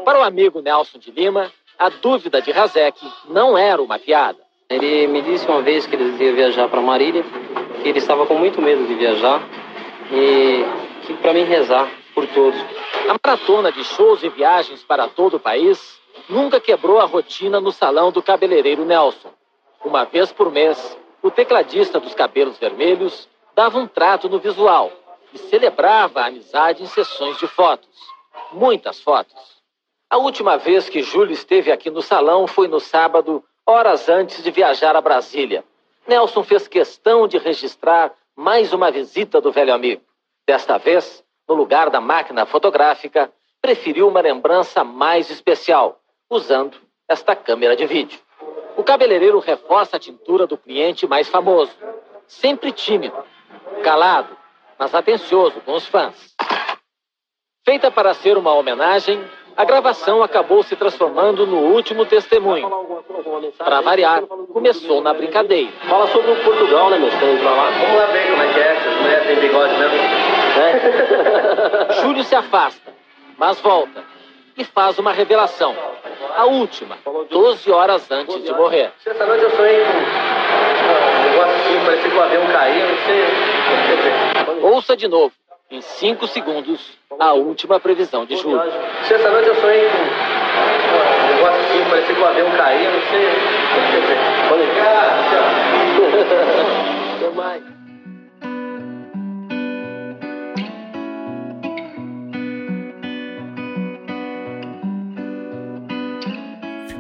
Para 0.04 0.20
o 0.20 0.24
amigo 0.24 0.62
Nelson 0.62 1.00
de 1.00 1.12
Lima, 1.12 1.50
a 1.78 1.88
dúvida 1.88 2.42
de 2.42 2.52
Hasek 2.52 3.00
não 3.30 3.58
era 3.58 3.82
uma 3.82 3.98
piada. 3.98 4.49
Ele 4.70 5.08
me 5.08 5.24
disse 5.24 5.48
uma 5.48 5.64
vez 5.64 5.88
que 5.88 5.96
ele 5.96 6.24
ia 6.24 6.32
viajar 6.32 6.70
para 6.70 6.80
Marília, 6.80 7.24
que 7.82 7.90
ele 7.90 7.98
estava 7.98 8.28
com 8.28 8.36
muito 8.36 8.62
medo 8.62 8.86
de 8.86 8.94
viajar 8.94 9.42
e 10.12 10.64
que 11.08 11.14
para 11.16 11.34
mim 11.34 11.44
rezar 11.44 11.92
por 12.14 12.28
todos. 12.28 12.60
A 13.10 13.16
maratona 13.26 13.72
de 13.72 13.84
shows 13.84 14.22
e 14.22 14.30
viagens 14.30 14.84
para 14.84 15.08
todo 15.08 15.38
o 15.38 15.40
país 15.40 16.00
nunca 16.30 16.60
quebrou 16.60 17.00
a 17.00 17.06
rotina 17.06 17.60
no 17.60 17.72
salão 17.72 18.12
do 18.12 18.22
cabeleireiro 18.22 18.86
Nelson. 18.86 19.32
Uma 19.84 20.06
vez 20.06 20.32
por 20.32 20.52
mês, 20.52 20.96
o 21.24 21.32
tecladista 21.32 22.00
dos 22.00 22.14
cabelos 22.14 22.60
vermelhos 22.60 23.28
dava 23.56 23.80
um 23.80 23.88
trato 23.88 24.30
no 24.30 24.38
visual 24.38 24.92
e 25.34 25.40
celebrava 25.40 26.22
a 26.22 26.28
amizade 26.28 26.84
em 26.84 26.88
sessões 26.88 27.40
de 27.40 27.48
fotos. 27.48 27.90
Muitas 28.54 29.02
fotos. 29.02 29.60
A 30.08 30.18
última 30.18 30.58
vez 30.58 30.88
que 30.88 31.02
Júlio 31.02 31.34
esteve 31.34 31.72
aqui 31.72 31.90
no 31.90 32.04
salão 32.04 32.46
foi 32.46 32.68
no 32.68 32.80
sábado, 32.80 33.44
horas 33.70 34.10
antes 34.10 34.44
de 34.44 34.50
viajar 34.50 34.96
a 34.96 35.02
Brasília. 35.02 35.64
Nelson 36.08 36.44
fez 36.44 36.68
questão 36.68 37.28
de 37.28 37.38
registrar 37.38 38.12
mais 38.36 38.74
uma 38.74 38.90
visita 38.90 39.40
do 39.40 39.52
velho 39.52 39.74
amigo. 39.74 40.02
Desta 40.48 40.78
vez, 40.80 41.24
no 41.48 41.54
lugar 41.54 41.92
da 41.92 42.02
máquina 42.02 42.48
fotográfica, 42.48 43.32
preferiu 43.62 44.08
uma 44.08 44.22
lembrança 44.22 44.84
mais 44.84 45.30
especial, 45.30 46.00
usando 46.30 46.78
esta 47.08 47.36
câmera 47.36 47.76
de 47.76 47.86
vídeo. 47.86 48.20
O 48.76 48.84
cabeleireiro 48.84 49.38
reforça 49.40 49.98
a 49.98 50.00
tintura 50.00 50.48
do 50.48 50.58
cliente 50.58 51.06
mais 51.06 51.30
famoso. 51.30 51.72
Sempre 52.28 52.72
tímido, 52.72 53.24
calado, 53.84 54.36
mas 54.80 54.96
atencioso 54.96 55.62
com 55.62 55.74
os 55.74 55.86
fãs. 55.86 56.36
Feita 57.64 57.92
para 57.92 58.16
ser 58.16 58.36
uma 58.36 58.54
homenagem, 58.54 59.24
a 59.60 59.66
gravação 59.66 60.24
acabou 60.24 60.64
se 60.64 60.74
transformando 60.74 61.46
no 61.46 61.58
último 61.58 62.06
testemunho. 62.06 62.66
Para 63.58 63.82
variar, 63.82 64.22
começou 64.54 65.02
na 65.02 65.14
brincadeira. 65.14 65.70
Fala 65.86 66.08
sobre 66.08 66.32
o 66.32 66.36
Portugal, 66.46 66.90
né, 66.90 66.98
meu? 66.98 67.10
Vamos 67.10 67.44
lá 67.44 68.06
ver 68.06 68.30
como 68.30 68.42
é 68.42 68.54
que 68.54 68.58
é, 68.58 68.80
se 68.80 68.88
as 68.88 68.96
mulheres 69.02 69.28
têm 69.28 69.40
bigode 69.42 69.78
mesmo. 69.78 69.98
É? 70.62 71.88
Júlio 72.02 72.24
se 72.24 72.36
afasta, 72.36 72.94
mas 73.38 73.60
volta 73.60 74.02
e 74.56 74.64
faz 74.64 74.98
uma 74.98 75.12
revelação. 75.12 75.76
A 76.38 76.46
última, 76.46 76.98
12 77.30 77.70
horas 77.70 78.10
antes 78.10 78.42
de 78.42 78.54
morrer. 78.54 78.94
Essa 79.06 79.26
noite 79.26 79.44
eu 79.44 79.52
sonhei 79.58 79.84
com 79.84 79.92
um 79.92 81.32
negócio 81.32 81.56
assim, 81.56 81.86
parecia 81.86 82.10
que 82.10 82.16
o 82.16 82.22
avião 82.22 82.48
caiu, 82.48 82.88
não 82.88 82.98
sei. 83.06 84.70
Ouça 84.72 84.96
de 84.96 85.10
novo, 85.10 85.34
em 85.72 85.82
5 85.82 86.28
segundos, 86.28 86.98
a 87.20 87.34
última 87.34 87.80
previsão 87.80 88.26
de 88.26 88.36
julho. 88.36 88.60
Sexta-noite 89.04 89.50
eu 89.50 89.56
sonhei 89.56 89.88
com 89.88 89.98
um 89.98 91.36
negócio 91.36 91.60
assim, 91.60 91.90
parecia 91.90 92.16
que 92.16 92.22
o 92.22 92.26
avião 92.26 92.52
caía, 92.58 92.92
não 92.92 93.02
sei. 93.02 93.28
Falei, 94.50 94.68
Até 97.16 97.30
mais. 97.36 97.64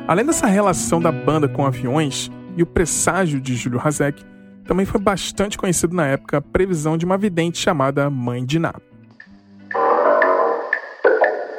Além 0.08 0.26
dessa 0.26 0.46
relação 0.46 1.02
da 1.02 1.12
banda 1.12 1.48
com 1.48 1.66
aviões 1.66 2.30
e 2.56 2.62
o 2.62 2.68
presságio 2.68 3.42
de 3.42 3.56
Júlio 3.56 3.82
Hazek, 3.84 4.24
também 4.70 4.86
foi 4.86 5.02
bastante 5.02 5.58
conhecido 5.58 5.96
na 5.96 6.06
época 6.06 6.38
a 6.38 6.42
previsão 6.42 6.96
de 6.96 7.04
uma 7.04 7.18
vidente 7.18 7.58
chamada 7.58 8.08
Mãe 8.08 8.46
de 8.46 8.60
Ná. 8.60 8.76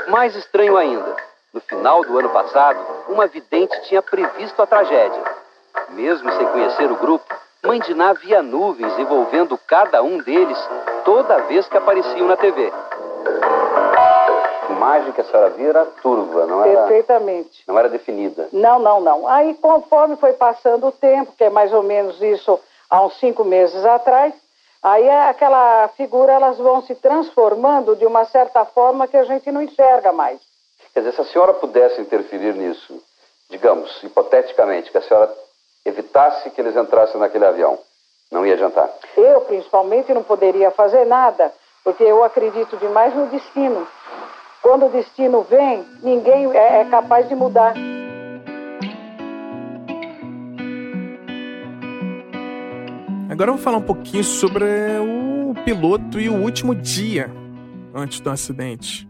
Mais 0.09 0.37
estranho 0.37 0.77
ainda, 0.77 1.17
no 1.53 1.61
final 1.61 2.05
do 2.05 2.17
ano 2.17 2.29
passado, 2.29 2.79
uma 3.09 3.27
vidente 3.27 3.75
tinha 3.89 4.01
previsto 4.01 4.63
a 4.63 4.67
tragédia. 4.67 5.25
Mesmo 5.89 6.31
sem 6.31 6.47
conhecer 6.47 6.89
o 6.89 6.95
grupo, 6.95 7.35
Mãe 7.65 7.81
de 7.81 7.95
Ná 7.95 8.13
via 8.13 8.45
nuvens 8.45 8.97
envolvendo 8.97 9.59
cada 9.67 10.05
um 10.05 10.19
deles 10.19 10.59
toda 11.05 11.47
vez 11.49 11.67
que 11.67 11.77
apareciam 11.77 12.29
na 12.29 12.37
TV 12.37 12.73
imagem 14.81 15.13
que 15.13 15.21
a 15.21 15.25
senhora 15.25 15.51
via 15.51 15.69
era 15.69 15.85
turva, 15.85 16.47
não 16.47 16.65
era? 16.65 16.87
Perfeitamente. 16.87 17.63
Não 17.69 17.79
era 17.79 17.89
definida. 17.89 18.49
Não, 18.51 18.79
não, 18.79 19.01
não. 19.01 19.29
Aí, 19.29 19.55
conforme 19.55 20.17
foi 20.17 20.33
passando 20.33 20.87
o 20.87 20.93
tempo, 20.93 21.33
que 21.37 21.45
é 21.45 21.51
mais 21.51 21.71
ou 21.73 21.83
menos 21.83 22.21
isso 22.23 22.59
há 22.91 23.03
uns 23.03 23.19
cinco 23.21 23.45
meses 23.45 23.85
atrás, 23.85 24.35
aí 24.83 25.07
é 25.07 25.29
aquela 25.29 25.89
figura 25.97 26.33
elas 26.33 26.59
vão 26.59 26.83
se 26.83 26.95
transformando 26.97 27.95
de 27.95 28.05
uma 28.05 28.25
certa 28.25 28.65
forma 28.65 29.07
que 29.07 29.17
a 29.17 29.25
gente 29.25 29.51
não 29.53 29.63
enxerga 29.63 30.13
mais. 30.13 30.41
Quer 30.93 31.01
dizer, 31.01 31.13
se 31.13 31.21
a 31.21 31.25
senhora 31.25 31.55
pudesse 31.55 32.01
interferir 32.01 32.55
nisso, 32.55 33.01
digamos, 33.49 34.03
hipoteticamente, 34.03 34.91
que 34.91 34.99
a 34.99 35.03
senhora 35.03 35.33
evitasse 35.85 36.51
que 36.51 36.61
eles 36.61 36.77
entrassem 36.77 37.21
naquele 37.21 37.47
avião, 37.47 37.79
não 38.31 38.45
ia 38.45 38.55
adiantar? 38.55 38.91
Eu, 39.17 39.41
principalmente, 39.43 40.13
não 40.13 40.23
poderia 40.23 40.71
fazer 40.71 41.05
nada, 41.05 41.53
porque 41.85 42.03
eu 42.03 42.25
acredito 42.25 42.77
demais 42.77 43.15
no 43.15 43.27
destino. 43.27 43.87
Quando 44.63 44.87
o 44.87 44.91
destino 44.91 45.43
vem, 45.43 45.87
ninguém 46.03 46.55
é, 46.57 46.81
é 46.81 46.85
capaz 46.85 47.29
de 47.29 47.35
mudar. 47.35 47.75
Agora 53.41 53.53
vamos 53.53 53.65
falar 53.65 53.79
um 53.79 53.83
pouquinho 53.83 54.23
sobre 54.23 54.67
o 55.01 55.55
piloto 55.65 56.21
e 56.21 56.29
o 56.29 56.35
último 56.35 56.75
dia 56.75 57.33
antes 57.95 58.21
do 58.21 58.29
acidente. 58.29 59.09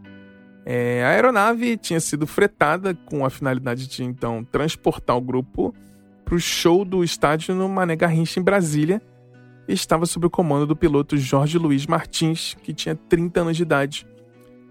É, 0.65 1.03
a 1.03 1.09
aeronave 1.09 1.77
tinha 1.77 1.99
sido 1.99 2.29
fretada 2.29 2.95
com 2.95 3.25
a 3.25 3.31
finalidade 3.31 3.89
de 3.89 4.05
então 4.05 4.45
transportar 4.45 5.17
o 5.17 5.21
grupo 5.21 5.75
para 6.25 6.37
o 6.37 6.39
show 6.39 6.85
do 6.85 7.03
estádio 7.03 7.57
no 7.57 7.69
Mané 7.69 7.97
Garrincha 7.97 8.39
em 8.39 8.43
Brasília 8.45 9.03
e 9.67 9.73
estava 9.73 10.07
sob 10.07 10.27
o 10.27 10.31
comando 10.31 10.65
do 10.65 10.77
piloto 10.77 11.17
Jorge 11.17 11.59
Luiz 11.59 11.85
Martins, 11.85 12.55
que 12.63 12.73
tinha 12.73 12.95
30 12.95 13.41
anos 13.41 13.57
de 13.57 13.65
idade 13.65 14.07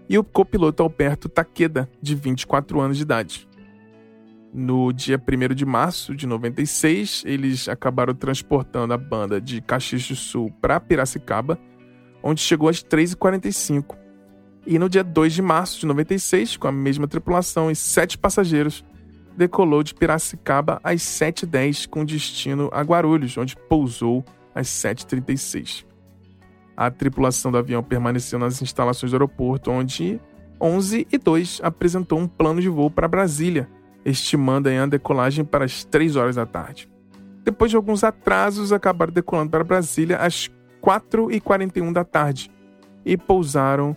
e 0.08 0.16
o 0.16 0.24
copiloto 0.24 0.82
Alberto 0.82 1.28
Takeda, 1.28 1.86
de 2.00 2.14
24 2.14 2.80
anos 2.80 2.96
de 2.96 3.02
idade. 3.02 3.46
No 4.52 4.92
dia 4.92 5.16
1 5.16 5.54
de 5.54 5.64
março 5.64 6.14
de 6.14 6.26
96, 6.26 7.22
eles 7.24 7.68
acabaram 7.68 8.12
transportando 8.12 8.92
a 8.92 8.98
banda 8.98 9.40
de 9.40 9.60
Caxias 9.60 10.08
do 10.08 10.16
Sul 10.16 10.52
para 10.60 10.80
Piracicaba, 10.80 11.56
onde 12.20 12.40
chegou 12.40 12.68
às 12.68 12.82
3h45. 12.82 13.96
E 14.66 14.78
no 14.78 14.88
dia 14.88 15.04
2 15.04 15.34
de 15.34 15.40
março 15.40 15.78
de 15.78 15.86
96, 15.86 16.56
com 16.56 16.66
a 16.66 16.72
mesma 16.72 17.06
tripulação 17.06 17.70
e 17.70 17.76
sete 17.76 18.18
passageiros, 18.18 18.84
decolou 19.36 19.84
de 19.84 19.94
Piracicaba 19.94 20.80
às 20.82 21.00
7h10 21.00 21.88
com 21.88 22.04
destino 22.04 22.68
a 22.72 22.82
Guarulhos, 22.82 23.38
onde 23.38 23.56
pousou 23.56 24.24
às 24.52 24.66
7h36. 24.66 25.86
A 26.76 26.90
tripulação 26.90 27.52
do 27.52 27.58
avião 27.58 27.82
permaneceu 27.84 28.38
nas 28.38 28.60
instalações 28.60 29.12
do 29.12 29.14
aeroporto, 29.14 29.70
onde 29.70 30.20
11 30.60 31.06
e 31.10 31.18
2 31.18 31.60
apresentou 31.62 32.18
um 32.18 32.26
plano 32.26 32.60
de 32.60 32.68
voo 32.68 32.90
para 32.90 33.06
Brasília, 33.06 33.68
estimando 34.04 34.68
a 34.68 34.86
decolagem 34.86 35.44
para 35.44 35.64
as 35.64 35.84
3 35.84 36.16
horas 36.16 36.36
da 36.36 36.46
tarde. 36.46 36.88
Depois 37.44 37.70
de 37.70 37.76
alguns 37.76 38.04
atrasos, 38.04 38.72
acabaram 38.72 39.12
decolando 39.12 39.50
para 39.50 39.64
Brasília 39.64 40.16
às 40.18 40.50
4h41 40.82 41.92
da 41.92 42.04
tarde 42.04 42.50
e 43.04 43.16
pousaram 43.16 43.96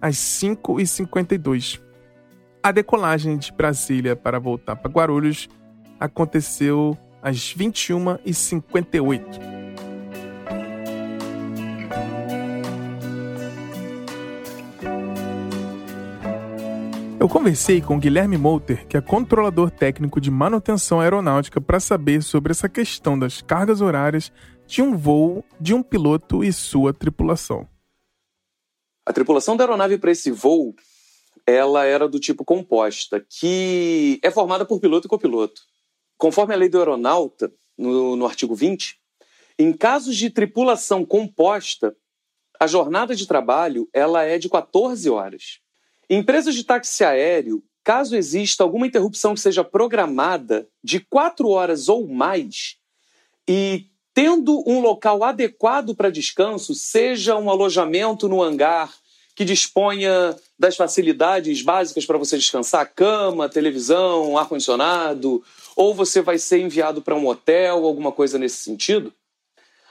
às 0.00 0.16
5h52. 0.16 1.80
A 2.62 2.70
decolagem 2.70 3.36
de 3.36 3.52
Brasília 3.52 4.14
para 4.14 4.38
voltar 4.38 4.76
para 4.76 4.90
Guarulhos 4.90 5.48
aconteceu 5.98 6.96
às 7.22 7.54
21h58. 7.54 9.51
Conversei 17.32 17.80
com 17.80 17.98
Guilherme 17.98 18.36
Molter, 18.36 18.86
que 18.86 18.94
é 18.94 19.00
controlador 19.00 19.70
técnico 19.70 20.20
de 20.20 20.30
manutenção 20.30 21.00
aeronáutica, 21.00 21.62
para 21.62 21.80
saber 21.80 22.22
sobre 22.22 22.50
essa 22.50 22.68
questão 22.68 23.18
das 23.18 23.40
cargas 23.40 23.80
horárias 23.80 24.30
de 24.66 24.82
um 24.82 24.94
voo 24.94 25.42
de 25.58 25.72
um 25.72 25.82
piloto 25.82 26.44
e 26.44 26.52
sua 26.52 26.92
tripulação. 26.92 27.66
A 29.06 29.14
tripulação 29.14 29.56
da 29.56 29.64
aeronave 29.64 29.96
para 29.96 30.10
esse 30.10 30.30
voo, 30.30 30.74
ela 31.46 31.86
era 31.86 32.06
do 32.06 32.20
tipo 32.20 32.44
composta, 32.44 33.24
que 33.26 34.20
é 34.22 34.30
formada 34.30 34.66
por 34.66 34.78
piloto 34.78 35.06
e 35.06 35.08
copiloto. 35.08 35.62
Conforme 36.18 36.52
a 36.52 36.56
lei 36.58 36.68
do 36.68 36.76
aeronauta, 36.76 37.50
no, 37.78 38.14
no 38.14 38.26
artigo 38.26 38.54
20, 38.54 39.00
em 39.58 39.72
casos 39.72 40.18
de 40.18 40.28
tripulação 40.28 41.02
composta, 41.02 41.96
a 42.60 42.66
jornada 42.66 43.16
de 43.16 43.26
trabalho 43.26 43.88
ela 43.90 44.22
é 44.22 44.38
de 44.38 44.50
14 44.50 45.08
horas. 45.08 45.61
Empresas 46.08 46.54
de 46.54 46.64
táxi 46.64 47.04
aéreo, 47.04 47.62
caso 47.84 48.16
exista 48.16 48.62
alguma 48.62 48.86
interrupção 48.86 49.34
que 49.34 49.40
seja 49.40 49.64
programada 49.64 50.68
de 50.82 51.00
quatro 51.00 51.48
horas 51.48 51.88
ou 51.88 52.06
mais, 52.06 52.76
e 53.48 53.86
tendo 54.14 54.62
um 54.66 54.80
local 54.80 55.24
adequado 55.24 55.94
para 55.94 56.10
descanso, 56.10 56.74
seja 56.74 57.36
um 57.36 57.50
alojamento 57.50 58.28
no 58.28 58.42
hangar 58.42 58.92
que 59.34 59.44
disponha 59.44 60.36
das 60.58 60.76
facilidades 60.76 61.62
básicas 61.62 62.04
para 62.04 62.18
você 62.18 62.36
descansar, 62.36 62.92
cama, 62.94 63.48
televisão, 63.48 64.36
ar-condicionado, 64.36 65.42
ou 65.74 65.94
você 65.94 66.20
vai 66.20 66.38
ser 66.38 66.60
enviado 66.60 67.00
para 67.00 67.16
um 67.16 67.26
hotel, 67.26 67.86
alguma 67.86 68.12
coisa 68.12 68.38
nesse 68.38 68.56
sentido, 68.56 69.12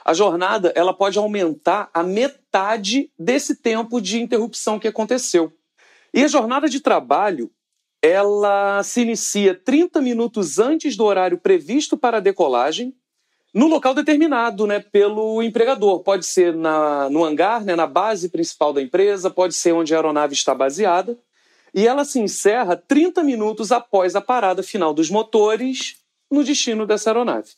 a 0.04 0.14
jornada 0.14 0.72
ela 0.76 0.94
pode 0.94 1.18
aumentar 1.18 1.90
a 1.92 2.02
metade 2.02 3.10
desse 3.18 3.56
tempo 3.56 4.00
de 4.00 4.20
interrupção 4.20 4.78
que 4.78 4.88
aconteceu. 4.88 5.52
E 6.14 6.22
a 6.22 6.28
jornada 6.28 6.68
de 6.68 6.80
trabalho, 6.80 7.50
ela 8.02 8.82
se 8.82 9.00
inicia 9.02 9.54
30 9.54 10.00
minutos 10.00 10.58
antes 10.58 10.96
do 10.96 11.04
horário 11.04 11.38
previsto 11.38 11.96
para 11.96 12.18
a 12.18 12.20
decolagem, 12.20 12.94
no 13.54 13.66
local 13.66 13.94
determinado 13.94 14.66
né, 14.66 14.80
pelo 14.80 15.42
empregador. 15.42 16.00
Pode 16.00 16.26
ser 16.26 16.54
na, 16.54 17.08
no 17.10 17.24
hangar, 17.24 17.64
né, 17.64 17.76
na 17.76 17.86
base 17.86 18.28
principal 18.28 18.72
da 18.72 18.82
empresa, 18.82 19.30
pode 19.30 19.54
ser 19.54 19.72
onde 19.72 19.94
a 19.94 19.98
aeronave 19.98 20.34
está 20.34 20.54
baseada. 20.54 21.18
E 21.74 21.86
ela 21.86 22.04
se 22.04 22.18
encerra 22.18 22.76
30 22.76 23.22
minutos 23.22 23.72
após 23.72 24.14
a 24.14 24.20
parada 24.20 24.62
final 24.62 24.92
dos 24.92 25.10
motores 25.10 25.96
no 26.30 26.44
destino 26.44 26.86
dessa 26.86 27.10
aeronave. 27.10 27.50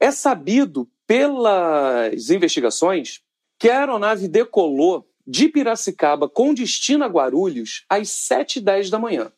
É 0.00 0.10
sabido 0.10 0.88
pelas 1.06 2.30
investigações 2.30 3.20
que 3.58 3.68
a 3.68 3.80
aeronave 3.80 4.28
decolou 4.28 5.06
de 5.26 5.48
Piracicaba 5.48 6.28
com 6.28 6.54
destino 6.54 7.04
a 7.04 7.08
Guarulhos 7.08 7.84
às 7.88 8.08
7h10 8.08 8.90
da 8.90 8.98
manhã. 8.98 9.32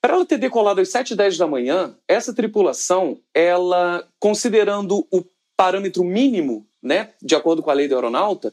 Para 0.00 0.14
ela 0.14 0.26
ter 0.26 0.38
decolado 0.38 0.80
às 0.80 0.88
7h10 0.88 1.38
da 1.38 1.46
manhã, 1.46 1.96
essa 2.08 2.34
tripulação, 2.34 3.20
ela, 3.34 4.06
considerando 4.18 5.06
o 5.10 5.24
parâmetro 5.56 6.02
mínimo, 6.02 6.66
né, 6.82 7.10
de 7.22 7.34
acordo 7.34 7.62
com 7.62 7.70
a 7.70 7.74
lei 7.74 7.86
da 7.86 7.96
aeronauta, 7.96 8.52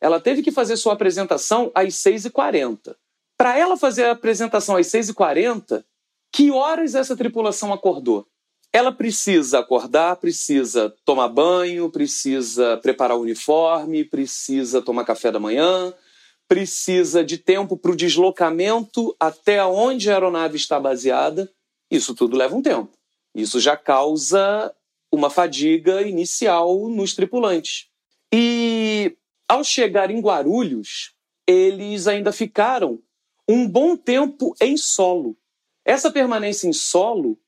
ela 0.00 0.20
teve 0.20 0.42
que 0.42 0.50
fazer 0.50 0.76
sua 0.76 0.94
apresentação 0.94 1.70
às 1.74 1.94
6h40. 1.94 2.96
Para 3.36 3.58
ela 3.58 3.76
fazer 3.76 4.04
a 4.04 4.12
apresentação 4.12 4.76
às 4.76 4.86
6h40, 4.86 5.84
que 6.32 6.50
horas 6.50 6.94
essa 6.94 7.16
tripulação 7.16 7.72
acordou? 7.72 8.26
Ela 8.72 8.92
precisa 8.92 9.58
acordar, 9.58 10.16
precisa 10.16 10.94
tomar 11.04 11.28
banho, 11.28 11.90
precisa 11.90 12.76
preparar 12.78 13.16
o 13.16 13.22
uniforme, 13.22 14.04
precisa 14.04 14.82
tomar 14.82 15.04
café 15.04 15.30
da 15.30 15.40
manhã, 15.40 15.94
precisa 16.48 17.24
de 17.24 17.38
tempo 17.38 17.76
para 17.76 17.90
o 17.90 17.96
deslocamento 17.96 19.14
até 19.18 19.64
onde 19.64 20.10
a 20.10 20.14
aeronave 20.14 20.56
está 20.56 20.78
baseada. 20.78 21.50
Isso 21.90 22.14
tudo 22.14 22.36
leva 22.36 22.54
um 22.54 22.62
tempo. 22.62 22.92
Isso 23.34 23.60
já 23.60 23.76
causa 23.76 24.74
uma 25.12 25.30
fadiga 25.30 26.02
inicial 26.02 26.88
nos 26.88 27.14
tripulantes. 27.14 27.88
E 28.32 29.16
ao 29.48 29.62
chegar 29.62 30.10
em 30.10 30.20
Guarulhos, 30.20 31.12
eles 31.46 32.06
ainda 32.06 32.32
ficaram 32.32 33.00
um 33.48 33.68
bom 33.68 33.96
tempo 33.96 34.54
em 34.60 34.76
solo. 34.76 35.36
Essa 35.84 36.10
permanência 36.10 36.68
em 36.68 36.72
solo 36.72 37.38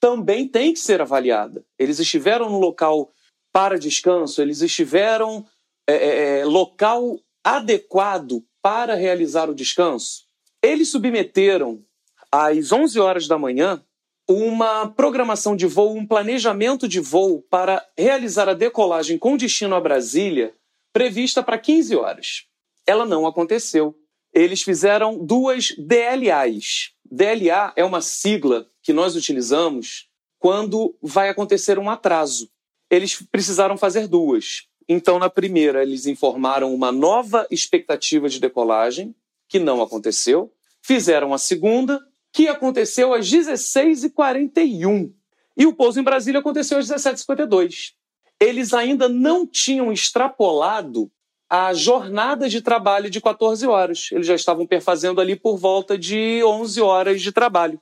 também 0.00 0.46
tem 0.46 0.72
que 0.72 0.78
ser 0.78 1.00
avaliada. 1.00 1.64
Eles 1.78 1.98
estiveram 1.98 2.48
no 2.48 2.58
local 2.58 3.10
para 3.52 3.78
descanso, 3.78 4.40
eles 4.40 4.60
estiveram 4.60 5.44
é, 5.88 5.94
é, 5.94 6.38
é 6.40 6.44
local 6.44 7.18
adequado 7.56 8.44
para 8.60 8.94
realizar 8.94 9.48
o 9.48 9.54
descanso. 9.54 10.24
Eles 10.62 10.90
submeteram 10.90 11.82
às 12.30 12.72
11 12.72 13.00
horas 13.00 13.26
da 13.26 13.38
manhã 13.38 13.82
uma 14.28 14.86
programação 14.86 15.56
de 15.56 15.66
voo, 15.66 15.96
um 15.96 16.06
planejamento 16.06 16.86
de 16.86 17.00
voo 17.00 17.40
para 17.50 17.82
realizar 17.96 18.50
a 18.50 18.54
decolagem 18.54 19.16
com 19.16 19.38
destino 19.38 19.74
a 19.74 19.80
Brasília, 19.80 20.52
prevista 20.92 21.42
para 21.42 21.56
15 21.56 21.96
horas. 21.96 22.44
Ela 22.86 23.06
não 23.06 23.26
aconteceu. 23.26 23.98
Eles 24.34 24.62
fizeram 24.62 25.24
duas 25.24 25.70
DLAs. 25.78 26.92
DLA 27.10 27.72
é 27.74 27.82
uma 27.82 28.02
sigla 28.02 28.66
que 28.82 28.92
nós 28.92 29.16
utilizamos 29.16 30.06
quando 30.38 30.94
vai 31.00 31.30
acontecer 31.30 31.78
um 31.78 31.88
atraso. 31.88 32.50
Eles 32.90 33.22
precisaram 33.32 33.78
fazer 33.78 34.06
duas. 34.06 34.68
Então, 34.88 35.18
na 35.18 35.28
primeira, 35.28 35.82
eles 35.82 36.06
informaram 36.06 36.74
uma 36.74 36.90
nova 36.90 37.46
expectativa 37.50 38.28
de 38.28 38.40
decolagem, 38.40 39.14
que 39.46 39.58
não 39.58 39.82
aconteceu. 39.82 40.50
Fizeram 40.80 41.34
a 41.34 41.38
segunda, 41.38 42.00
que 42.32 42.48
aconteceu 42.48 43.12
às 43.12 43.30
16h41. 43.30 45.12
E 45.56 45.66
o 45.66 45.74
pouso 45.74 46.00
em 46.00 46.02
Brasília 46.02 46.40
aconteceu 46.40 46.78
às 46.78 46.88
17h52. 46.88 47.92
Eles 48.40 48.72
ainda 48.72 49.08
não 49.08 49.46
tinham 49.46 49.92
extrapolado 49.92 51.10
a 51.50 51.74
jornada 51.74 52.48
de 52.48 52.62
trabalho 52.62 53.10
de 53.10 53.20
14 53.20 53.66
horas. 53.66 54.08
Eles 54.12 54.26
já 54.26 54.34
estavam 54.34 54.66
perfazendo 54.66 55.20
ali 55.20 55.34
por 55.34 55.56
volta 55.58 55.98
de 55.98 56.42
11 56.44 56.80
horas 56.80 57.20
de 57.20 57.32
trabalho. 57.32 57.80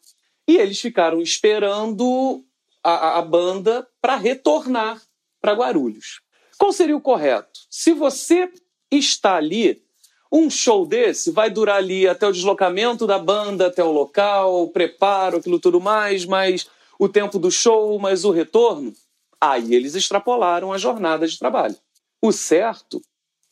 E 0.49 0.57
eles 0.57 0.81
ficaram 0.81 1.21
esperando 1.21 2.45
a, 2.83 3.19
a 3.19 3.23
banda 3.23 3.87
para 4.01 4.17
retornar 4.17 5.03
para 5.41 5.53
Guarulhos. 5.53 6.21
Qual 6.59 6.73
seria 6.73 6.97
o 6.97 7.01
correto? 7.01 7.61
Se 7.71 7.93
você 7.93 8.51
está 8.91 9.37
ali, 9.37 9.83
um 10.33 10.51
show 10.51 10.87
desse 10.87 11.31
vai 11.31 11.51
durar 11.51 11.77
ali 11.77 12.07
até 12.09 12.27
o 12.27 12.33
deslocamento 12.33 13.07
da 13.07 13.19
banda, 13.19 13.67
até 13.67 13.83
o 13.83 13.93
local, 13.93 14.63
o 14.63 14.71
preparo, 14.71 15.39
aquilo 15.39 15.61
tudo 15.61 15.81
mais, 15.81 16.25
mais 16.25 16.67
o 16.99 17.09
tempo 17.09 17.39
do 17.39 17.51
show, 17.51 17.99
mais 17.99 18.25
o 18.25 18.31
retorno. 18.31 18.93
Aí 19.41 19.75
eles 19.75 19.95
extrapolaram 19.95 20.73
a 20.73 20.79
jornada 20.79 21.27
de 21.27 21.39
trabalho. 21.39 21.77
O 22.21 22.33
certo 22.33 23.01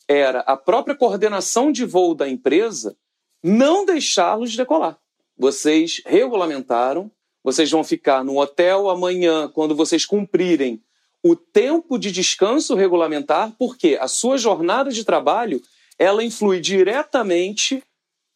era 0.07 0.39
a 0.41 0.57
própria 0.57 0.95
coordenação 0.95 1.71
de 1.71 1.85
voo 1.85 2.13
da 2.15 2.27
empresa 2.27 2.95
não 3.43 3.85
deixá-los 3.85 4.55
decolar. 4.55 4.97
Vocês 5.37 6.01
regulamentaram, 6.05 7.11
vocês 7.43 7.69
vão 7.69 7.83
ficar 7.83 8.23
no 8.23 8.39
hotel 8.39 8.89
amanhã 8.89 9.47
quando 9.47 9.75
vocês 9.75 10.05
cumprirem 10.05 10.81
o 11.27 11.35
tempo 11.35 11.97
de 11.97 12.11
descanso 12.11 12.75
regulamentar, 12.75 13.51
porque 13.57 13.97
a 13.99 14.07
sua 14.07 14.37
jornada 14.37 14.91
de 14.91 15.03
trabalho 15.03 15.59
ela 15.97 16.23
influi 16.23 16.59
diretamente 16.59 17.81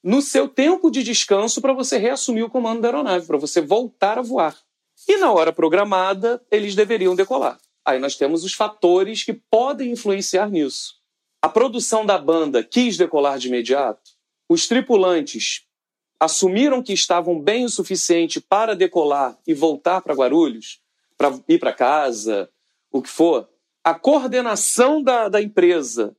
no 0.03 0.23
seu 0.23 0.47
tempo 0.47 0.89
de 0.89 1.03
descanso 1.03 1.61
para 1.61 1.71
você 1.71 1.99
reassumir 1.99 2.43
o 2.43 2.49
comando 2.49 2.81
da 2.81 2.87
aeronave, 2.87 3.27
para 3.27 3.37
você 3.37 3.61
voltar 3.61 4.17
a 4.17 4.23
voar. 4.23 4.57
E 5.07 5.17
na 5.17 5.31
hora 5.31 5.53
programada, 5.53 6.43
eles 6.49 6.73
deveriam 6.73 7.15
decolar. 7.15 7.59
Aí 7.85 7.99
nós 7.99 8.15
temos 8.15 8.43
os 8.43 8.55
fatores 8.55 9.23
que 9.23 9.33
podem 9.33 9.91
influenciar 9.91 10.49
nisso. 10.49 10.95
A 11.43 11.47
produção 11.47 12.03
da 12.03 12.17
banda 12.17 12.63
quis 12.63 12.97
decolar 12.97 13.37
de 13.37 13.49
imediato. 13.49 14.01
Os 14.49 14.67
tripulantes 14.67 15.61
assumiram 16.19 16.81
que 16.81 16.93
estavam 16.93 17.39
bem 17.39 17.65
o 17.65 17.69
suficiente 17.69 18.41
para 18.41 18.75
decolar 18.75 19.37
e 19.45 19.53
voltar 19.53 20.01
para 20.01 20.15
Guarulhos, 20.15 20.81
para 21.15 21.39
ir 21.47 21.59
para 21.59 21.71
casa, 21.71 22.49
o 22.91 23.01
que 23.01 23.09
for, 23.09 23.49
a 23.83 23.93
coordenação 23.93 25.01
da, 25.01 25.29
da 25.29 25.41
empresa, 25.41 26.15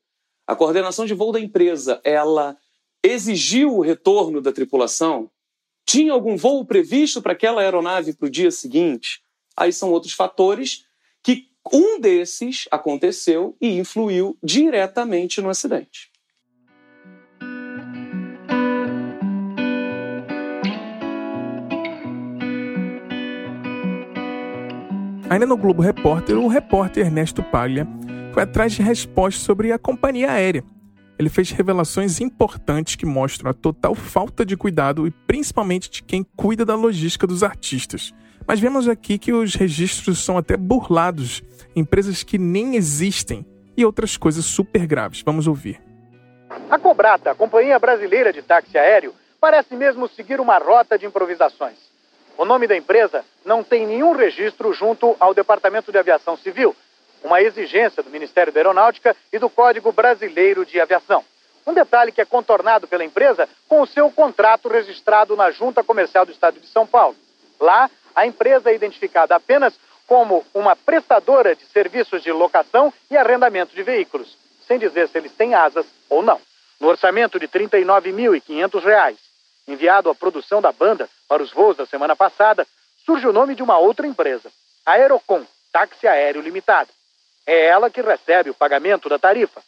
a 0.47 0.57
coordenação 0.57 1.07
de 1.07 1.15
voo 1.15 1.33
da 1.33 1.41
empresa, 1.41 2.01
ela 2.05 2.57
exigiu 3.03 3.77
o 3.77 3.81
retorno 3.81 4.41
da 4.41 4.53
tripulação? 4.53 5.31
Tinha 5.87 6.13
algum 6.13 6.37
voo 6.37 6.65
previsto 6.65 7.23
para 7.23 7.33
aquela 7.33 7.63
aeronave 7.63 8.13
para 8.13 8.27
o 8.27 8.31
dia 8.31 8.51
seguinte? 8.51 9.23
Aí 9.57 9.73
são 9.73 9.91
outros 9.91 10.13
fatores 10.13 10.87
que 11.23 11.49
um 11.73 12.01
desses 12.01 12.67
aconteceu 12.71 13.57
e 13.61 13.79
influiu 13.79 14.37
diretamente 14.43 15.41
no 15.41 15.51
acidente. 15.51 16.10
Ainda 25.31 25.47
no 25.47 25.57
Globo 25.57 25.81
Repórter, 25.81 26.37
o 26.37 26.49
repórter 26.49 27.07
Ernesto 27.07 27.41
Paglia 27.41 27.87
foi 28.35 28.43
atrás 28.43 28.73
de 28.73 28.83
respostas 28.83 29.45
sobre 29.45 29.71
a 29.71 29.79
companhia 29.79 30.33
aérea. 30.33 30.65
Ele 31.17 31.29
fez 31.29 31.53
revelações 31.53 32.21
importantes 32.21 32.97
que 32.97 33.07
mostram 33.07 33.49
a 33.49 33.55
total 33.55 33.95
falta 33.95 34.45
de 34.45 34.57
cuidado 34.57 35.07
e 35.07 35.13
principalmente 35.13 35.89
de 35.89 36.03
quem 36.03 36.27
cuida 36.37 36.65
da 36.65 36.75
logística 36.75 37.29
dos 37.29 37.45
artistas. 37.45 38.13
Mas 38.45 38.59
vemos 38.59 38.89
aqui 38.89 39.19
que 39.19 39.33
os 39.33 39.55
registros 39.55 40.19
são 40.19 40.37
até 40.37 40.57
burlados, 40.57 41.45
empresas 41.77 42.25
que 42.25 42.37
nem 42.37 42.75
existem 42.75 43.47
e 43.77 43.85
outras 43.85 44.17
coisas 44.17 44.45
super 44.45 44.85
graves. 44.85 45.23
Vamos 45.25 45.47
ouvir. 45.47 45.81
A 46.69 46.77
Cobrata, 46.77 47.31
a 47.31 47.37
Companhia 47.37 47.79
Brasileira 47.79 48.33
de 48.33 48.43
Táxi 48.43 48.77
Aéreo, 48.77 49.15
parece 49.41 49.77
mesmo 49.77 50.09
seguir 50.09 50.41
uma 50.41 50.59
rota 50.59 50.99
de 50.99 51.07
improvisações. 51.07 51.79
O 52.37 52.45
nome 52.45 52.67
da 52.67 52.77
empresa 52.77 53.25
não 53.45 53.63
tem 53.63 53.87
nenhum 53.87 54.13
registro 54.13 54.73
junto 54.73 55.17
ao 55.19 55.35
Departamento 55.35 55.91
de 55.91 55.99
Aviação 55.99 56.37
Civil, 56.37 56.75
uma 57.23 57.41
exigência 57.41 58.03
do 58.03 58.11
Ministério 58.11 58.53
da 58.53 58.61
Aeronáutica 58.61 59.17
e 59.33 59.39
do 59.39 59.51
Código 59.51 59.93
Brasileiro 59.93 60.65
de 60.65 60.81
Aviação. 60.81 61.25
Um 61.67 61.75
detalhe 61.75 62.13
que 62.13 62.21
é 62.21 62.25
contornado 62.25 62.87
pela 62.87 63.05
empresa 63.05 63.49
com 63.69 63.83
o 63.83 63.87
seu 63.87 64.11
contrato 64.11 64.69
registrado 64.69 65.37
na 65.37 65.51
Junta 65.51 65.85
Comercial 65.85 66.25
do 66.25 66.33
Estado 66.33 66.59
de 66.59 66.67
São 66.67 66.87
Paulo. 66.87 67.17
Lá, 67.59 67.91
a 68.15 68.27
empresa 68.27 68.71
é 68.71 68.75
identificada 68.75 69.37
apenas 69.37 69.79
como 70.07 70.45
uma 70.53 70.75
prestadora 70.75 71.55
de 71.55 71.65
serviços 71.67 72.23
de 72.23 72.33
locação 72.33 72.93
e 73.11 73.17
arrendamento 73.17 73.75
de 73.75 73.83
veículos, 73.83 74.37
sem 74.67 74.79
dizer 74.79 75.09
se 75.09 75.19
eles 75.19 75.33
têm 75.33 75.55
asas 75.55 75.87
ou 76.09 76.23
não. 76.23 76.41
No 76.81 76.89
orçamento 76.89 77.39
de 77.39 77.47
R$ 77.47 77.69
39.500, 77.69 79.17
enviado 79.69 80.11
à 80.11 80.15
produção 80.15 80.61
da 80.61 80.73
banda 80.73 81.09
para 81.29 81.43
os 81.43 81.53
voos 81.53 81.77
da 81.77 81.87
semana 81.87 82.17
passada, 82.17 82.67
surge 83.05 83.27
o 83.27 83.33
nome 83.33 83.55
de 83.55 83.63
uma 83.63 83.79
outra 83.79 84.07
empresa, 84.07 84.51
a 84.85 84.93
Aerocom 84.93 85.45
Táxi 85.73 86.07
Aéreo 86.07 86.43
Limitada. 86.43 86.91
É 87.47 87.67
ela 87.67 87.91
que 87.91 88.01
recebe 88.01 88.51
o 88.51 88.55
pagamento 88.55 89.09
da 89.09 89.19
tarifa. 89.19 89.63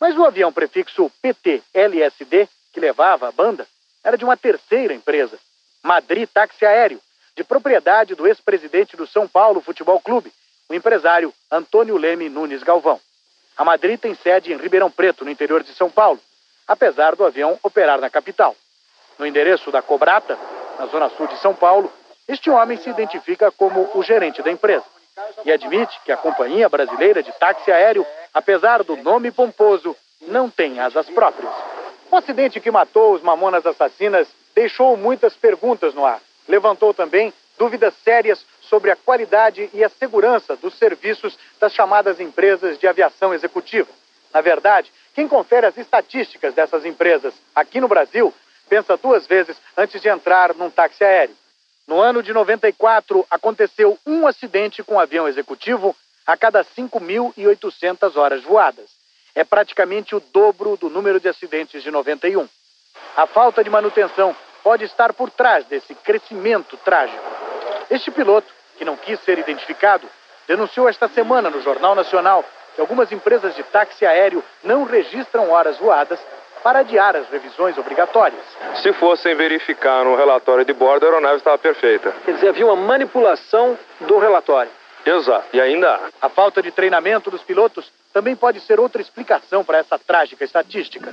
Mas 0.00 0.16
o 0.16 0.24
avião 0.24 0.52
prefixo 0.52 1.10
PT-LSD, 1.22 2.48
que 2.72 2.80
levava 2.80 3.28
a 3.28 3.32
banda, 3.32 3.66
era 4.04 4.16
de 4.16 4.24
uma 4.24 4.36
terceira 4.36 4.94
empresa, 4.94 5.38
Madrid 5.82 6.28
Táxi 6.32 6.64
Aéreo, 6.64 7.00
de 7.36 7.44
propriedade 7.44 8.14
do 8.14 8.26
ex-presidente 8.26 8.96
do 8.96 9.06
São 9.06 9.26
Paulo 9.26 9.60
Futebol 9.60 10.00
Clube, 10.00 10.32
o 10.68 10.74
empresário 10.74 11.32
Antônio 11.50 11.96
Leme 11.96 12.28
Nunes 12.28 12.62
Galvão. 12.62 13.00
A 13.56 13.64
Madrid 13.64 13.98
tem 13.98 14.14
sede 14.14 14.52
em 14.52 14.56
Ribeirão 14.56 14.90
Preto, 14.90 15.24
no 15.24 15.30
interior 15.30 15.62
de 15.62 15.74
São 15.74 15.90
Paulo, 15.90 16.20
apesar 16.66 17.16
do 17.16 17.24
avião 17.24 17.58
operar 17.62 18.00
na 18.00 18.10
capital. 18.10 18.54
No 19.18 19.26
endereço 19.26 19.72
da 19.72 19.82
Cobrata, 19.82 20.38
na 20.78 20.86
zona 20.86 21.08
sul 21.10 21.26
de 21.26 21.36
São 21.38 21.54
Paulo, 21.54 21.92
este 22.28 22.50
homem 22.50 22.76
se 22.76 22.90
identifica 22.90 23.50
como 23.50 23.90
o 23.94 24.02
gerente 24.02 24.42
da 24.42 24.50
empresa 24.50 24.84
e 25.44 25.50
admite 25.50 25.98
que 26.04 26.12
a 26.12 26.16
Companhia 26.16 26.68
Brasileira 26.68 27.22
de 27.22 27.32
Táxi 27.32 27.72
Aéreo, 27.72 28.06
apesar 28.34 28.84
do 28.84 28.96
nome 28.96 29.30
pomposo, 29.30 29.96
não 30.26 30.50
tem 30.50 30.78
asas 30.78 31.08
próprias. 31.08 31.52
O 32.10 32.16
acidente 32.16 32.60
que 32.60 32.70
matou 32.70 33.14
os 33.14 33.22
mamonas 33.22 33.66
assassinas 33.66 34.28
deixou 34.54 34.96
muitas 34.96 35.34
perguntas 35.34 35.94
no 35.94 36.04
ar. 36.04 36.20
Levantou 36.46 36.92
também 36.92 37.32
dúvidas 37.58 37.94
sérias 38.04 38.44
sobre 38.60 38.90
a 38.90 38.96
qualidade 38.96 39.68
e 39.72 39.82
a 39.82 39.88
segurança 39.88 40.54
dos 40.54 40.74
serviços 40.74 41.38
das 41.58 41.72
chamadas 41.72 42.20
empresas 42.20 42.78
de 42.78 42.86
aviação 42.86 43.32
executiva. 43.32 43.88
Na 44.32 44.40
verdade, 44.40 44.92
quem 45.14 45.26
confere 45.26 45.66
as 45.66 45.76
estatísticas 45.76 46.54
dessas 46.54 46.84
empresas 46.84 47.34
aqui 47.54 47.80
no 47.80 47.88
Brasil 47.88 48.32
pensa 48.68 48.96
duas 48.96 49.26
vezes 49.26 49.56
antes 49.76 50.00
de 50.00 50.08
entrar 50.08 50.54
num 50.54 50.70
táxi 50.70 51.02
aéreo. 51.02 51.34
No 51.88 52.02
ano 52.02 52.22
de 52.22 52.34
94, 52.34 53.26
aconteceu 53.30 53.98
um 54.06 54.26
acidente 54.26 54.82
com 54.82 54.96
um 54.96 55.00
avião 55.00 55.26
executivo 55.26 55.96
a 56.26 56.36
cada 56.36 56.62
5.800 56.62 58.14
horas 58.14 58.42
voadas. 58.42 58.90
É 59.34 59.42
praticamente 59.42 60.14
o 60.14 60.20
dobro 60.20 60.76
do 60.76 60.90
número 60.90 61.18
de 61.18 61.30
acidentes 61.30 61.82
de 61.82 61.90
91. 61.90 62.46
A 63.16 63.26
falta 63.26 63.64
de 63.64 63.70
manutenção 63.70 64.36
pode 64.62 64.84
estar 64.84 65.14
por 65.14 65.30
trás 65.30 65.64
desse 65.64 65.94
crescimento 65.94 66.76
trágico. 66.84 67.24
Este 67.88 68.10
piloto, 68.10 68.52
que 68.76 68.84
não 68.84 68.94
quis 68.94 69.18
ser 69.20 69.38
identificado, 69.38 70.06
denunciou 70.46 70.90
esta 70.90 71.08
semana 71.08 71.48
no 71.48 71.62
Jornal 71.62 71.94
Nacional 71.94 72.44
que 72.74 72.82
algumas 72.82 73.10
empresas 73.12 73.56
de 73.56 73.62
táxi 73.62 74.04
aéreo 74.04 74.44
não 74.62 74.84
registram 74.84 75.50
horas 75.50 75.78
voadas 75.78 76.20
para 76.62 76.80
adiar 76.80 77.16
as 77.16 77.28
revisões 77.28 77.76
obrigatórias. 77.78 78.42
Se 78.82 78.92
fossem 78.94 79.34
verificar 79.34 80.04
no 80.04 80.16
relatório 80.16 80.64
de 80.64 80.72
bordo, 80.72 81.04
a 81.04 81.08
aeronave 81.08 81.36
estava 81.36 81.58
perfeita. 81.58 82.12
Quer 82.24 82.32
dizer, 82.34 82.48
havia 82.48 82.66
uma 82.66 82.76
manipulação 82.76 83.78
do 84.00 84.18
relatório. 84.18 84.70
Exato, 85.04 85.46
e 85.52 85.60
ainda 85.60 85.94
há. 85.94 86.26
A 86.26 86.28
falta 86.28 86.60
de 86.62 86.70
treinamento 86.70 87.30
dos 87.30 87.42
pilotos 87.42 87.90
também 88.12 88.36
pode 88.36 88.60
ser 88.60 88.78
outra 88.78 89.00
explicação 89.00 89.64
para 89.64 89.78
essa 89.78 89.98
trágica 89.98 90.44
estatística. 90.44 91.12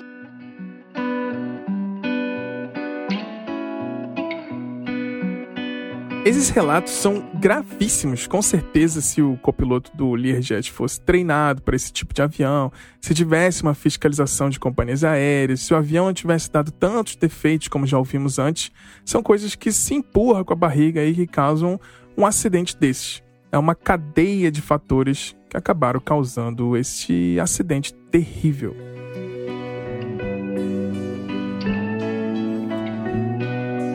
Esses 6.25 6.49
relatos 6.49 6.91
são 6.91 7.23
gravíssimos, 7.35 8.25
com 8.25 8.41
certeza, 8.41 8.99
se 8.99 9.21
o 9.21 9.37
copiloto 9.37 9.95
do 9.95 10.15
Learjet 10.15 10.71
fosse 10.71 10.99
treinado 10.99 11.61
para 11.61 11.75
esse 11.75 11.93
tipo 11.93 12.15
de 12.15 12.21
avião, 12.23 12.71
se 12.99 13.13
tivesse 13.13 13.61
uma 13.61 13.75
fiscalização 13.75 14.49
de 14.49 14.59
companhias 14.59 15.03
aéreas, 15.03 15.59
se 15.59 15.71
o 15.71 15.77
avião 15.77 16.11
tivesse 16.11 16.51
dado 16.51 16.71
tantos 16.71 17.15
defeitos 17.15 17.67
como 17.67 17.85
já 17.85 17.99
ouvimos 17.99 18.39
antes, 18.39 18.71
são 19.05 19.21
coisas 19.21 19.53
que 19.53 19.71
se 19.71 19.93
empurram 19.93 20.43
com 20.43 20.53
a 20.53 20.55
barriga 20.55 21.05
e 21.05 21.13
que 21.13 21.27
causam 21.27 21.79
um 22.17 22.25
acidente 22.25 22.75
desses. 22.75 23.21
É 23.51 23.57
uma 23.59 23.75
cadeia 23.75 24.49
de 24.49 24.61
fatores 24.61 25.35
que 25.47 25.55
acabaram 25.55 25.99
causando 25.99 26.75
este 26.75 27.39
acidente 27.39 27.93
terrível. 28.09 28.94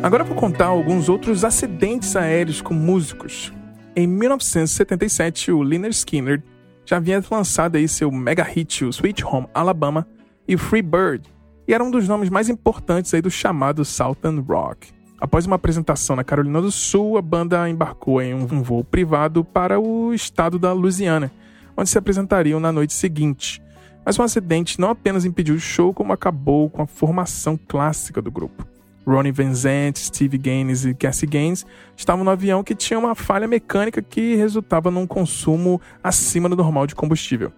Agora 0.03 0.25
vou 0.25 0.35
contar 0.35 0.67
alguns 0.67 1.11
outros 1.11 1.45
acidentes 1.45 2.17
aéreos 2.17 2.63
com 2.63 2.73
músicos. 2.73 3.53
Em 3.95 4.07
1977, 4.07 5.53
o 5.53 5.63
Lynyrd 5.63 5.95
Skynyrd 5.95 6.43
já 6.87 6.97
havia 6.97 7.23
lançado 7.31 7.77
aí 7.77 7.87
seu 7.87 8.11
mega 8.11 8.43
hit, 8.43 8.83
o 8.83 8.89
Sweet 8.89 9.23
Home 9.27 9.47
Alabama 9.53 10.09
e 10.49 10.57
Free 10.57 10.81
Bird, 10.81 11.29
e 11.69 11.75
era 11.75 11.85
um 11.85 11.91
dos 11.91 12.09
nomes 12.09 12.31
mais 12.31 12.49
importantes 12.49 13.13
aí 13.13 13.21
do 13.21 13.31
chamado 13.31 13.85
Southern 13.85 14.41
Rock. 14.41 14.89
Após 15.21 15.45
uma 15.45 15.57
apresentação 15.57 16.17
na 16.17 16.25
Carolina 16.25 16.63
do 16.63 16.71
Sul, 16.71 17.19
a 17.19 17.23
banda 17.23 17.69
embarcou 17.69 18.23
em 18.23 18.33
um 18.33 18.63
voo 18.63 18.83
privado 18.83 19.45
para 19.45 19.79
o 19.79 20.15
estado 20.15 20.59
da 20.59 20.73
Louisiana, 20.73 21.31
onde 21.77 21.91
se 21.91 21.99
apresentariam 21.99 22.59
na 22.59 22.73
noite 22.73 22.95
seguinte. 22.95 23.63
Mas 24.03 24.19
um 24.19 24.23
acidente 24.23 24.81
não 24.81 24.89
apenas 24.89 25.27
impediu 25.27 25.57
o 25.57 25.61
show, 25.61 25.93
como 25.93 26.15
acabou 26.15 26.71
com 26.71 26.81
a 26.81 26.87
formação 26.87 27.61
clássica 27.69 28.23
do 28.23 28.31
grupo. 28.31 28.67
Ronnie 29.07 29.33
Van 29.33 29.55
Zant, 29.55 29.99
Steve 29.99 30.39
Gaines 30.39 30.85
e 30.85 30.95
Cassie 30.95 31.29
Gaines 31.29 31.67
estavam 31.97 32.25
no 32.25 32.31
avião 32.31 32.63
que 32.63 32.75
tinha 32.75 32.99
uma 32.99 33.15
falha 33.15 33.49
mecânica 33.49 34.03
que 34.03 34.35
resultava 34.37 34.91
num 34.91 35.07
consumo 35.07 35.81
acima 36.03 36.49
do 36.49 36.57
normal 36.57 36.87
de 36.87 36.95
combustível. 36.95 37.53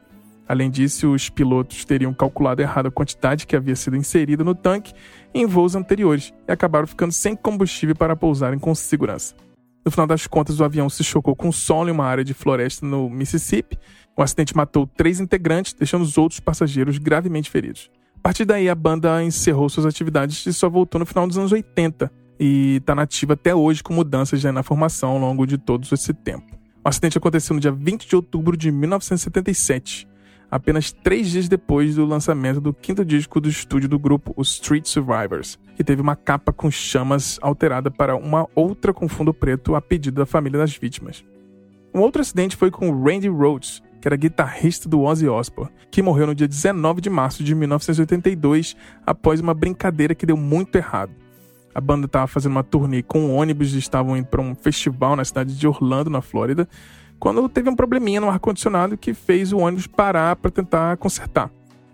Além 0.48 0.70
disso, 0.70 1.12
os 1.12 1.30
pilotos 1.30 1.84
teriam 1.84 2.12
calculado 2.12 2.60
errado 2.60 2.86
a 2.86 2.90
quantidade 2.90 3.46
que 3.46 3.56
havia 3.56 3.76
sido 3.76 3.96
inserida 3.96 4.44
no 4.44 4.54
tanque 4.54 4.92
em 5.32 5.46
voos 5.46 5.74
anteriores 5.74 6.32
e 6.46 6.52
acabaram 6.52 6.86
ficando 6.86 7.12
sem 7.12 7.34
combustível 7.34 7.94
para 7.94 8.16
pousarem 8.16 8.58
com 8.58 8.74
segurança. 8.74 9.34
No 9.84 9.90
final 9.90 10.06
das 10.06 10.26
contas, 10.26 10.60
o 10.60 10.64
avião 10.64 10.88
se 10.88 11.02
chocou 11.02 11.34
com 11.34 11.50
solo 11.50 11.88
em 11.88 11.92
uma 11.92 12.04
área 12.04 12.22
de 12.22 12.34
floresta 12.34 12.86
no 12.86 13.10
Mississippi. 13.10 13.78
O 14.16 14.22
acidente 14.22 14.56
matou 14.56 14.86
três 14.86 15.18
integrantes, 15.18 15.72
deixando 15.72 16.02
os 16.02 16.16
outros 16.16 16.38
passageiros 16.38 16.98
gravemente 16.98 17.50
feridos. 17.50 17.90
A 18.22 18.30
partir 18.30 18.44
daí, 18.44 18.68
a 18.68 18.74
banda 18.76 19.20
encerrou 19.24 19.68
suas 19.68 19.84
atividades 19.84 20.46
e 20.46 20.52
só 20.52 20.70
voltou 20.70 21.00
no 21.00 21.04
final 21.04 21.26
dos 21.26 21.36
anos 21.36 21.50
80 21.50 22.08
e 22.38 22.76
está 22.76 22.94
nativa 22.94 23.32
até 23.32 23.52
hoje 23.52 23.82
com 23.82 23.92
mudanças 23.92 24.40
já 24.40 24.52
na 24.52 24.62
formação 24.62 25.10
ao 25.10 25.18
longo 25.18 25.44
de 25.44 25.58
todo 25.58 25.84
esse 25.90 26.14
tempo. 26.14 26.46
O 26.84 26.88
acidente 26.88 27.18
aconteceu 27.18 27.52
no 27.52 27.58
dia 27.58 27.72
20 27.72 28.06
de 28.06 28.14
outubro 28.14 28.56
de 28.56 28.70
1977, 28.70 30.06
apenas 30.48 30.92
três 30.92 31.32
dias 31.32 31.48
depois 31.48 31.96
do 31.96 32.06
lançamento 32.06 32.60
do 32.60 32.72
quinto 32.72 33.04
disco 33.04 33.40
do 33.40 33.48
estúdio 33.48 33.88
do 33.88 33.98
grupo, 33.98 34.32
os 34.36 34.52
Street 34.52 34.86
Survivors, 34.86 35.58
que 35.74 35.82
teve 35.82 36.00
uma 36.00 36.14
capa 36.14 36.52
com 36.52 36.70
chamas 36.70 37.40
alterada 37.42 37.90
para 37.90 38.14
uma 38.14 38.46
outra 38.54 38.94
com 38.94 39.08
fundo 39.08 39.34
preto 39.34 39.74
a 39.74 39.80
pedido 39.80 40.20
da 40.20 40.26
família 40.26 40.60
das 40.60 40.76
vítimas. 40.76 41.24
Um 41.92 41.98
outro 41.98 42.22
acidente 42.22 42.54
foi 42.54 42.70
com 42.70 43.02
Randy 43.02 43.28
Rhoads, 43.28 43.82
que 44.02 44.08
era 44.08 44.16
guitarrista 44.16 44.88
do 44.88 45.00
Ozzy 45.00 45.28
Osbourne, 45.28 45.72
que 45.88 46.02
morreu 46.02 46.26
no 46.26 46.34
dia 46.34 46.48
19 46.48 47.00
de 47.00 47.08
março 47.08 47.44
de 47.44 47.54
1982 47.54 48.76
após 49.06 49.40
uma 49.40 49.54
brincadeira 49.54 50.12
que 50.12 50.26
deu 50.26 50.36
muito 50.36 50.74
errado. 50.74 51.12
A 51.72 51.80
banda 51.80 52.06
estava 52.06 52.26
fazendo 52.26 52.50
uma 52.52 52.64
turnê 52.64 53.00
com 53.00 53.34
ônibus 53.34 53.72
e 53.74 53.78
estavam 53.78 54.16
indo 54.16 54.26
para 54.26 54.42
um 54.42 54.56
festival 54.56 55.14
na 55.14 55.24
cidade 55.24 55.56
de 55.56 55.68
Orlando, 55.68 56.10
na 56.10 56.20
Flórida, 56.20 56.68
quando 57.16 57.48
teve 57.48 57.70
um 57.70 57.76
probleminha 57.76 58.20
no 58.20 58.28
ar-condicionado 58.28 58.98
que 58.98 59.14
fez 59.14 59.52
o 59.52 59.58
ônibus 59.58 59.86
parar 59.86 60.34
para 60.34 60.50
tentar 60.50 60.96
consertar. 60.96 61.48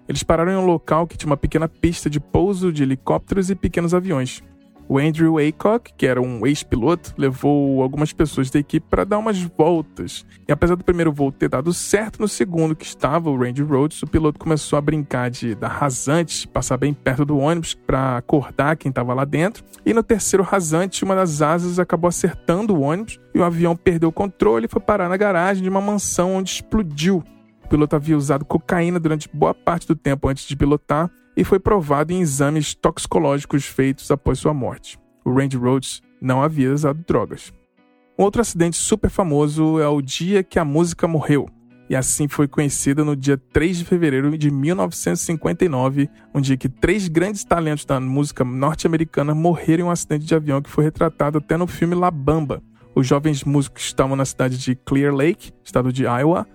Eles 0.09 0.23
pararam 0.23 0.51
em 0.51 0.57
um 0.57 0.65
local 0.65 1.07
que 1.07 1.19
tinha 1.19 1.29
uma 1.29 1.37
pequena 1.37 1.69
pista 1.69 2.09
de 2.09 2.19
pouso 2.19 2.73
de 2.73 2.83
helicópteros 2.83 3.51
e 3.51 3.55
pequenos 3.55 3.93
aviões. 3.93 4.43
O 4.91 4.99
Andrew 4.99 5.37
Aycock, 5.37 5.93
que 5.99 6.07
era 6.07 6.19
um 6.19 6.47
ex-piloto, 6.47 7.13
levou 7.19 7.83
algumas 7.83 8.11
pessoas 8.11 8.49
da 8.49 8.59
equipe 8.59 8.87
para 8.89 9.05
dar 9.05 9.19
umas 9.19 9.39
voltas. 9.43 10.25
E 10.49 10.53
apesar 10.53 10.77
do 10.77 10.85
primeiro 10.85 11.13
voo 11.13 11.31
ter 11.31 11.51
dado 11.51 11.75
certo, 11.75 12.19
no 12.19 12.27
segundo, 12.27 12.75
que 12.75 12.87
estava 12.87 13.29
o 13.29 13.37
Randy 13.37 13.63
Rhodes, 13.63 14.03
o 14.03 14.07
piloto 14.07 14.39
começou 14.39 14.79
a 14.79 14.81
brincar 14.81 15.31
de 15.31 15.55
dar 15.55 15.69
rasante, 15.69 16.49
passar 16.49 16.79
bem 16.79 16.95
perto 16.95 17.27
do 17.27 17.37
ônibus 17.37 17.75
para 17.75 18.17
acordar 18.17 18.79
quem 18.79 18.89
estava 18.89 19.13
lá 19.13 19.27
dentro. 19.27 19.63
E 19.85 19.93
no 19.93 20.03
terceiro 20.03 20.43
rasante, 20.43 21.05
uma 21.05 21.15
das 21.15 21.43
asas 21.43 21.79
acabou 21.79 22.09
acertando 22.09 22.75
o 22.75 22.81
ônibus 22.81 23.21
e 23.35 23.39
o 23.39 23.45
avião 23.45 23.77
perdeu 23.77 24.09
o 24.09 24.13
controle 24.13 24.65
e 24.65 24.69
foi 24.71 24.81
parar 24.81 25.11
na 25.11 25.19
garagem 25.19 25.63
de 25.63 25.69
uma 25.69 25.83
mansão 25.83 26.37
onde 26.37 26.49
explodiu. 26.49 27.23
O 27.63 27.69
piloto 27.69 27.95
havia 27.95 28.17
usado 28.17 28.47
cocaína 28.47 28.99
durante 28.99 29.29
boa 29.31 29.53
parte 29.53 29.87
do 29.87 29.95
tempo 29.95 30.29
antes 30.29 30.49
de 30.49 30.57
pilotar 30.57 31.11
e 31.39 31.45
foi 31.45 31.61
provado 31.61 32.13
em 32.13 32.21
exames 32.21 32.75
toxicológicos 32.75 33.65
feitos 33.65 34.11
após 34.11 34.41
sua 34.41 34.53
morte. 34.53 34.99
O 35.25 35.33
Randy 35.33 35.57
Rhoads 35.57 36.03
não 36.21 36.43
havia 36.43 36.73
usado 36.73 37.05
drogas. 37.07 37.53
Outro 38.17 38.41
acidente 38.41 38.77
super 38.77 39.09
famoso 39.09 39.79
é 39.79 39.87
o 39.87 40.03
dia 40.03 40.43
que 40.43 40.59
a 40.59 40.65
música 40.65 41.07
morreu, 41.07 41.49
e 41.89 41.95
assim 41.95 42.27
foi 42.27 42.49
conhecida 42.49 43.05
no 43.05 43.15
dia 43.15 43.39
3 43.53 43.79
de 43.79 43.85
fevereiro 43.85 44.37
de 44.37 44.51
1959, 44.51 46.11
um 46.35 46.41
dia 46.41 46.57
que 46.57 46.69
três 46.69 47.07
grandes 47.07 47.45
talentos 47.45 47.85
da 47.85 48.01
música 48.01 48.43
norte-americana 48.43 49.33
morreram 49.33 49.85
em 49.85 49.87
um 49.87 49.93
acidente 49.93 50.25
de 50.25 50.35
avião 50.35 50.61
que 50.61 50.69
foi 50.69 50.83
retratado 50.83 51.39
até 51.39 51.57
no 51.57 51.69
filme 51.69 51.95
La 51.95 52.11
Bamba. 52.11 52.61
Os 52.97 53.07
jovens 53.07 53.45
músicos 53.45 53.85
estavam 53.85 54.17
na 54.17 54.25
cidade 54.25 54.59
de 54.59 54.75
Clear 54.75 55.15
Lake, 55.15 55.53
estado 55.63 55.93
de 55.93 56.03
Iowa, 56.03 56.49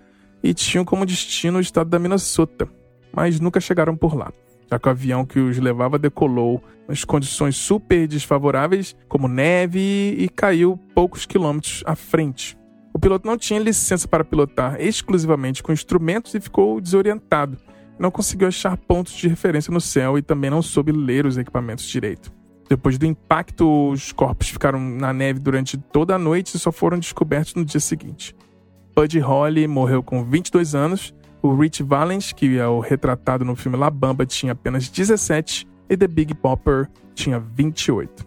e 0.44 0.54
tinham 0.54 0.84
como 0.84 1.06
destino 1.06 1.60
o 1.60 1.62
estado 1.62 1.90
da 1.90 1.98
Minnesota, 1.98 2.68
mas 3.14 3.40
nunca 3.40 3.62
chegaram 3.62 3.96
por 3.96 4.14
lá 4.14 4.30
já 4.74 4.80
que 4.80 4.88
o 4.88 4.92
avião 4.92 5.26
que 5.26 5.40
os 5.40 5.58
levava 5.60 6.00
decolou 6.00 6.64
em 6.90 7.06
condições 7.06 7.56
super 7.56 8.08
desfavoráveis, 8.08 8.96
como 9.08 9.28
neve, 9.28 10.16
e 10.18 10.28
caiu 10.30 10.78
poucos 10.96 11.26
quilômetros 11.26 11.84
à 11.86 11.96
frente. 11.96 12.58
O 12.94 13.00
piloto 13.00 13.28
não 13.28 13.38
tinha 13.38 13.60
licença 13.60 14.08
para 14.08 14.24
pilotar 14.24 14.80
exclusivamente 14.80 15.64
com 15.64 15.72
instrumentos 15.72 16.34
e 16.34 16.40
ficou 16.40 16.82
desorientado. 16.82 17.58
Não 17.98 18.12
conseguiu 18.12 18.48
achar 18.48 18.76
pontos 18.76 19.14
de 19.14 19.28
referência 19.28 19.72
no 19.72 19.80
céu 19.80 20.18
e 20.18 20.22
também 20.22 20.50
não 20.50 20.62
soube 20.62 20.92
ler 20.92 21.26
os 21.26 21.38
equipamentos 21.38 21.86
direito. 21.86 22.32
Depois 22.68 22.98
do 22.98 23.06
impacto, 23.06 23.92
os 23.92 24.12
corpos 24.12 24.50
ficaram 24.50 24.80
na 24.80 25.14
neve 25.14 25.40
durante 25.40 25.78
toda 25.78 26.16
a 26.16 26.20
noite 26.20 26.56
e 26.56 26.60
só 26.60 26.72
foram 26.72 26.98
descobertos 26.98 27.54
no 27.56 27.64
dia 27.64 27.80
seguinte. 27.80 28.36
Buddy 28.96 29.20
Holly 29.20 29.68
morreu 29.68 30.02
com 30.02 30.24
22 30.24 30.76
anos 30.76 31.14
o 31.44 31.54
Rich 31.54 31.84
Valens, 31.84 32.32
que 32.32 32.58
é 32.58 32.66
o 32.66 32.80
retratado 32.80 33.44
no 33.44 33.54
filme 33.54 33.78
La 33.78 33.90
Bamba, 33.90 34.26
tinha 34.26 34.54
apenas 34.54 34.88
17 34.88 35.68
e 35.90 35.98
The 35.98 36.08
Big 36.08 36.34
Popper 36.34 36.90
tinha 37.14 37.38
28. 37.38 38.26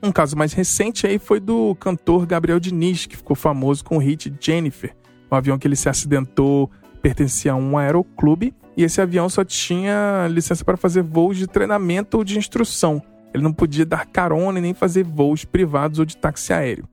Um 0.00 0.12
caso 0.12 0.36
mais 0.36 0.52
recente 0.52 1.04
aí 1.04 1.18
foi 1.18 1.40
do 1.40 1.74
cantor 1.74 2.24
Gabriel 2.24 2.60
Diniz, 2.60 3.06
que 3.06 3.16
ficou 3.16 3.34
famoso 3.34 3.84
com 3.84 3.96
o 3.96 3.98
hit 3.98 4.32
Jennifer. 4.40 4.94
O 5.28 5.34
avião 5.34 5.58
que 5.58 5.66
ele 5.66 5.74
se 5.74 5.88
acidentou 5.88 6.70
pertencia 7.02 7.52
a 7.52 7.56
um 7.56 7.76
aeroclube 7.76 8.54
e 8.76 8.84
esse 8.84 9.00
avião 9.00 9.28
só 9.28 9.44
tinha 9.44 10.28
licença 10.30 10.64
para 10.64 10.76
fazer 10.76 11.02
voos 11.02 11.36
de 11.36 11.48
treinamento 11.48 12.18
ou 12.18 12.22
de 12.22 12.38
instrução. 12.38 13.02
Ele 13.34 13.42
não 13.42 13.52
podia 13.52 13.84
dar 13.84 14.06
carona 14.06 14.60
e 14.60 14.62
nem 14.62 14.74
fazer 14.74 15.02
voos 15.02 15.44
privados 15.44 15.98
ou 15.98 16.04
de 16.04 16.16
táxi 16.16 16.52
aéreo. 16.52 16.88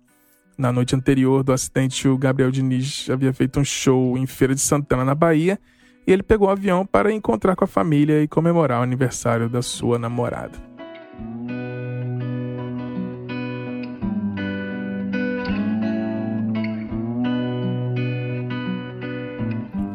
Na 0.57 0.71
noite 0.71 0.95
anterior 0.95 1.43
do 1.43 1.51
acidente, 1.51 2.07
o 2.07 2.17
Gabriel 2.17 2.49
Diniz 2.49 3.09
havia 3.09 3.33
feito 3.33 3.59
um 3.59 3.65
show 3.65 4.17
em 4.17 4.25
Feira 4.25 4.55
de 4.55 4.61
Santana, 4.61 5.03
na 5.03 5.13
Bahia, 5.13 5.59
e 6.07 6.11
ele 6.13 6.23
pegou 6.23 6.47
o 6.47 6.51
avião 6.51 6.85
para 6.85 7.11
encontrar 7.11 7.57
com 7.57 7.65
a 7.65 7.67
família 7.67 8.23
e 8.23 8.27
comemorar 8.27 8.79
o 8.79 8.83
aniversário 8.83 9.49
da 9.49 9.61
sua 9.61 9.99
namorada. 9.99 10.57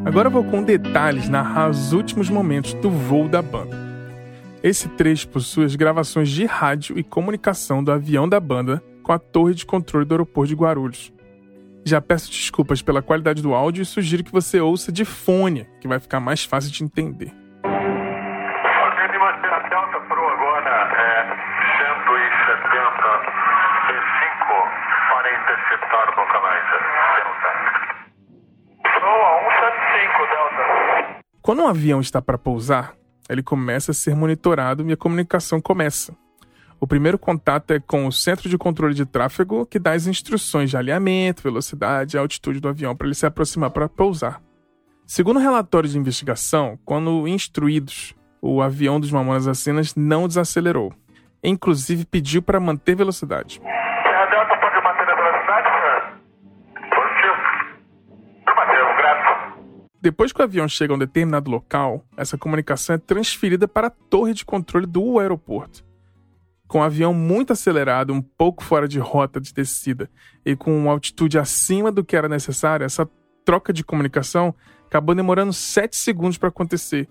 Agora 0.05 0.29
vou 0.29 0.45
com 0.45 0.63
detalhes 0.63 1.29
narrar 1.29 1.71
os 1.71 1.93
últimos 1.93 2.29
momentos 2.29 2.75
do 2.75 2.91
voo 2.91 3.29
da 3.29 3.41
banda. 3.41 3.79
Esse 4.63 4.89
trecho 4.91 5.29
possui 5.29 5.65
as 5.65 5.75
gravações 5.75 6.29
de 6.29 6.45
rádio 6.45 6.99
e 6.99 7.03
comunicação 7.03 7.83
do 7.83 7.91
avião 7.91 8.29
da 8.29 8.39
banda 8.39 8.83
com 9.03 9.13
a 9.13 9.19
torre 9.19 9.55
de 9.55 9.67
controle 9.67 10.07
do 10.07 10.15
aeroporto 10.15 10.49
de 10.49 10.55
Guarulhos. 10.55 11.13
Já 11.85 12.01
peço 12.01 12.31
desculpas 12.31 12.83
pela 12.83 13.03
qualidade 13.03 13.43
do 13.43 13.55
áudio 13.55 13.83
e 13.83 13.87
sugiro 13.87 14.23
que 14.23 14.33
você 14.33 14.61
ouça 14.61 14.93
de 14.93 15.05
fone, 15.05 15.67
que 15.81 15.89
vai 15.89 15.99
ficar 15.99 16.21
mais 16.21 16.45
fácil 16.45 16.71
de 16.71 16.85
entender. 16.85 17.33
Quando 31.43 31.63
um 31.63 31.67
avião 31.67 32.01
está 32.01 32.23
para 32.23 32.39
pousar, 32.39 32.95
ele 33.29 33.43
começa 33.43 33.91
a 33.91 33.95
ser 33.95 34.15
monitorado 34.15 34.89
e 34.89 34.93
a 34.93 34.97
comunicação 34.97 35.61
começa. 35.61 36.17
O 36.83 36.87
primeiro 36.87 37.19
contato 37.19 37.73
é 37.73 37.79
com 37.79 38.07
o 38.07 38.13
centro 38.13 38.49
de 38.49 38.57
controle 38.57 38.95
de 38.95 39.05
tráfego, 39.05 39.67
que 39.67 39.79
dá 39.79 39.93
as 39.93 40.07
instruções 40.07 40.71
de 40.71 40.79
alinhamento, 40.79 41.43
velocidade 41.43 42.17
e 42.17 42.19
altitude 42.19 42.59
do 42.59 42.69
avião 42.69 42.97
para 42.97 43.07
ele 43.07 43.15
se 43.15 43.27
aproximar 43.27 43.71
para 43.71 43.87
pousar. 43.87 44.41
Segundo 45.07 45.39
relatórios 45.39 45.93
de 45.93 45.99
investigação, 45.99 46.79
quando 46.83 47.29
instruídos, 47.29 48.15
o 48.41 48.63
avião 48.63 48.99
dos 48.99 49.13
Mamonas 49.13 49.47
Assassinas 49.47 49.95
não 49.95 50.27
desacelerou. 50.27 50.91
Inclusive 51.45 52.07
pediu 52.07 52.41
para 52.41 52.59
manter 52.59 52.95
velocidade. 52.95 53.61
Depois 60.01 60.33
que 60.33 60.41
o 60.41 60.45
avião 60.45 60.67
chega 60.67 60.95
a 60.95 60.97
um 60.97 60.99
determinado 60.99 61.51
local, 61.51 62.03
essa 62.17 62.39
comunicação 62.39 62.95
é 62.95 62.99
transferida 62.99 63.69
para 63.69 63.89
a 63.89 63.91
torre 63.91 64.33
de 64.33 64.47
controle 64.47 64.87
do 64.87 65.19
aeroporto. 65.19 65.90
Com 66.71 66.79
o 66.79 66.83
avião 66.85 67.13
muito 67.13 67.53
acelerado, 67.53 68.13
um 68.13 68.23
pouco 68.23 68.63
fora 68.63 68.87
de 68.87 69.01
rota 69.01 69.41
de 69.41 69.53
descida 69.53 70.09
e 70.47 70.55
com 70.55 70.73
uma 70.79 70.93
altitude 70.93 71.37
acima 71.37 71.91
do 71.91 72.05
que 72.05 72.15
era 72.15 72.29
necessário, 72.29 72.87
essa 72.87 73.11
troca 73.45 73.73
de 73.73 73.83
comunicação 73.83 74.55
acabou 74.87 75.13
demorando 75.13 75.53
7 75.53 75.97
segundos 75.97 76.39
para 76.39 76.49
acontecer. 76.49 77.09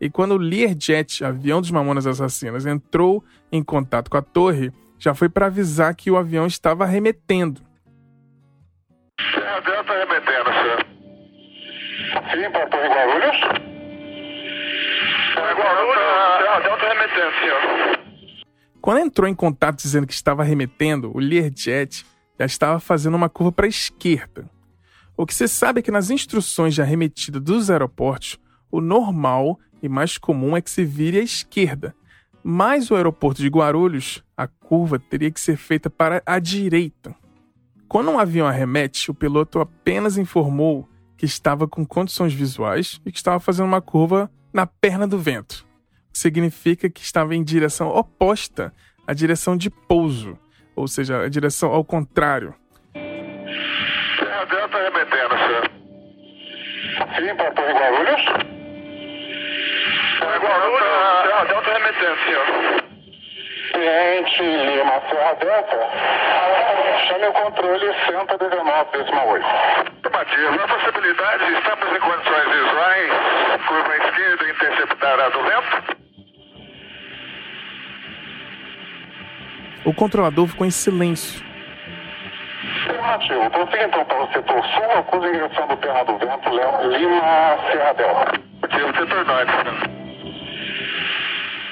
E 0.00 0.08
quando 0.08 0.32
o 0.32 0.38
Learjet, 0.38 1.22
avião 1.22 1.60
dos 1.60 1.70
Mamonas 1.70 2.06
Assassinas, 2.06 2.64
entrou 2.64 3.22
em 3.52 3.62
contato 3.62 4.10
com 4.10 4.16
a 4.16 4.22
torre, 4.22 4.72
já 4.98 5.12
foi 5.12 5.28
para 5.28 5.44
avisar 5.44 5.94
que 5.94 6.10
o 6.10 6.16
avião 6.16 6.46
estava 6.46 6.84
arremetendo. 6.84 7.60
É, 9.20 9.58
o 9.58 9.60
Delta 9.60 9.92
arremetendo, 9.92 10.50
senhor. 10.54 10.86
Sim, 12.30 12.50
para 12.50 12.66
Torre 12.66 12.88
Guarulhos. 12.88 13.40
Torre 15.34 15.52
Guarulhos, 15.52 16.56
o 16.56 16.62
Delta 16.62 16.86
arremetendo, 16.86 17.32
senhor. 17.40 18.01
Quando 18.82 18.98
entrou 18.98 19.28
em 19.28 19.34
contato 19.34 19.80
dizendo 19.80 20.08
que 20.08 20.12
estava 20.12 20.42
arremetendo, 20.42 21.16
o 21.16 21.20
Learjet 21.20 22.04
já 22.36 22.44
estava 22.44 22.80
fazendo 22.80 23.14
uma 23.14 23.28
curva 23.28 23.52
para 23.52 23.66
a 23.66 23.68
esquerda. 23.68 24.50
O 25.16 25.24
que 25.24 25.32
se 25.32 25.46
sabe 25.46 25.78
é 25.78 25.82
que 25.82 25.92
nas 25.92 26.10
instruções 26.10 26.74
de 26.74 26.82
arremetida 26.82 27.38
dos 27.38 27.70
aeroportos, 27.70 28.40
o 28.72 28.80
normal 28.80 29.56
e 29.80 29.88
mais 29.88 30.18
comum 30.18 30.56
é 30.56 30.60
que 30.60 30.68
se 30.68 30.84
vire 30.84 31.20
à 31.20 31.22
esquerda. 31.22 31.94
Mas 32.42 32.90
o 32.90 32.96
aeroporto 32.96 33.40
de 33.40 33.46
Guarulhos, 33.46 34.24
a 34.36 34.48
curva 34.48 34.98
teria 34.98 35.30
que 35.30 35.40
ser 35.40 35.56
feita 35.56 35.88
para 35.88 36.20
a 36.26 36.40
direita. 36.40 37.14
Quando 37.86 38.10
um 38.10 38.18
avião 38.18 38.48
arremete, 38.48 39.12
o 39.12 39.14
piloto 39.14 39.60
apenas 39.60 40.18
informou 40.18 40.88
que 41.16 41.24
estava 41.24 41.68
com 41.68 41.86
condições 41.86 42.34
visuais 42.34 43.00
e 43.06 43.12
que 43.12 43.18
estava 43.18 43.38
fazendo 43.38 43.66
uma 43.66 43.80
curva 43.80 44.28
na 44.52 44.66
perna 44.66 45.06
do 45.06 45.20
vento 45.20 45.70
significa 46.12 46.88
que 46.90 47.00
estava 47.00 47.34
em 47.34 47.42
direção 47.42 47.88
oposta 47.88 48.72
à 49.06 49.12
direção 49.12 49.56
de 49.56 49.70
pouso, 49.70 50.38
ou 50.76 50.86
seja, 50.86 51.22
a 51.22 51.28
direção 51.28 51.72
ao 51.72 51.84
contrário. 51.84 52.54
O 52.94 54.46
Delta 54.46 54.78
arremetendo, 54.78 55.36
senhor. 55.38 55.70
Sim, 57.16 57.34
para 57.36 57.50
Torre 57.52 57.72
Guarulhos. 57.72 58.24
Torre 60.20 60.38
Guarulhos, 60.38 60.82
é, 60.82 61.42
o 61.42 61.44
Delta 61.46 61.70
arremetendo, 61.70 62.16
senhor. 62.24 62.46
Cliente 63.72 64.42
Lima 64.42 65.00
Serra 65.08 65.32
Delta, 65.34 65.78
chame 67.08 67.26
o 67.26 67.32
controle 67.32 67.86
119,8. 67.86 69.92
Afirmativa. 70.12 70.64
A 70.64 70.68
possibilidade, 70.68 71.44
estamos 71.54 71.96
em 71.96 72.00
condições 72.00 72.48
visuais, 72.52 73.10
curva 73.66 73.96
esquerda 73.96 74.50
interceptar 74.50 75.20
a 75.20 75.28
do 75.30 75.42
vento. 75.42 76.01
O 79.84 79.92
controlador 79.92 80.46
ficou 80.46 80.66
em 80.66 80.70
silêncio. 80.70 81.42
Afirmativo. 82.86 83.50
Prossiga 83.50 83.84
então 83.86 84.04
para 84.04 84.24
o 84.24 84.32
setor 84.32 84.62
sul, 84.64 85.26
em 85.26 85.32
direção 85.32 85.68
do 85.68 85.76
Terra 85.76 86.04
do 86.04 86.18
Vento, 86.18 86.48
Leão, 86.50 86.88
Lima, 86.88 87.58
Serra 87.70 87.92
Delta. 87.94 88.40
Motivo, 88.60 88.86
setor 88.96 89.26
norte. 89.26 89.52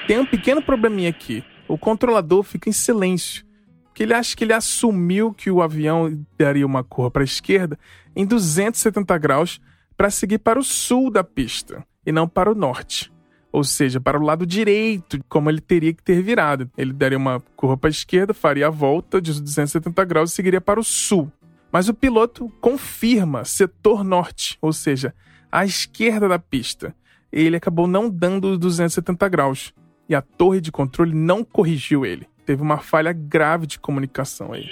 Tem 0.07 0.19
um 0.19 0.25
pequeno 0.25 0.61
probleminha 0.61 1.09
aqui. 1.09 1.43
O 1.67 1.77
controlador 1.77 2.43
fica 2.43 2.69
em 2.69 2.73
silêncio. 2.73 3.45
Porque 3.85 4.03
ele 4.03 4.13
acha 4.13 4.35
que 4.35 4.43
ele 4.43 4.53
assumiu 4.53 5.33
que 5.33 5.49
o 5.49 5.61
avião 5.61 6.11
daria 6.37 6.65
uma 6.65 6.83
curva 6.83 7.11
para 7.11 7.23
a 7.23 7.25
esquerda 7.25 7.79
em 8.15 8.25
270 8.25 9.17
graus 9.17 9.61
para 9.95 10.09
seguir 10.09 10.39
para 10.39 10.59
o 10.59 10.63
sul 10.63 11.09
da 11.09 11.23
pista 11.23 11.85
e 12.05 12.11
não 12.11 12.27
para 12.27 12.51
o 12.51 12.55
norte 12.55 13.11
ou 13.51 13.63
seja, 13.63 13.99
para 13.99 14.17
o 14.17 14.23
lado 14.23 14.45
direito, 14.45 15.19
como 15.27 15.49
ele 15.49 15.59
teria 15.59 15.93
que 15.93 16.01
ter 16.01 16.21
virado. 16.21 16.69
Ele 16.77 16.93
daria 16.93 17.17
uma 17.17 17.41
curva 17.55 17.77
para 17.77 17.89
a 17.89 17.91
esquerda, 17.91 18.33
faria 18.33 18.67
a 18.67 18.69
volta 18.69 19.21
de 19.21 19.33
270 19.41 20.05
graus 20.05 20.31
e 20.31 20.35
seguiria 20.35 20.61
para 20.61 20.79
o 20.79 20.83
sul. 20.83 21.31
Mas 21.71 21.89
o 21.89 21.93
piloto 21.93 22.51
confirma 22.61 23.45
setor 23.45 24.03
norte, 24.03 24.57
ou 24.61 24.71
seja, 24.73 25.13
à 25.51 25.65
esquerda 25.65 26.27
da 26.27 26.39
pista. 26.39 26.95
Ele 27.31 27.55
acabou 27.55 27.87
não 27.87 28.09
dando 28.09 28.51
os 28.51 28.57
270 28.57 29.29
graus 29.29 29.73
e 30.07 30.15
a 30.15 30.21
torre 30.21 30.59
de 30.59 30.71
controle 30.71 31.13
não 31.13 31.43
corrigiu 31.43 32.05
ele. 32.05 32.27
Teve 32.45 32.61
uma 32.61 32.79
falha 32.79 33.13
grave 33.13 33.65
de 33.65 33.79
comunicação 33.79 34.51
aí. 34.51 34.69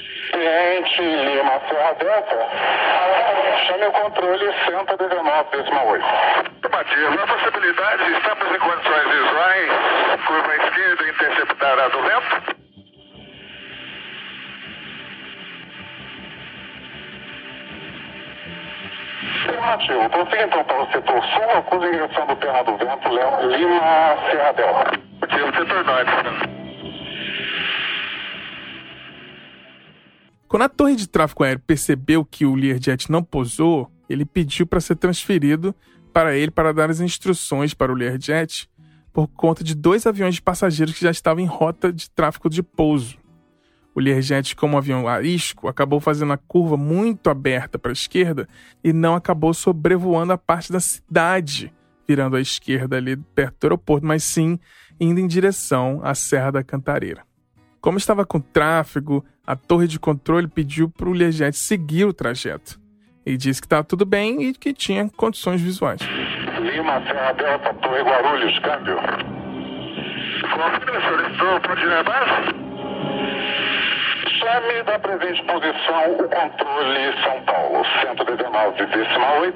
Serra 1.70 1.93
Delta, 1.93 2.49
chame 3.67 3.86
o 3.86 3.91
controle 3.91 4.47
119,8. 4.47 6.49
Afirmativa. 6.89 7.24
A 7.24 7.28
possibilidade, 7.28 8.11
estamos 8.11 8.55
em 8.55 8.59
condições 8.59 9.07
visuais, 9.07 9.72
curva 10.26 10.55
esquerda 10.55 11.09
interceptar 11.09 11.80
a 11.80 11.88
do 11.89 12.01
vento. 12.01 12.57
Afirmativo. 19.45 20.09
Prossiga 20.09 20.43
então 20.43 20.63
para 20.63 20.82
o 20.82 20.91
setor 20.91 21.24
sul, 21.24 21.51
acuse 21.57 21.86
em 21.86 21.91
direção 21.91 22.26
do 22.26 22.36
Terra 22.38 22.63
do 22.63 22.76
Vento, 22.78 23.09
Leão, 23.09 23.47
Lima, 23.47 24.17
Serra 24.32 24.53
Delta. 24.53 24.99
Motivo, 25.22 25.55
setor 25.55 25.86
norte. 25.86 26.59
Quando 30.49 30.63
a 30.63 30.69
torre 30.69 30.95
de 30.95 31.07
tráfego 31.07 31.43
aéreo 31.43 31.61
percebeu 31.65 32.25
que 32.25 32.43
o 32.43 32.55
Learjet 32.55 33.11
não 33.11 33.23
pousou, 33.23 33.87
ele 34.09 34.25
pediu 34.25 34.65
para 34.65 34.81
ser 34.81 34.95
transferido 34.95 35.75
para 36.11 36.35
ele 36.35 36.49
para 36.49 36.73
dar 36.73 36.89
as 36.89 36.99
instruções 36.99 37.75
para 37.75 37.91
o 37.91 37.95
Learjet 37.95 38.67
por 39.13 39.27
conta 39.27 39.63
de 39.63 39.75
dois 39.75 40.07
aviões 40.07 40.33
de 40.33 40.41
passageiros 40.41 40.95
que 40.95 41.03
já 41.03 41.11
estavam 41.11 41.43
em 41.43 41.45
rota 41.45 41.93
de 41.93 42.09
tráfego 42.09 42.49
de 42.49 42.63
pouso. 42.63 43.19
O 43.93 43.99
Learjet, 43.99 44.55
como 44.55 44.75
avião 44.75 45.07
arisco, 45.07 45.67
acabou 45.67 45.99
fazendo 45.99 46.33
a 46.33 46.37
curva 46.37 46.75
muito 46.75 47.29
aberta 47.29 47.77
para 47.77 47.91
a 47.91 47.93
esquerda 47.93 48.49
e 48.83 48.91
não 48.91 49.13
acabou 49.13 49.53
sobrevoando 49.53 50.33
a 50.33 50.37
parte 50.37 50.71
da 50.71 50.79
cidade, 50.79 51.71
virando 52.07 52.35
à 52.35 52.41
esquerda 52.41 52.97
ali 52.97 53.17
perto 53.17 53.59
do 53.59 53.65
aeroporto, 53.65 54.03
mas 54.03 54.23
sim 54.23 54.57
indo 54.99 55.19
em 55.19 55.27
direção 55.27 55.99
à 56.03 56.15
Serra 56.15 56.49
da 56.49 56.63
Cantareira. 56.63 57.28
Como 57.82 57.97
estava 57.97 58.25
com 58.25 58.41
tráfego, 58.41 59.23
a 59.47 59.55
torre 59.55 59.88
de 59.88 59.97
controle 59.97 60.47
pediu 60.47 60.89
para 60.89 61.07
o 61.07 61.13
Learjet 61.13 61.55
seguir 61.57 62.03
o 62.05 62.13
trajeto. 62.13 62.77
E 63.25 63.38
disse 63.38 63.61
que 63.61 63.67
estava 63.67 63.84
tudo 63.84 64.05
bem 64.05 64.43
e 64.43 64.53
que 64.53 64.73
tinha 64.73 65.09
condições 65.15 65.61
visuais. 65.61 66.01
Lima, 66.59 67.01
Serra 67.05 67.32
Delta, 67.34 67.73
Torre 67.75 68.01
Guarulhos, 68.01 68.59
câmbio. 68.59 68.97
Confira, 70.41 71.32
estou 71.32 71.59
pode 71.61 71.86
base? 72.03 72.69
Chame 74.39 74.84
da 74.84 74.99
presente 74.99 75.43
posição 75.43 76.11
o 76.13 76.30
controle 76.30 77.13
São 77.23 77.41
Paulo, 77.43 77.84
119,8. 78.03 79.53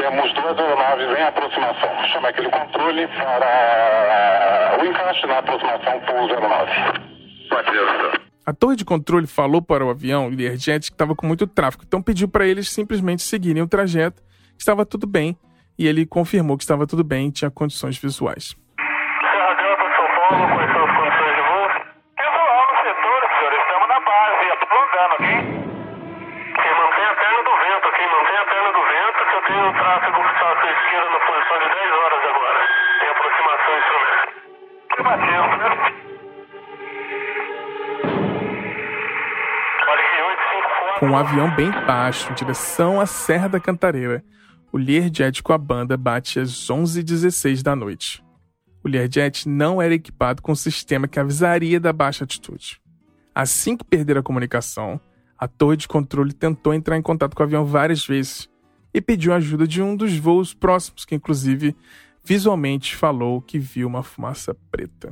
Temos 0.00 0.32
duas 0.34 0.58
aeronaves 0.58 1.18
em 1.18 1.22
aproximação. 1.22 2.04
Chame 2.12 2.26
aquele 2.26 2.50
controle 2.50 3.06
para 3.08 4.78
o 4.80 4.84
encaixe 4.84 5.26
na 5.26 5.38
aproximação 5.38 6.00
pouso 6.00 6.32
aeronave. 6.34 7.19
A 8.46 8.52
torre 8.52 8.74
de 8.74 8.84
controle 8.84 9.26
falou 9.26 9.62
para 9.62 9.84
o 9.84 9.90
avião 9.90 10.28
Learjet 10.28 10.90
que 10.90 10.94
estava 10.94 11.14
com 11.14 11.26
muito 11.26 11.46
tráfego, 11.46 11.84
então 11.86 12.02
pediu 12.02 12.26
para 12.26 12.46
eles 12.46 12.68
simplesmente 12.68 13.22
seguirem 13.22 13.62
o 13.62 13.68
trajeto, 13.68 14.22
que 14.56 14.60
estava 14.60 14.84
tudo 14.84 15.06
bem, 15.06 15.36
e 15.78 15.86
ele 15.86 16.04
confirmou 16.04 16.56
que 16.56 16.64
estava 16.64 16.86
tudo 16.86 17.04
bem 17.04 17.28
e 17.28 17.32
tinha 17.32 17.50
condições 17.50 17.96
visuais. 17.98 18.56
Serra 18.76 19.56
São 19.96 20.08
Paulo, 20.16 20.48
quais 20.56 20.72
são 20.72 20.84
as 20.84 20.90
condições 20.96 21.34
de 21.36 21.42
voo? 21.46 21.68
Visual 22.18 22.62
no 22.66 22.76
setor, 22.82 23.20
senhor, 23.38 23.52
estamos 23.54 23.88
na 23.88 24.00
base. 24.00 24.50
Quem 26.60 26.72
mantém 26.74 27.04
a 27.04 27.14
perna 27.14 27.40
do 27.44 27.54
vento, 27.60 27.86
quem 27.96 28.08
mantém 28.10 28.36
a 28.36 28.44
perna 28.50 28.70
do 28.72 28.82
vento, 28.82 29.20
que 29.30 29.34
eu 29.36 29.42
tenho 29.46 29.68
o 29.68 29.72
tráfego 29.72 30.18
que 30.20 30.32
está 30.34 30.46
à 30.50 30.56
sua 30.60 30.70
esquerda 30.70 31.08
na 31.10 31.20
posição 31.20 31.56
de 31.60 31.68
10 31.70 31.92
horas 32.00 32.22
agora. 32.30 32.60
Tem 32.98 33.08
aproximação 33.08 33.72
instrumento. 33.78 34.28
Afirmativo, 34.90 35.56
né? 35.56 35.89
Com 41.00 41.06
um 41.06 41.16
avião 41.16 41.56
bem 41.56 41.70
baixo, 41.70 42.30
em 42.30 42.34
direção 42.34 43.00
à 43.00 43.06
Serra 43.06 43.48
da 43.48 43.58
Cantareira. 43.58 44.22
O 44.70 44.76
Learjet 44.76 45.42
com 45.42 45.50
a 45.50 45.56
banda 45.56 45.96
bate 45.96 46.38
às 46.38 46.50
11h16 46.50 47.62
da 47.62 47.74
noite. 47.74 48.22
O 48.84 48.88
Learjet 48.88 49.48
não 49.48 49.80
era 49.80 49.94
equipado 49.94 50.42
com 50.42 50.52
um 50.52 50.54
sistema 50.54 51.08
que 51.08 51.18
avisaria 51.18 51.80
da 51.80 51.90
baixa 51.90 52.24
altitude. 52.24 52.82
Assim 53.34 53.78
que 53.78 53.84
perderam 53.84 54.20
a 54.20 54.22
comunicação, 54.22 55.00
a 55.38 55.48
torre 55.48 55.78
de 55.78 55.88
controle 55.88 56.34
tentou 56.34 56.74
entrar 56.74 56.98
em 56.98 57.02
contato 57.02 57.34
com 57.34 57.42
o 57.42 57.46
avião 57.46 57.64
várias 57.64 58.06
vezes 58.06 58.46
e 58.92 59.00
pediu 59.00 59.32
ajuda 59.32 59.66
de 59.66 59.80
um 59.80 59.96
dos 59.96 60.14
voos 60.18 60.52
próximos, 60.52 61.06
que 61.06 61.14
inclusive 61.14 61.74
visualmente 62.22 62.94
falou 62.94 63.40
que 63.40 63.58
viu 63.58 63.88
uma 63.88 64.02
fumaça 64.02 64.54
preta. 64.70 65.10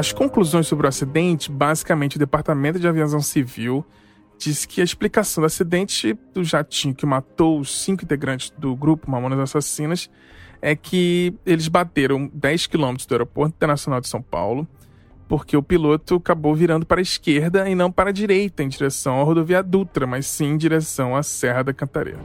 As 0.00 0.12
conclusões 0.12 0.66
sobre 0.66 0.86
o 0.86 0.88
acidente, 0.88 1.52
basicamente 1.52 2.16
o 2.16 2.18
Departamento 2.18 2.80
de 2.80 2.88
Aviação 2.88 3.20
Civil 3.20 3.84
diz 4.38 4.64
que 4.64 4.80
a 4.80 4.84
explicação 4.84 5.42
do 5.42 5.46
acidente 5.46 6.14
do 6.32 6.42
jatinho 6.42 6.94
que 6.94 7.04
matou 7.04 7.60
os 7.60 7.82
cinco 7.82 8.02
integrantes 8.02 8.48
do 8.56 8.74
grupo 8.74 9.10
Mamonas 9.10 9.38
Assassinas 9.38 10.08
é 10.62 10.74
que 10.74 11.34
eles 11.44 11.68
bateram 11.68 12.30
10 12.32 12.66
quilômetros 12.68 13.04
do 13.04 13.12
Aeroporto 13.12 13.54
Internacional 13.56 14.00
de 14.00 14.08
São 14.08 14.22
Paulo, 14.22 14.66
porque 15.28 15.54
o 15.54 15.62
piloto 15.62 16.14
acabou 16.14 16.54
virando 16.54 16.86
para 16.86 16.98
a 16.98 17.02
esquerda 17.02 17.68
e 17.68 17.74
não 17.74 17.92
para 17.92 18.08
a 18.08 18.12
direita, 18.14 18.62
em 18.62 18.68
direção 18.70 19.20
à 19.20 19.22
rodovia 19.22 19.62
Dutra, 19.62 20.06
mas 20.06 20.24
sim 20.24 20.52
em 20.52 20.56
direção 20.56 21.14
à 21.14 21.22
Serra 21.22 21.62
da 21.62 21.74
Cantareira. 21.74 22.20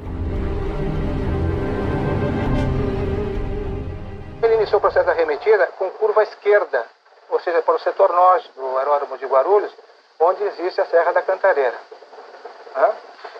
Ele 4.41 4.55
iniciou 4.55 4.77
o 4.77 4.81
processo 4.81 5.05
da 5.05 5.11
arremetida 5.11 5.67
com 5.77 5.89
curva 5.89 6.23
esquerda, 6.23 6.94
ou 7.29 7.39
seja, 7.39 7.61
para 7.61 7.75
o 7.75 7.79
setor 7.79 8.11
norte 8.11 8.51
do 8.55 8.77
aeródromo 8.77 9.17
de 9.17 9.25
Guarulhos, 9.25 9.71
onde 10.19 10.43
existe 10.43 10.81
a 10.81 10.85
Serra 10.85 11.11
da 11.11 11.21
Cantareira. 11.21 11.77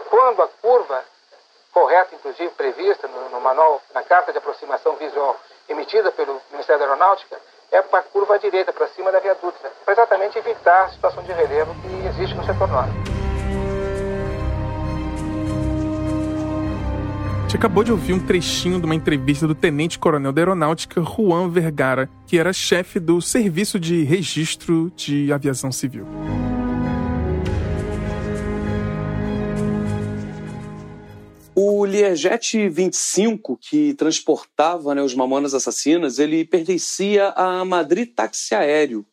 Quando 0.10 0.42
a 0.42 0.48
curva 0.62 1.04
correta, 1.74 2.16
inclusive 2.16 2.50
prevista 2.52 3.08
no, 3.08 3.30
no, 3.30 3.42
manual, 3.42 3.82
na 3.94 4.02
carta 4.02 4.32
de 4.32 4.38
aproximação 4.38 4.96
visual 4.96 5.36
emitida 5.68 6.12
pelo 6.12 6.42
Ministério 6.52 6.80
da 6.80 6.86
Aeronáutica, 6.86 7.38
é 7.72 7.82
para 7.82 8.00
a 8.00 8.04
curva 8.04 8.40
direita, 8.40 8.72
para 8.72 8.88
cima 8.90 9.12
da 9.12 9.20
viaduta, 9.20 9.72
para 9.84 9.94
exatamente 9.94 10.38
evitar 10.38 10.86
a 10.86 10.90
situação 10.90 11.24
de 11.24 11.34
relevo 11.34 11.76
que 11.82 12.08
existe 12.08 12.36
no 12.36 12.46
setor 12.46 12.70
norte. 12.70 13.05
Gente 17.56 17.62
acabou 17.62 17.86
de 17.86 17.92
ouvir 17.94 18.12
um 18.12 18.20
trechinho 18.20 18.80
de 18.82 18.86
uma 18.86 18.96
entrevista 18.96 19.48
do 19.48 19.56
Tenente 19.56 19.98
Coronel 19.98 20.34
da 20.34 20.42
Aeronáutica 20.42 21.02
Juan 21.02 21.50
Vergara, 21.50 22.10
que 22.28 22.38
era 22.38 22.52
chefe 22.52 23.00
do 23.00 23.22
Serviço 23.22 23.80
de 23.80 24.04
Registro 24.04 24.92
de 24.94 25.32
Aviação 25.32 25.72
Civil. 25.72 26.06
O 31.56 31.86
Learjet 31.86 32.68
25, 32.68 33.58
que 33.58 33.94
transportava 33.94 34.94
né, 34.94 35.02
os 35.02 35.16
Mamonas 35.16 35.54
Assassinas, 35.54 36.20
ele 36.20 36.44
pertencia 36.44 37.30
à 37.30 37.64
Madrid 37.64 38.14
Táxi 38.14 38.54
Aéreo 38.54 39.06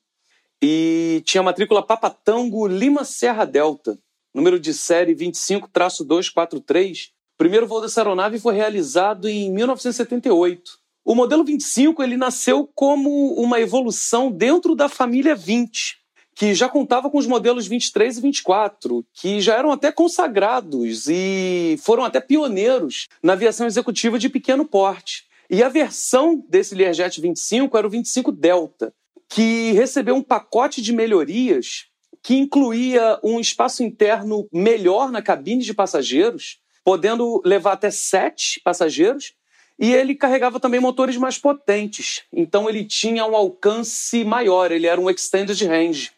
e 0.61 1.23
tinha 1.25 1.45
matrícula 1.45 1.87
Papatango 1.87 2.67
Lima 2.67 3.05
Serra 3.05 3.45
Delta, 3.45 3.97
número 4.35 4.59
de 4.59 4.75
série 4.75 5.15
25-243. 5.15 7.13
Primeiro 7.43 7.67
voo 7.67 7.81
dessa 7.81 8.01
aeronave 8.01 8.39
foi 8.39 8.55
realizado 8.55 9.29
em 9.29 9.51
1978. 9.51 10.79
O 11.05 11.13
modelo 11.13 11.43
25 11.43 12.01
ele 12.01 12.17
nasceu 12.17 12.71
como 12.73 13.35
uma 13.35 13.59
evolução 13.59 14.31
dentro 14.31 14.77
da 14.77 14.89
família 14.89 15.35
20, 15.35 15.97
que 16.37 16.55
já 16.55 16.69
contava 16.69 17.11
com 17.11 17.19
os 17.19 17.27
modelos 17.27 17.67
23 17.67 18.19
e 18.19 18.21
24, 18.21 19.05
que 19.13 19.41
já 19.41 19.57
eram 19.57 19.73
até 19.73 19.91
consagrados 19.91 21.09
e 21.09 21.77
foram 21.83 22.05
até 22.05 22.21
pioneiros 22.21 23.09
na 23.21 23.33
aviação 23.33 23.67
executiva 23.67 24.21
de 24.21 24.29
pequeno 24.29 24.65
porte. 24.65 25.25
E 25.51 25.65
a 25.65 25.69
versão 25.69 26.45
desse 26.49 26.77
Learjet 26.77 27.21
25 27.21 27.77
era 27.77 27.89
o 27.89 27.91
25 27.91 28.31
Delta, 28.31 28.95
que 29.29 29.73
recebeu 29.73 30.15
um 30.15 30.23
pacote 30.23 30.81
de 30.81 30.93
melhorias 30.93 31.87
que 32.23 32.37
incluía 32.37 33.19
um 33.23 33.41
espaço 33.41 33.83
interno 33.83 34.47
melhor 34.53 35.11
na 35.11 35.21
cabine 35.21 35.65
de 35.65 35.75
passageiros, 35.75 36.62
podendo 36.85 37.43
levar 37.45 37.73
até 37.73 37.91
sete 37.91 38.61
passageiros, 38.61 39.35
e 39.79 39.93
ele 39.93 40.15
carregava 40.15 40.61
também 40.61 40.81
motores 40.81 41.17
mais 41.17 41.39
potentes. 41.39 42.23
Então 42.33 42.69
ele 42.69 42.85
tinha 42.85 43.27
um 43.27 43.35
alcance 43.35 44.23
maior, 44.25 44.71
ele 44.71 44.87
era 44.87 45.01
um 45.01 45.11
extended 45.11 45.61
range. 45.67 46.13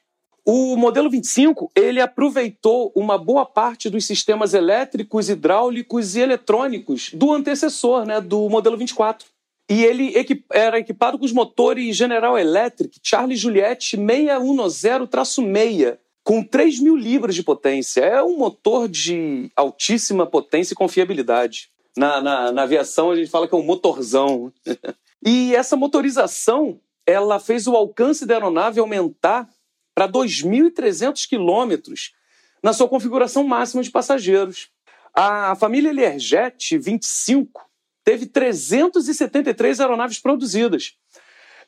O 0.45 0.77
modelo 0.77 1.09
25 1.09 1.71
ele 1.75 2.01
aproveitou 2.01 2.93
uma 2.95 3.17
boa 3.17 3.47
parte 3.47 3.89
dos 3.89 4.05
sistemas 4.05 4.53
elétricos, 4.53 5.31
hidráulicos 5.31 6.17
e 6.17 6.21
eletrônicos 6.21 7.11
do 7.15 7.33
antecessor, 7.33 8.05
né, 8.05 8.21
do 8.21 8.51
modelo 8.51 8.77
24. 8.77 9.27
E 9.71 9.83
ele 9.83 10.12
era 10.53 10.79
equipado 10.79 11.19
com 11.19 11.25
os 11.25 11.33
motores 11.33 11.97
General 11.97 12.39
Electric 12.39 13.01
Charlie 13.03 13.37
Juliette 13.37 13.97
610-6, 13.97 15.97
com 16.25 16.43
3 16.43 16.81
mil 16.81 16.97
libras 16.97 17.35
de 17.35 17.43
potência. 17.43 18.01
É 18.01 18.22
um 18.22 18.39
motor 18.39 18.89
de 18.89 19.53
altíssima 19.55 20.27
potência 20.27 20.72
e 20.72 20.77
confiabilidade. 20.77 21.68
Na, 21.97 22.20
na, 22.20 22.51
na 22.51 22.62
aviação 22.62 23.11
a 23.11 23.16
gente 23.16 23.31
fala 23.31 23.47
que 23.47 23.55
é 23.55 23.59
um 23.59 23.62
motorzão. 23.62 24.51
e 25.25 25.55
essa 25.55 25.77
motorização 25.77 26.81
ela 27.07 27.39
fez 27.39 27.66
o 27.66 27.77
alcance 27.77 28.25
da 28.25 28.35
aeronave 28.35 28.81
aumentar 28.81 29.49
para 29.95 30.09
2.300 30.09 31.29
quilômetros 31.29 32.14
na 32.62 32.72
sua 32.72 32.89
configuração 32.89 33.45
máxima 33.45 33.83
de 33.83 33.91
passageiros. 33.91 34.70
A 35.12 35.55
família 35.55 35.93
Learjet 35.93 36.79
25 36.79 37.62
teve 38.03 38.27
373 38.27 39.81
aeronaves 39.81 40.18
produzidas. 40.18 40.95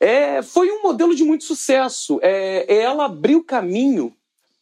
É, 0.00 0.42
foi 0.42 0.70
um 0.70 0.82
modelo 0.82 1.14
de 1.14 1.22
muito 1.22 1.44
sucesso. 1.44 2.18
É, 2.22 2.74
ela 2.74 3.04
abriu 3.04 3.44
caminho 3.44 4.16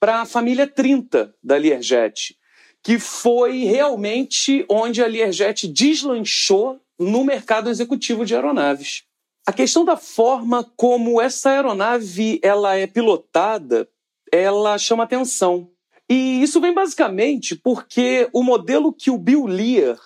para 0.05 0.20
a 0.20 0.26
família 0.26 0.66
30 0.66 1.34
da 1.42 1.57
Learjet, 1.57 2.36
que 2.82 2.98
foi 2.98 3.64
realmente 3.64 4.62
onde 4.68 5.02
a 5.02 5.07
Learjet 5.07 5.66
deslanchou 5.66 6.78
no 6.98 7.24
mercado 7.24 7.70
executivo 7.70 8.26
de 8.26 8.34
aeronaves. 8.34 9.05
A 9.46 9.52
questão 9.52 9.82
da 9.82 9.96
forma 9.96 10.62
como 10.76 11.22
essa 11.22 11.48
aeronave 11.48 12.38
ela 12.42 12.76
é 12.76 12.86
pilotada, 12.86 13.88
ela 14.30 14.76
chama 14.76 15.05
atenção. 15.05 15.70
E 16.07 16.42
isso 16.42 16.61
vem 16.61 16.74
basicamente 16.74 17.57
porque 17.57 18.28
o 18.30 18.42
modelo 18.42 18.92
que 18.92 19.11
o 19.11 19.16
Bill 19.16 19.46
Lear 19.46 19.98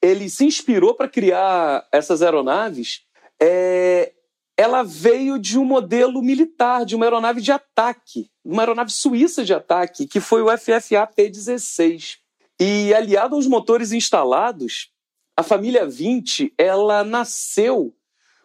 ele 0.00 0.30
se 0.30 0.44
inspirou 0.44 0.94
para 0.94 1.08
criar 1.08 1.88
essas 1.90 2.22
aeronaves, 2.22 3.00
é, 3.42 4.12
ela 4.60 4.82
veio 4.82 5.38
de 5.38 5.58
um 5.58 5.64
modelo 5.64 6.20
militar, 6.20 6.84
de 6.84 6.94
uma 6.94 7.06
aeronave 7.06 7.40
de 7.40 7.50
ataque, 7.50 8.28
uma 8.44 8.60
aeronave 8.60 8.92
suíça 8.92 9.42
de 9.42 9.54
ataque, 9.54 10.06
que 10.06 10.20
foi 10.20 10.42
o 10.42 10.50
FFA 10.54 11.06
P-16. 11.16 12.18
E 12.60 12.92
aliado 12.92 13.36
aos 13.36 13.46
motores 13.46 13.90
instalados, 13.90 14.90
a 15.34 15.42
família 15.42 15.86
20 15.86 16.52
ela 16.58 17.02
nasceu 17.02 17.94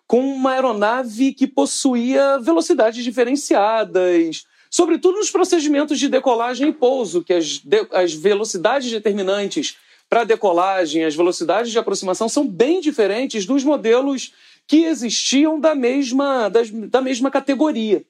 com 0.07 0.22
uma 0.22 0.51
aeronave 0.51 1.34
que 1.34 1.45
possuía 1.45 2.39
velocidades 2.39 3.03
diferenciadas, 3.03 4.45
sobretudo 4.72 5.18
nos 5.18 5.30
procedimentos 5.30 5.99
de 5.99 6.07
decolagem 6.07 6.70
e 6.70 6.74
pouso, 6.74 7.26
que 7.26 7.34
as, 7.34 7.57
de, 7.57 7.86
as 7.91 8.13
velocidades 8.13 8.89
determinantes 8.89 9.76
para 10.09 10.24
decolagem, 10.24 11.03
as 11.03 11.13
velocidades 11.13 11.74
de 11.74 11.80
aproximação 11.80 12.30
são 12.30 12.47
bem 12.47 12.80
diferentes 12.80 13.45
dos 13.45 13.66
modelos 13.66 14.32
que 14.68 14.86
existiam 14.86 15.59
da 15.59 15.76
mesma, 15.76 16.49
das, 16.49 16.70
da 16.70 17.01
mesma 17.01 17.30
categoria. 17.30 18.03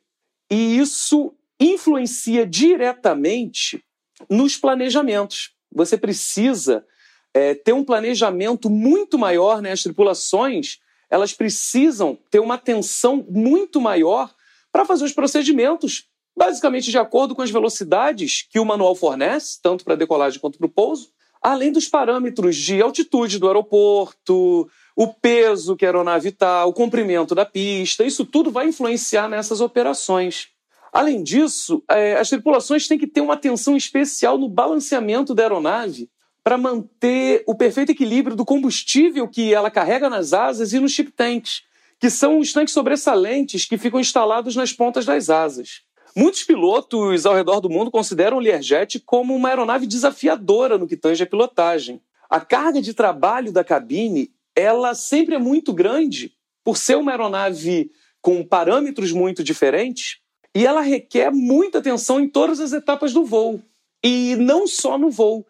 E 0.49 0.77
isso 0.77 1.33
influencia 1.59 2.45
diretamente 2.45 3.83
nos 4.29 4.57
planejamentos. 4.57 5.51
Você 5.71 5.97
precisa 5.97 6.85
é, 7.33 7.53
ter 7.53 7.73
um 7.73 7.83
planejamento 7.83 8.69
muito 8.69 9.17
maior, 9.17 9.61
né? 9.61 9.71
As 9.71 9.83
tripulações 9.83 10.79
elas 11.09 11.33
precisam 11.33 12.17
ter 12.29 12.39
uma 12.39 12.55
atenção 12.55 13.25
muito 13.29 13.79
maior 13.79 14.33
para 14.71 14.85
fazer 14.85 15.05
os 15.05 15.13
procedimentos, 15.13 16.09
basicamente 16.35 16.91
de 16.91 16.97
acordo 16.97 17.35
com 17.35 17.41
as 17.41 17.51
velocidades 17.51 18.41
que 18.49 18.59
o 18.59 18.65
manual 18.65 18.95
fornece, 18.95 19.59
tanto 19.61 19.85
para 19.85 19.95
decolagem 19.95 20.39
quanto 20.39 20.57
para 20.57 20.67
o 20.67 20.69
pouso, 20.69 21.11
além 21.45 21.71
dos 21.71 21.87
parâmetros 21.87 22.55
de 22.55 22.81
altitude 22.81 23.37
do 23.37 23.45
aeroporto, 23.45 24.67
o 24.95 25.07
peso 25.07 25.75
que 25.75 25.85
a 25.85 25.89
aeronave 25.89 26.29
está, 26.29 26.65
o 26.65 26.73
comprimento 26.73 27.35
da 27.35 27.45
pista, 27.45 28.03
isso 28.03 28.25
tudo 28.25 28.49
vai 28.49 28.67
influenciar 28.67 29.29
nessas 29.29 29.61
operações. 29.61 30.47
Além 30.91 31.21
disso, 31.21 31.83
é, 31.87 32.15
as 32.15 32.29
tripulações 32.29 32.87
têm 32.87 32.97
que 32.97 33.05
ter 33.05 33.21
uma 33.21 33.35
atenção 33.35 33.77
especial 33.77 34.39
no 34.39 34.49
balanceamento 34.49 35.35
da 35.35 35.43
aeronave 35.43 36.09
para 36.43 36.57
manter 36.57 37.43
o 37.45 37.53
perfeito 37.53 37.91
equilíbrio 37.91 38.35
do 38.35 38.43
combustível 38.43 39.27
que 39.27 39.53
ela 39.53 39.69
carrega 39.69 40.09
nas 40.09 40.33
asas 40.33 40.73
e 40.73 40.79
nos 40.79 40.93
chip 40.93 41.11
tanks, 41.11 41.61
que 41.99 42.09
são 42.09 42.39
os 42.39 42.51
tanques 42.53 42.73
sobressalentes 42.73 43.65
que 43.65 43.77
ficam 43.77 43.99
instalados 43.99 44.55
nas 44.55 44.73
pontas 44.73 45.05
das 45.05 45.29
asas. 45.29 45.84
Muitos 46.15 46.43
pilotos 46.43 47.25
ao 47.25 47.35
redor 47.35 47.59
do 47.59 47.69
mundo 47.69 47.91
consideram 47.91 48.37
o 48.37 48.39
Learjet 48.39 48.99
como 49.01 49.35
uma 49.35 49.49
aeronave 49.49 49.85
desafiadora 49.85 50.77
no 50.77 50.87
que 50.87 50.95
tange 50.95 51.23
a 51.23 51.27
pilotagem. 51.27 52.01
A 52.29 52.39
carga 52.39 52.81
de 52.81 52.93
trabalho 52.93 53.51
da 53.51 53.63
cabine, 53.63 54.31
ela 54.55 54.95
sempre 54.95 55.35
é 55.35 55.39
muito 55.39 55.73
grande 55.73 56.31
por 56.63 56.77
ser 56.77 56.95
uma 56.95 57.11
aeronave 57.11 57.91
com 58.21 58.45
parâmetros 58.45 59.11
muito 59.11 59.43
diferentes 59.43 60.19
e 60.55 60.65
ela 60.65 60.81
requer 60.81 61.31
muita 61.31 61.79
atenção 61.79 62.19
em 62.19 62.29
todas 62.29 62.59
as 62.59 62.71
etapas 62.71 63.11
do 63.11 63.25
voo. 63.25 63.61
E 64.03 64.35
não 64.37 64.65
só 64.65 64.97
no 64.97 65.11
voo 65.11 65.45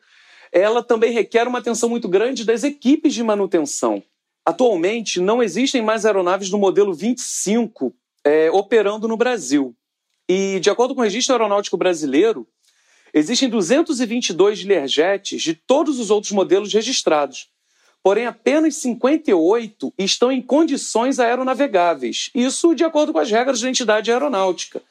ela 0.56 0.82
também 0.82 1.12
requer 1.12 1.50
uma 1.50 1.60
atenção 1.60 1.90
muito 1.90 2.08
grande 2.08 2.46
das 2.46 2.64
equipes 2.64 3.14
de 3.14 3.22
manutenção. 3.22 4.02
Atualmente, 4.46 5.20
não 5.20 5.44
existem 5.44 5.82
mais 5.82 6.06
aeronaves 6.06 6.50
do 6.50 6.58
modelo 6.58 6.94
25 6.94 7.94
é, 8.24 8.50
operando 8.50 9.06
no 9.06 9.18
Brasil. 9.18 9.76
E, 10.28 10.60
de 10.60 10.70
acordo 10.70 10.96
com 10.96 11.02
o 11.02 11.04
Registro 11.04 11.34
Aeronáutico 11.36 11.78
Brasileiro, 11.78 12.48
existem 13.14 13.50
222 13.50 14.64
Learjets 14.64 15.42
de 15.42 15.54
todos 15.54 16.00
os 16.00 16.10
outros 16.10 16.32
modelos 16.32 16.74
registrados. 16.74 17.50
Porém, 18.04 18.28
apenas 18.28 18.76
58 18.76 19.94
estão 19.98 20.32
em 20.32 20.42
condições 20.42 21.20
aeronavegáveis. 21.20 22.30
Isso 22.36 22.76
de 22.76 22.84
acordo 22.84 23.12
com 23.12 23.20
as 23.20 23.32
regras 23.32 23.62
da 23.62 23.70
entidade 23.70 24.12
aeronáutica. 24.12 24.82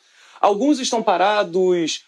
Alguns 0.41 0.81
estão 0.81 1.03
parados 1.03 2.05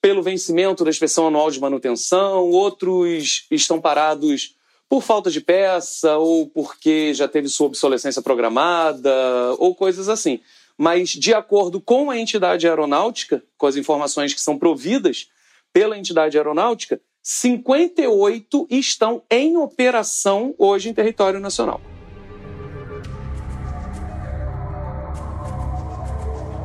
pelo 0.00 0.22
vencimento 0.22 0.84
da 0.84 0.90
inspeção 0.90 1.26
anual 1.26 1.50
de 1.50 1.60
manutenção, 1.60 2.50
outros 2.50 3.46
estão 3.50 3.80
parados 3.80 4.54
por 4.88 5.02
falta 5.02 5.30
de 5.30 5.40
peça 5.40 6.16
ou 6.16 6.46
porque 6.46 7.12
já 7.12 7.26
teve 7.26 7.48
sua 7.48 7.66
obsolescência 7.66 8.22
programada 8.22 9.12
ou 9.58 9.74
coisas 9.74 10.08
assim. 10.08 10.40
Mas, 10.78 11.10
de 11.10 11.32
acordo 11.32 11.80
com 11.80 12.10
a 12.10 12.18
entidade 12.18 12.68
aeronáutica, 12.68 13.42
com 13.56 13.66
as 13.66 13.76
informações 13.76 14.34
que 14.34 14.40
são 14.40 14.58
providas 14.58 15.28
pela 15.72 15.96
entidade 15.96 16.36
aeronáutica, 16.36 17.00
58 17.22 18.66
estão 18.70 19.22
em 19.30 19.56
operação 19.56 20.54
hoje 20.58 20.88
em 20.88 20.94
território 20.94 21.40
nacional. 21.40 21.80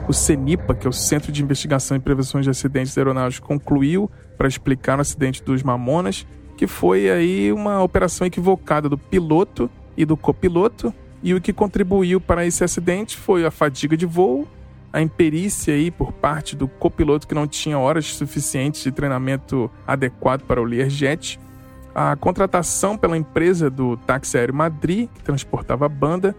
O 0.07 0.14
CENIPA, 0.14 0.76
que 0.76 0.86
é 0.86 0.89
o 0.89 0.93
Centro 0.93 1.32
de 1.32 1.41
Investigação 1.41 1.95
e 1.95 1.99
Prevenção 1.99 2.41
de 2.41 2.49
Acidentes 2.49 2.97
Aeronáuticos, 2.97 3.47
concluiu 3.47 4.12
para 4.38 4.47
explicar 4.47 4.97
o 4.97 5.01
acidente 5.01 5.41
dos 5.41 5.64
Mamonas 5.64 6.26
que 6.62 6.68
foi 6.68 7.09
aí 7.09 7.51
uma 7.51 7.82
operação 7.82 8.28
equivocada 8.28 8.88
do 8.88 8.95
piloto 8.95 9.68
e 9.97 10.05
do 10.05 10.16
copiloto, 10.16 10.93
e 11.24 11.34
o 11.34 11.41
que 11.41 11.53
contribuiu 11.53 12.19
para 12.19 12.45
esse 12.45 12.63
acidente 12.63 13.17
foi 13.17 13.45
a 13.45 13.51
fadiga 13.51 13.95
de 13.95 14.05
voo, 14.05 14.47
a 14.91 15.01
imperícia 15.01 15.74
aí 15.74 15.89
por 15.89 16.11
parte 16.11 16.55
do 16.55 16.67
copiloto 16.67 17.28
que 17.28 17.36
não 17.36 17.47
tinha 17.47 17.78
horas 17.78 18.07
suficientes 18.07 18.84
de 18.84 18.91
treinamento 18.91 19.72
adequado 19.88 20.41
para 20.43 20.61
o 20.61 20.65
Learjet, 20.65 21.39
a 21.93 22.15
contratação 22.15 22.97
pela 22.97 23.17
empresa 23.17 23.69
do 23.69 23.97
táxi 23.97 24.38
aéreo 24.38 24.55
Madrid, 24.55 25.09
que 25.13 25.24
transportava 25.24 25.86
a 25.86 25.89
banda, 25.89 26.36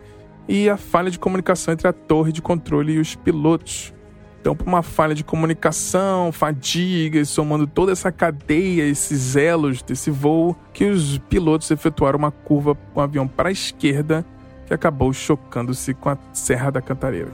e 0.49 0.69
a 0.69 0.77
falha 0.77 1.11
de 1.11 1.19
comunicação 1.19 1.73
entre 1.73 1.87
a 1.87 1.93
torre 1.93 2.33
de 2.33 2.43
controle 2.43 2.95
e 2.95 2.99
os 2.99 3.15
pilotos. 3.15 3.93
Então, 4.41 4.57
por 4.57 4.67
uma 4.67 4.83
falha 4.83 5.15
de 5.15 5.23
comunicação, 5.23 6.33
fadiga, 6.33 7.25
somando 7.25 7.65
toda 7.65 7.93
essa 7.93 8.11
cadeia, 8.11 8.83
esses 8.83 9.37
elos 9.37 9.83
desse 9.83 10.11
voo, 10.11 10.57
que 10.73 10.85
os 10.85 11.19
pilotos 11.19 11.71
efetuaram 11.71 12.19
uma 12.19 12.33
curva 12.33 12.75
com 12.75 12.99
o 12.99 13.03
avião 13.03 13.29
para 13.29 13.51
a 13.51 13.53
esquerda, 13.53 14.27
que 14.73 14.75
acabou 14.75 15.13
chocando-se 15.13 15.93
com 15.93 16.09
a 16.09 16.17
Serra 16.33 16.71
da 16.71 16.81
Cantareira. 16.81 17.31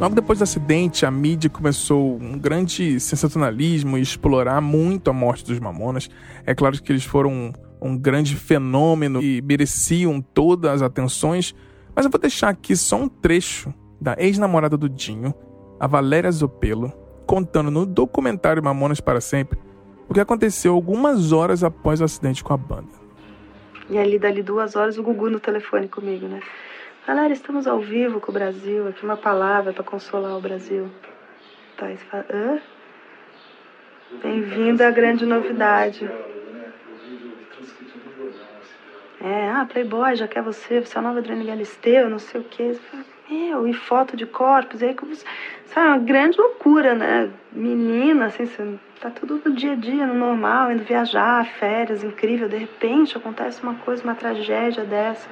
Logo 0.00 0.14
depois 0.14 0.38
do 0.38 0.44
acidente, 0.44 1.04
a 1.04 1.10
mídia 1.10 1.50
começou 1.50 2.16
um 2.16 2.38
grande 2.38 2.98
sensacionalismo 3.00 3.98
e 3.98 4.00
explorar 4.00 4.62
muito 4.62 5.10
a 5.10 5.12
morte 5.12 5.44
dos 5.44 5.58
Mamonas. 5.58 6.08
É 6.46 6.54
claro 6.54 6.80
que 6.80 6.90
eles 6.90 7.04
foram 7.04 7.30
um, 7.30 7.52
um 7.82 7.98
grande 7.98 8.34
fenômeno 8.34 9.20
e 9.20 9.42
mereciam 9.42 10.22
todas 10.22 10.70
as 10.70 10.82
atenções, 10.82 11.54
mas 11.94 12.06
eu 12.06 12.10
vou 12.10 12.20
deixar 12.20 12.48
aqui 12.48 12.74
só 12.74 12.96
um 12.96 13.08
trecho 13.08 13.74
da 14.00 14.14
ex-namorada 14.18 14.76
do 14.76 14.88
Dinho, 14.88 15.34
a 15.78 15.86
Valéria 15.86 16.30
Zopelo, 16.30 16.92
contando 17.28 17.70
no 17.70 17.84
documentário 17.84 18.62
Mamonas 18.62 19.02
para 19.02 19.20
Sempre 19.20 19.58
o 20.08 20.14
que 20.14 20.20
aconteceu 20.20 20.72
algumas 20.72 21.30
horas 21.30 21.62
após 21.62 22.00
o 22.00 22.04
acidente 22.04 22.42
com 22.42 22.54
a 22.54 22.56
banda. 22.56 22.88
E 23.90 23.98
ali, 23.98 24.18
dali 24.18 24.42
duas 24.42 24.74
horas, 24.74 24.96
o 24.96 25.02
Gugu 25.02 25.28
no 25.28 25.38
telefone 25.38 25.86
comigo, 25.86 26.26
né? 26.26 26.40
Galera, 27.06 27.30
estamos 27.30 27.66
ao 27.66 27.80
vivo 27.80 28.18
com 28.18 28.30
o 28.30 28.34
Brasil. 28.34 28.88
Aqui 28.88 29.04
uma 29.04 29.18
palavra 29.18 29.74
para 29.74 29.84
consolar 29.84 30.36
o 30.38 30.40
Brasil. 30.40 30.90
Tá, 31.76 31.88
você 31.88 31.96
fala, 31.96 32.24
hã? 32.32 32.58
Bem-vindo 34.22 34.82
à 34.82 34.90
grande 34.90 35.26
novidade. 35.26 36.10
É, 39.20 39.50
ah, 39.50 39.66
Playboy, 39.70 40.16
já 40.16 40.26
quer 40.26 40.42
você, 40.42 40.80
você 40.80 40.96
é 40.96 40.98
a 40.98 41.02
nova 41.02 41.18
Adriana 41.18 41.44
Galisteu, 41.44 42.08
não 42.08 42.18
sei 42.18 42.40
o 42.40 42.44
quê. 42.44 42.72
Você 42.72 43.04
meu, 43.30 43.68
e 43.68 43.74
foto 43.74 44.16
de 44.16 44.24
corpos, 44.24 44.80
e 44.80 44.86
aí, 44.86 44.94
como, 44.94 45.12
sabe, 45.68 45.88
uma 45.88 45.98
grande 45.98 46.38
loucura, 46.38 46.94
né? 46.94 47.30
Menina, 47.52 48.26
assim, 48.26 48.46
você, 48.46 48.78
tá 49.00 49.10
tudo 49.10 49.40
no 49.44 49.54
dia 49.54 49.72
a 49.72 49.76
dia, 49.76 50.06
no 50.06 50.14
normal, 50.14 50.72
indo 50.72 50.84
viajar, 50.84 51.44
férias, 51.58 52.02
incrível, 52.02 52.48
de 52.48 52.56
repente 52.56 53.16
acontece 53.16 53.62
uma 53.62 53.74
coisa, 53.74 54.02
uma 54.02 54.14
tragédia 54.14 54.84
dessa. 54.84 55.28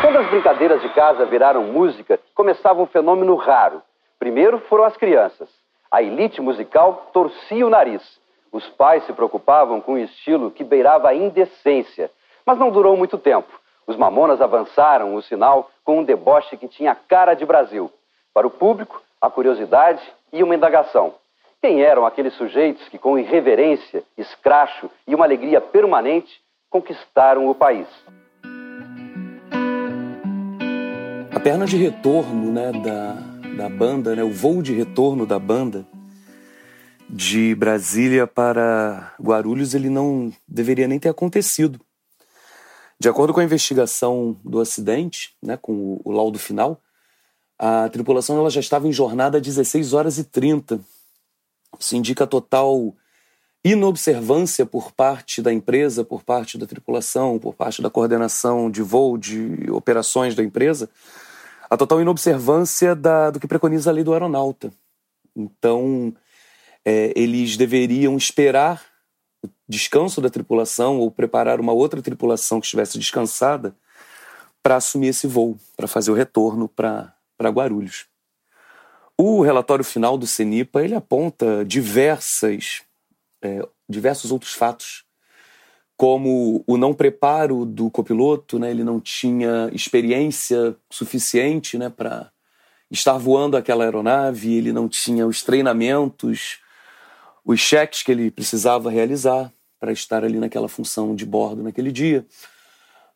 Quando 0.00 0.18
as 0.18 0.30
brincadeiras 0.30 0.82
de 0.82 0.88
casa 0.90 1.24
viraram 1.26 1.64
música, 1.64 2.18
começava 2.34 2.82
um 2.82 2.86
fenômeno 2.86 3.34
raro. 3.36 3.82
Primeiro 4.18 4.58
foram 4.58 4.84
as 4.84 4.96
crianças. 4.96 5.48
A 5.90 6.02
elite 6.02 6.40
musical 6.40 7.10
torcia 7.12 7.66
o 7.66 7.70
nariz. 7.70 8.20
Os 8.50 8.68
pais 8.68 9.04
se 9.04 9.12
preocupavam 9.12 9.80
com 9.80 9.94
um 9.94 9.98
estilo 9.98 10.50
que 10.50 10.64
beirava 10.64 11.08
a 11.08 11.14
indecência. 11.14 12.10
Mas 12.46 12.58
não 12.58 12.70
durou 12.70 12.96
muito 12.96 13.18
tempo. 13.18 13.48
Os 13.86 13.96
mamonas 13.96 14.40
avançaram 14.40 15.14
o 15.14 15.22
sinal 15.22 15.70
com 15.84 15.98
um 15.98 16.04
deboche 16.04 16.56
que 16.56 16.68
tinha 16.68 16.94
cara 16.94 17.34
de 17.34 17.44
Brasil. 17.44 17.90
Para 18.32 18.46
o 18.46 18.50
público, 18.50 19.02
a 19.20 19.28
curiosidade 19.28 20.02
e 20.32 20.42
uma 20.42 20.54
indagação. 20.54 21.14
Quem 21.60 21.82
eram 21.82 22.04
aqueles 22.04 22.34
sujeitos 22.34 22.88
que, 22.88 22.98
com 22.98 23.18
irreverência, 23.18 24.02
escracho 24.18 24.90
e 25.06 25.14
uma 25.14 25.24
alegria 25.24 25.60
permanente, 25.60 26.40
conquistaram 26.68 27.48
o 27.48 27.54
país? 27.54 27.86
A 31.34 31.38
perna 31.38 31.66
de 31.66 31.76
retorno 31.76 32.52
né, 32.52 32.72
da, 32.72 33.14
da 33.56 33.68
banda, 33.68 34.16
né, 34.16 34.24
o 34.24 34.32
voo 34.32 34.62
de 34.62 34.72
retorno 34.72 35.24
da 35.24 35.38
banda 35.38 35.86
de 37.08 37.54
Brasília 37.54 38.26
para 38.26 39.14
Guarulhos, 39.20 39.74
ele 39.74 39.90
não 39.90 40.32
deveria 40.48 40.88
nem 40.88 40.98
ter 40.98 41.10
acontecido. 41.10 41.78
De 43.02 43.08
acordo 43.08 43.34
com 43.34 43.40
a 43.40 43.44
investigação 43.44 44.36
do 44.44 44.60
acidente, 44.60 45.34
né, 45.42 45.56
com 45.60 46.00
o, 46.04 46.12
laudo 46.12 46.38
final, 46.38 46.80
a 47.58 47.88
tripulação 47.88 48.38
ela 48.38 48.48
já 48.48 48.60
estava 48.60 48.86
em 48.86 48.92
jornada 48.92 49.38
a 49.38 49.40
16 49.40 49.92
horas 49.92 50.18
e 50.18 50.24
30. 50.24 50.78
Isso 51.80 51.96
indica 51.96 52.28
total 52.28 52.94
inobservância 53.64 54.64
por 54.64 54.92
parte 54.92 55.42
da 55.42 55.52
empresa, 55.52 56.04
por 56.04 56.22
parte 56.22 56.56
da 56.56 56.64
tripulação, 56.64 57.40
por 57.40 57.56
parte 57.56 57.82
da 57.82 57.90
coordenação 57.90 58.70
de 58.70 58.82
voo, 58.82 59.18
de 59.18 59.68
operações 59.72 60.36
da 60.36 60.44
empresa, 60.44 60.88
a 61.68 61.76
total 61.76 62.00
inobservância 62.00 62.94
da, 62.94 63.30
do 63.30 63.40
que 63.40 63.48
preconiza 63.48 63.90
a 63.90 63.92
lei 63.92 64.04
do 64.04 64.12
aeronauta. 64.12 64.72
Então, 65.34 66.14
é, 66.84 67.12
eles 67.16 67.56
deveriam 67.56 68.16
esperar 68.16 68.91
descanso 69.72 70.20
da 70.20 70.30
tripulação 70.30 70.98
ou 70.98 71.10
preparar 71.10 71.58
uma 71.58 71.72
outra 71.72 72.02
tripulação 72.02 72.60
que 72.60 72.66
estivesse 72.66 72.98
descansada 72.98 73.74
para 74.62 74.76
assumir 74.76 75.08
esse 75.08 75.26
voo, 75.26 75.58
para 75.76 75.88
fazer 75.88 76.10
o 76.10 76.14
retorno 76.14 76.68
para 76.68 77.14
Guarulhos. 77.40 78.06
O 79.18 79.42
relatório 79.42 79.84
final 79.84 80.16
do 80.16 80.26
CENIPA 80.26 80.84
ele 80.84 80.94
aponta 80.94 81.64
diversas 81.64 82.82
é, 83.42 83.66
diversos 83.88 84.30
outros 84.30 84.54
fatos, 84.54 85.04
como 85.96 86.64
o 86.66 86.76
não 86.76 86.94
preparo 86.94 87.64
do 87.64 87.90
copiloto, 87.90 88.58
né? 88.58 88.70
ele 88.70 88.84
não 88.84 89.00
tinha 89.00 89.68
experiência 89.72 90.76
suficiente 90.90 91.76
né, 91.76 91.90
para 91.90 92.30
estar 92.90 93.18
voando 93.18 93.56
aquela 93.56 93.84
aeronave, 93.84 94.54
ele 94.54 94.72
não 94.72 94.88
tinha 94.88 95.26
os 95.26 95.42
treinamentos, 95.42 96.58
os 97.44 97.60
cheques 97.60 98.02
que 98.02 98.12
ele 98.12 98.30
precisava 98.30 98.90
realizar 98.90 99.52
para 99.82 99.90
estar 99.90 100.24
ali 100.24 100.38
naquela 100.38 100.68
função 100.68 101.12
de 101.12 101.26
bordo 101.26 101.60
naquele 101.60 101.90
dia. 101.90 102.24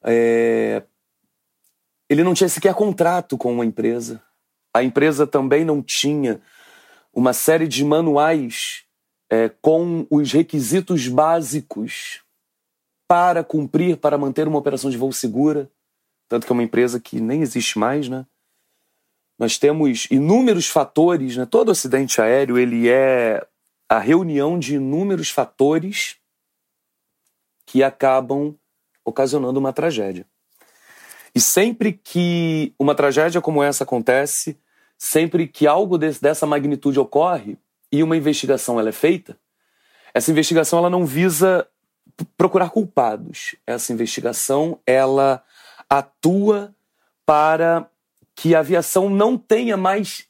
É... 0.03 0.83
Ele 2.11 2.25
não 2.25 2.35
tinha 2.35 2.49
sequer 2.49 2.75
contrato 2.75 3.39
com 3.39 3.53
uma 3.53 3.65
empresa. 3.65 4.21
A 4.75 4.83
empresa 4.83 5.29
também 5.29 5.65
não 5.65 5.81
tinha 5.81 6.41
uma 7.15 7.33
série 7.33 7.69
de 7.69 7.85
manuais 7.85 8.83
é, 9.31 9.49
com 9.49 10.09
os 10.11 10.33
requisitos 10.33 11.07
básicos 11.07 12.25
para 13.07 13.45
cumprir, 13.45 13.97
para 13.99 14.19
manter 14.19 14.49
uma 14.49 14.59
operação 14.59 14.91
de 14.91 14.97
voo 14.97 15.13
segura, 15.13 15.71
tanto 16.29 16.47
que 16.47 16.53
é 16.53 16.55
uma 16.55 16.65
empresa 16.65 16.99
que 16.99 17.21
nem 17.21 17.43
existe 17.43 17.79
mais, 17.79 18.09
né? 18.09 18.27
Nós 19.39 19.57
temos 19.57 20.09
inúmeros 20.11 20.67
fatores, 20.67 21.37
né? 21.37 21.47
Todo 21.47 21.71
acidente 21.71 22.21
aéreo 22.21 22.59
ele 22.59 22.89
é 22.89 23.47
a 23.89 24.01
reunião 24.01 24.59
de 24.59 24.75
inúmeros 24.75 25.31
fatores 25.31 26.17
que 27.67 27.83
acabam 27.83 28.55
ocasionando 29.05 29.59
uma 29.59 29.73
tragédia. 29.73 30.25
E 31.35 31.41
sempre 31.41 31.93
que 31.93 32.73
uma 32.79 32.95
tragédia 32.95 33.43
como 33.43 33.63
essa 33.63 33.85
acontece, 33.85 34.59
sempre 34.97 35.47
que 35.47 35.67
algo 35.67 35.99
desse, 35.99 36.23
dessa 36.23 36.47
magnitude 36.47 36.99
ocorre, 36.99 37.59
e 37.93 38.03
uma 38.03 38.17
investigação 38.17 38.81
ela 38.81 38.89
é 38.89 38.93
feita, 38.93 39.39
essa 40.15 40.31
investigação 40.31 40.79
ela 40.79 40.89
não 40.89 41.05
visa 41.05 41.69
procurar 42.37 42.71
culpados. 42.71 43.55
Essa 43.67 43.93
investigação 43.93 44.81
ela 44.87 45.45
atua 45.89 46.75
para 47.27 47.89
que 48.35 48.55
a 48.55 48.61
aviação 48.61 49.11
não 49.11 49.37
tenha 49.37 49.77
mais 49.77 50.27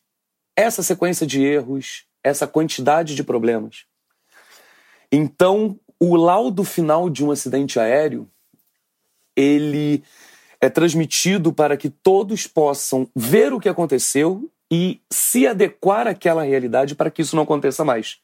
essa 0.57 0.83
sequência 0.83 1.27
de 1.27 1.43
erros, 1.45 2.05
essa 2.23 2.47
quantidade 2.47 3.15
de 3.15 3.23
problemas. 3.23 3.85
Então, 5.13 5.79
o 6.01 6.17
laudo 6.17 6.65
final 6.65 7.09
de 7.09 7.25
um 7.25 7.31
acidente 7.31 7.79
aéreo, 7.79 8.29
ele 9.35 10.03
é 10.61 10.69
transmitido 10.69 11.53
para 11.53 11.77
que 11.77 11.91
todos 11.91 12.47
possam 12.47 13.09
ver 13.15 13.53
o 13.53 13.61
que 13.61 13.69
aconteceu 13.69 14.51
e 14.71 15.01
se 15.11 15.47
adequar 15.47 16.07
àquela 16.07 16.43
realidade 16.43 16.95
para 16.95 17.11
que 17.11 17.23
isso 17.23 17.37
não 17.37 17.43
aconteça 17.43 17.85
mais. 17.85 18.19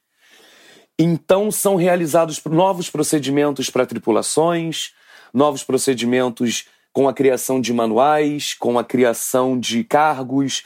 Então 0.99 1.51
são 1.51 1.77
realizados 1.77 2.43
novos 2.45 2.91
procedimentos 2.91 3.70
para 3.70 3.87
tripulações, 3.87 4.93
novos 5.33 5.64
procedimentos 5.64 6.66
com 6.93 7.09
a 7.09 7.14
criação 7.14 7.61
de 7.61 7.73
manuais, 7.73 8.55
com 8.55 8.79
a 8.79 8.85
criação 8.85 9.59
de 9.59 9.83
cargos, 9.83 10.64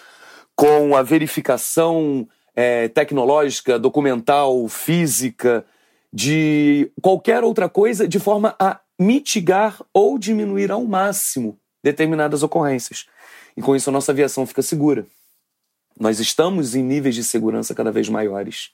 com 0.54 0.96
a 0.96 1.02
verificação 1.02 2.26
é, 2.54 2.88
tecnológica, 2.88 3.78
documental, 3.78 4.66
física, 4.68 5.64
de 6.12 6.90
qualquer 7.02 7.44
outra 7.44 7.68
coisa, 7.68 8.06
de 8.08 8.18
forma 8.18 8.54
a 8.58 8.80
mitigar 8.98 9.80
ou 9.92 10.18
diminuir 10.18 10.70
ao 10.70 10.84
máximo 10.84 11.58
determinadas 11.82 12.42
ocorrências. 12.42 13.06
E 13.56 13.62
com 13.62 13.76
isso 13.76 13.90
a 13.90 13.92
nossa 13.92 14.12
aviação 14.12 14.46
fica 14.46 14.62
segura. 14.62 15.06
Nós 15.98 16.20
estamos 16.20 16.74
em 16.74 16.82
níveis 16.82 17.14
de 17.14 17.24
segurança 17.24 17.74
cada 17.74 17.90
vez 17.90 18.08
maiores. 18.08 18.70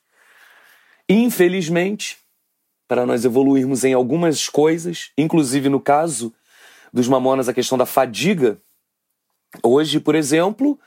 Infelizmente, 1.09 2.19
para 2.89 3.07
nós 3.07 3.25
evoluirmos 3.25 3.85
em 3.85 3.93
algumas 3.93 4.49
coisas, 4.49 5.11
inclusive 5.17 5.69
no 5.69 5.81
caso 5.81 6.33
dos 6.93 7.09
mamonas, 7.09 7.49
a 7.49 7.55
questão 7.55 7.79
da 7.79 7.87
fadiga, 7.87 8.59
hoje, 9.63 9.99
por 9.99 10.15
exemplo, 10.15 10.79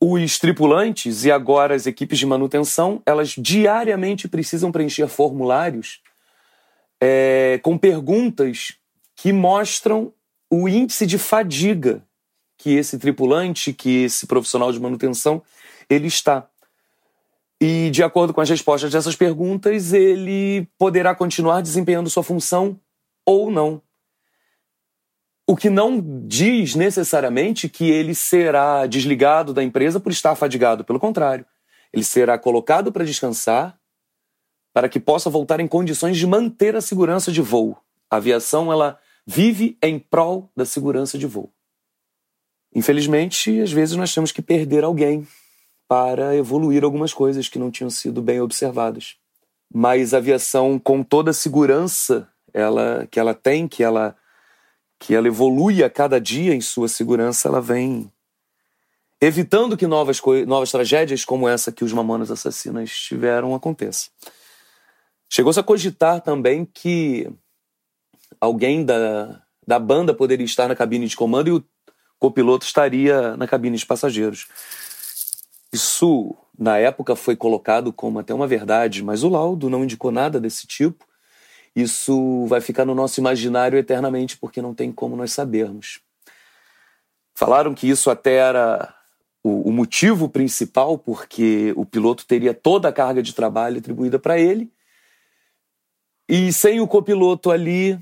os 0.00 0.38
tripulantes 0.38 1.24
e 1.24 1.30
agora 1.30 1.74
as 1.74 1.86
equipes 1.86 2.18
de 2.18 2.26
manutenção, 2.26 3.02
elas 3.04 3.34
diariamente 3.36 4.26
precisam 4.26 4.72
preencher 4.72 5.06
formulários 5.08 6.00
é, 7.00 7.60
com 7.62 7.76
perguntas 7.76 8.74
que 9.14 9.32
mostram 9.32 10.12
o 10.50 10.68
índice 10.68 11.06
de 11.06 11.18
fadiga 11.18 12.02
que 12.56 12.70
esse 12.70 12.98
tripulante, 12.98 13.72
que 13.72 14.04
esse 14.04 14.26
profissional 14.26 14.70
de 14.72 14.80
manutenção 14.80 15.42
ele 15.88 16.06
está. 16.06 16.48
E, 17.60 17.90
de 17.90 18.02
acordo 18.02 18.32
com 18.32 18.40
as 18.40 18.48
respostas 18.48 18.92
dessas 18.92 19.16
perguntas, 19.16 19.92
ele 19.92 20.66
poderá 20.78 21.14
continuar 21.14 21.60
desempenhando 21.60 22.08
sua 22.08 22.22
função 22.22 22.78
ou 23.24 23.50
não. 23.50 23.82
O 25.50 25.56
que 25.56 25.68
não 25.68 26.00
diz 26.28 26.76
necessariamente 26.76 27.68
que 27.68 27.90
ele 27.90 28.14
será 28.14 28.86
desligado 28.86 29.52
da 29.52 29.64
empresa 29.64 29.98
por 29.98 30.12
estar 30.12 30.36
fadigado. 30.36 30.84
Pelo 30.84 31.00
contrário, 31.00 31.44
ele 31.92 32.04
será 32.04 32.38
colocado 32.38 32.92
para 32.92 33.04
descansar 33.04 33.76
para 34.72 34.88
que 34.88 35.00
possa 35.00 35.28
voltar 35.28 35.58
em 35.58 35.66
condições 35.66 36.16
de 36.16 36.24
manter 36.24 36.76
a 36.76 36.80
segurança 36.80 37.32
de 37.32 37.42
voo. 37.42 37.76
A 38.08 38.18
aviação 38.18 38.72
ela 38.72 38.96
vive 39.26 39.76
em 39.82 39.98
prol 39.98 40.48
da 40.56 40.64
segurança 40.64 41.18
de 41.18 41.26
voo. 41.26 41.52
Infelizmente, 42.72 43.60
às 43.60 43.72
vezes 43.72 43.96
nós 43.96 44.14
temos 44.14 44.30
que 44.30 44.40
perder 44.40 44.84
alguém 44.84 45.26
para 45.88 46.36
evoluir 46.36 46.84
algumas 46.84 47.12
coisas 47.12 47.48
que 47.48 47.58
não 47.58 47.72
tinham 47.72 47.90
sido 47.90 48.22
bem 48.22 48.40
observadas. 48.40 49.16
Mas 49.68 50.14
a 50.14 50.18
aviação, 50.18 50.78
com 50.78 51.02
toda 51.02 51.32
a 51.32 51.34
segurança 51.34 52.28
ela, 52.54 53.08
que 53.10 53.18
ela 53.18 53.34
tem, 53.34 53.66
que 53.66 53.82
ela, 53.82 54.14
que 55.00 55.14
ela 55.14 55.26
evolui 55.26 55.82
a 55.82 55.88
cada 55.88 56.20
dia 56.20 56.54
em 56.54 56.60
sua 56.60 56.86
segurança, 56.86 57.48
ela 57.48 57.60
vem 57.60 58.12
evitando 59.18 59.76
que 59.76 59.86
novas, 59.86 60.20
novas 60.46 60.70
tragédias 60.70 61.24
como 61.24 61.48
essa 61.48 61.72
que 61.72 61.82
os 61.82 61.92
Mamonas 61.92 62.30
Assassinas 62.30 62.90
tiveram 62.90 63.54
aconteçam. 63.54 64.12
Chegou-se 65.28 65.58
a 65.58 65.62
cogitar 65.62 66.20
também 66.20 66.66
que 66.66 67.28
alguém 68.38 68.84
da, 68.84 69.42
da 69.66 69.78
banda 69.78 70.12
poderia 70.12 70.44
estar 70.44 70.68
na 70.68 70.76
cabine 70.76 71.08
de 71.08 71.16
comando 71.16 71.48
e 71.48 71.52
o 71.52 71.64
copiloto 72.18 72.66
estaria 72.66 73.36
na 73.38 73.46
cabine 73.46 73.78
de 73.78 73.86
passageiros. 73.86 74.48
Isso, 75.72 76.36
na 76.58 76.76
época, 76.76 77.16
foi 77.16 77.36
colocado 77.36 77.90
como 77.92 78.18
até 78.18 78.34
uma 78.34 78.46
verdade, 78.46 79.02
mas 79.02 79.22
o 79.22 79.30
laudo 79.30 79.70
não 79.70 79.84
indicou 79.84 80.10
nada 80.10 80.38
desse 80.38 80.66
tipo. 80.66 81.06
Isso 81.74 82.46
vai 82.46 82.60
ficar 82.60 82.84
no 82.84 82.94
nosso 82.94 83.20
imaginário 83.20 83.78
eternamente, 83.78 84.36
porque 84.36 84.60
não 84.60 84.74
tem 84.74 84.90
como 84.90 85.16
nós 85.16 85.32
sabermos. 85.32 86.00
Falaram 87.34 87.74
que 87.74 87.88
isso 87.88 88.10
até 88.10 88.34
era 88.34 88.94
o, 89.42 89.68
o 89.68 89.72
motivo 89.72 90.28
principal, 90.28 90.98
porque 90.98 91.72
o 91.76 91.86
piloto 91.86 92.26
teria 92.26 92.52
toda 92.52 92.88
a 92.88 92.92
carga 92.92 93.22
de 93.22 93.34
trabalho 93.34 93.78
atribuída 93.78 94.18
para 94.18 94.38
ele, 94.38 94.70
e 96.28 96.52
sem 96.52 96.80
o 96.80 96.86
copiloto 96.86 97.50
ali 97.50 97.98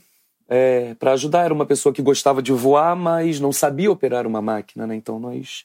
é, 0.48 0.94
para 0.94 1.12
ajudar, 1.12 1.44
era 1.44 1.54
uma 1.54 1.66
pessoa 1.66 1.92
que 1.92 2.02
gostava 2.02 2.42
de 2.42 2.52
voar, 2.52 2.96
mas 2.96 3.38
não 3.38 3.52
sabia 3.52 3.90
operar 3.90 4.26
uma 4.26 4.40
máquina, 4.40 4.86
né? 4.86 4.94
Então 4.94 5.18
nós 5.20 5.64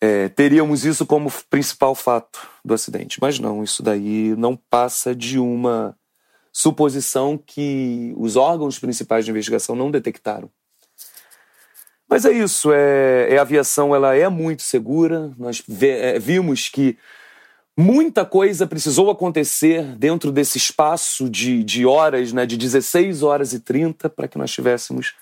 é, 0.00 0.28
teríamos 0.28 0.84
isso 0.84 1.06
como 1.06 1.32
principal 1.48 1.94
fato 1.94 2.46
do 2.64 2.74
acidente. 2.74 3.18
Mas 3.20 3.38
não, 3.38 3.62
isso 3.62 3.82
daí 3.82 4.34
não 4.36 4.56
passa 4.56 5.14
de 5.14 5.38
uma 5.38 5.96
suposição 6.56 7.36
que 7.36 8.14
os 8.16 8.34
órgãos 8.34 8.78
principais 8.78 9.26
de 9.26 9.30
investigação 9.30 9.76
não 9.76 9.90
detectaram. 9.90 10.48
Mas 12.08 12.24
é 12.24 12.32
isso, 12.32 12.72
é, 12.72 13.34
é 13.34 13.36
a 13.36 13.42
aviação 13.42 13.94
ela 13.94 14.16
é 14.16 14.26
muito 14.30 14.62
segura. 14.62 15.34
Nós 15.36 15.62
é, 15.82 16.18
vimos 16.18 16.70
que 16.70 16.96
muita 17.76 18.24
coisa 18.24 18.66
precisou 18.66 19.10
acontecer 19.10 19.82
dentro 19.98 20.32
desse 20.32 20.56
espaço 20.56 21.28
de, 21.28 21.62
de 21.62 21.84
horas, 21.84 22.32
né, 22.32 22.46
de 22.46 22.56
16 22.56 23.22
horas 23.22 23.52
e 23.52 23.60
30, 23.60 24.08
para 24.08 24.26
que 24.26 24.38
nós 24.38 24.50
tivéssemos 24.50 25.12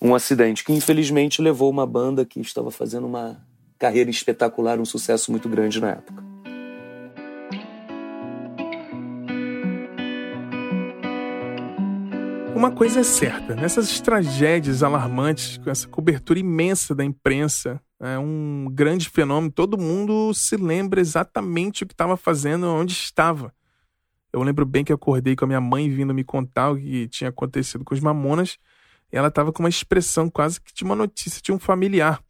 um 0.00 0.14
acidente 0.14 0.64
que 0.64 0.72
infelizmente 0.72 1.42
levou 1.42 1.68
uma 1.68 1.86
banda 1.86 2.24
que 2.24 2.40
estava 2.40 2.70
fazendo 2.70 3.06
uma 3.06 3.44
carreira 3.78 4.08
espetacular, 4.08 4.80
um 4.80 4.86
sucesso 4.86 5.30
muito 5.30 5.50
grande 5.50 5.82
na 5.82 5.90
época. 5.90 6.35
Uma 12.56 12.70
coisa 12.70 13.00
é 13.00 13.02
certa, 13.02 13.54
nessas 13.54 14.00
tragédias 14.00 14.82
alarmantes, 14.82 15.58
com 15.58 15.68
essa 15.68 15.86
cobertura 15.86 16.38
imensa 16.38 16.94
da 16.94 17.04
imprensa, 17.04 17.78
é 18.00 18.18
um 18.18 18.68
grande 18.72 19.10
fenômeno, 19.10 19.52
todo 19.52 19.76
mundo 19.76 20.32
se 20.32 20.56
lembra 20.56 20.98
exatamente 20.98 21.84
o 21.84 21.86
que 21.86 21.92
estava 21.92 22.16
fazendo, 22.16 22.66
onde 22.66 22.94
estava. 22.94 23.52
Eu 24.32 24.42
lembro 24.42 24.64
bem 24.64 24.82
que 24.82 24.90
acordei 24.90 25.36
com 25.36 25.44
a 25.44 25.48
minha 25.48 25.60
mãe 25.60 25.90
vindo 25.90 26.14
me 26.14 26.24
contar 26.24 26.70
o 26.70 26.78
que 26.78 27.06
tinha 27.08 27.28
acontecido 27.28 27.84
com 27.84 27.92
os 27.92 28.00
mamonas, 28.00 28.56
e 29.12 29.18
ela 29.18 29.28
estava 29.28 29.52
com 29.52 29.62
uma 29.62 29.68
expressão 29.68 30.30
quase 30.30 30.58
que 30.58 30.72
de 30.72 30.82
uma 30.82 30.96
notícia 30.96 31.42
de 31.42 31.52
um 31.52 31.58
familiar. 31.58 32.24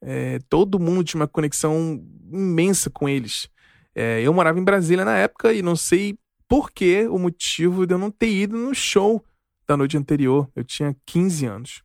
É, 0.00 0.38
todo 0.48 0.78
mundo 0.78 1.02
tinha 1.02 1.22
uma 1.22 1.28
conexão 1.28 2.00
imensa 2.32 2.88
com 2.88 3.08
eles. 3.08 3.50
É, 3.96 4.22
eu 4.22 4.32
morava 4.32 4.60
em 4.60 4.64
Brasília 4.64 5.04
na 5.04 5.16
época 5.16 5.52
e 5.52 5.60
não 5.60 5.74
sei 5.74 6.16
por 6.46 6.70
que 6.70 7.08
o 7.08 7.18
motivo 7.18 7.84
de 7.84 7.94
eu 7.94 7.98
não 7.98 8.12
ter 8.12 8.30
ido 8.30 8.56
no 8.56 8.72
show 8.72 9.24
da 9.70 9.76
noite 9.76 9.96
anterior. 9.96 10.50
Eu 10.56 10.64
tinha 10.64 10.96
15 11.06 11.46
anos. 11.46 11.82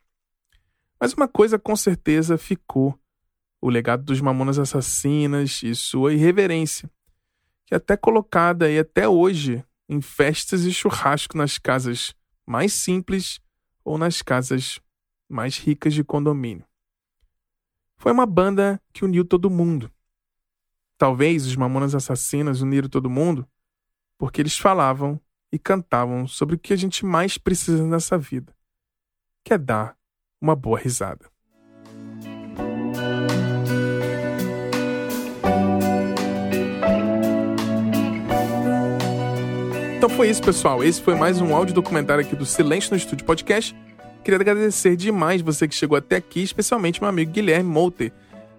Mas 1.00 1.12
uma 1.12 1.28
coisa 1.28 1.58
com 1.58 1.76
certeza 1.76 2.36
ficou: 2.36 2.98
o 3.60 3.70
legado 3.70 4.02
dos 4.02 4.20
Mamonas 4.20 4.58
Assassinas 4.58 5.62
e 5.62 5.74
sua 5.74 6.12
irreverência, 6.12 6.90
que 7.64 7.74
é 7.74 7.76
até 7.76 7.96
colocada 7.96 8.66
aí 8.66 8.78
até 8.78 9.08
hoje 9.08 9.64
em 9.88 10.00
festas 10.00 10.64
e 10.64 10.72
churrasco 10.72 11.36
nas 11.38 11.58
casas 11.58 12.12
mais 12.44 12.72
simples 12.72 13.40
ou 13.84 13.96
nas 13.96 14.20
casas 14.20 14.80
mais 15.28 15.56
ricas 15.58 15.94
de 15.94 16.02
condomínio. 16.02 16.64
Foi 17.96 18.10
uma 18.10 18.26
banda 18.26 18.82
que 18.92 19.04
uniu 19.04 19.24
todo 19.24 19.48
mundo. 19.48 19.90
Talvez 20.98 21.46
os 21.46 21.54
Mamonas 21.54 21.94
Assassinas 21.94 22.62
uniram 22.62 22.88
todo 22.88 23.08
mundo 23.08 23.46
porque 24.18 24.40
eles 24.40 24.58
falavam 24.58 25.20
e 25.52 25.58
cantavam 25.58 26.26
sobre 26.26 26.56
o 26.56 26.58
que 26.58 26.72
a 26.72 26.76
gente 26.76 27.04
mais 27.04 27.38
precisa 27.38 27.84
nessa 27.86 28.18
vida, 28.18 28.52
que 29.44 29.52
é 29.52 29.58
dar 29.58 29.96
uma 30.40 30.54
boa 30.54 30.78
risada. 30.78 31.26
Então 39.96 40.16
foi 40.16 40.28
isso, 40.28 40.42
pessoal. 40.42 40.84
Esse 40.84 41.02
foi 41.02 41.14
mais 41.14 41.40
um 41.40 41.54
áudio 41.54 41.74
documentário 41.74 42.24
aqui 42.24 42.36
do 42.36 42.46
Silêncio 42.46 42.90
no 42.90 42.96
Estúdio 42.96 43.24
Podcast. 43.24 43.74
Queria 44.22 44.38
agradecer 44.38 44.94
demais 44.94 45.40
você 45.40 45.66
que 45.66 45.74
chegou 45.74 45.96
até 45.96 46.16
aqui, 46.16 46.42
especialmente 46.42 47.00
meu 47.00 47.08
amigo 47.08 47.32
Guilherme 47.32 47.68
Molter, 47.68 48.12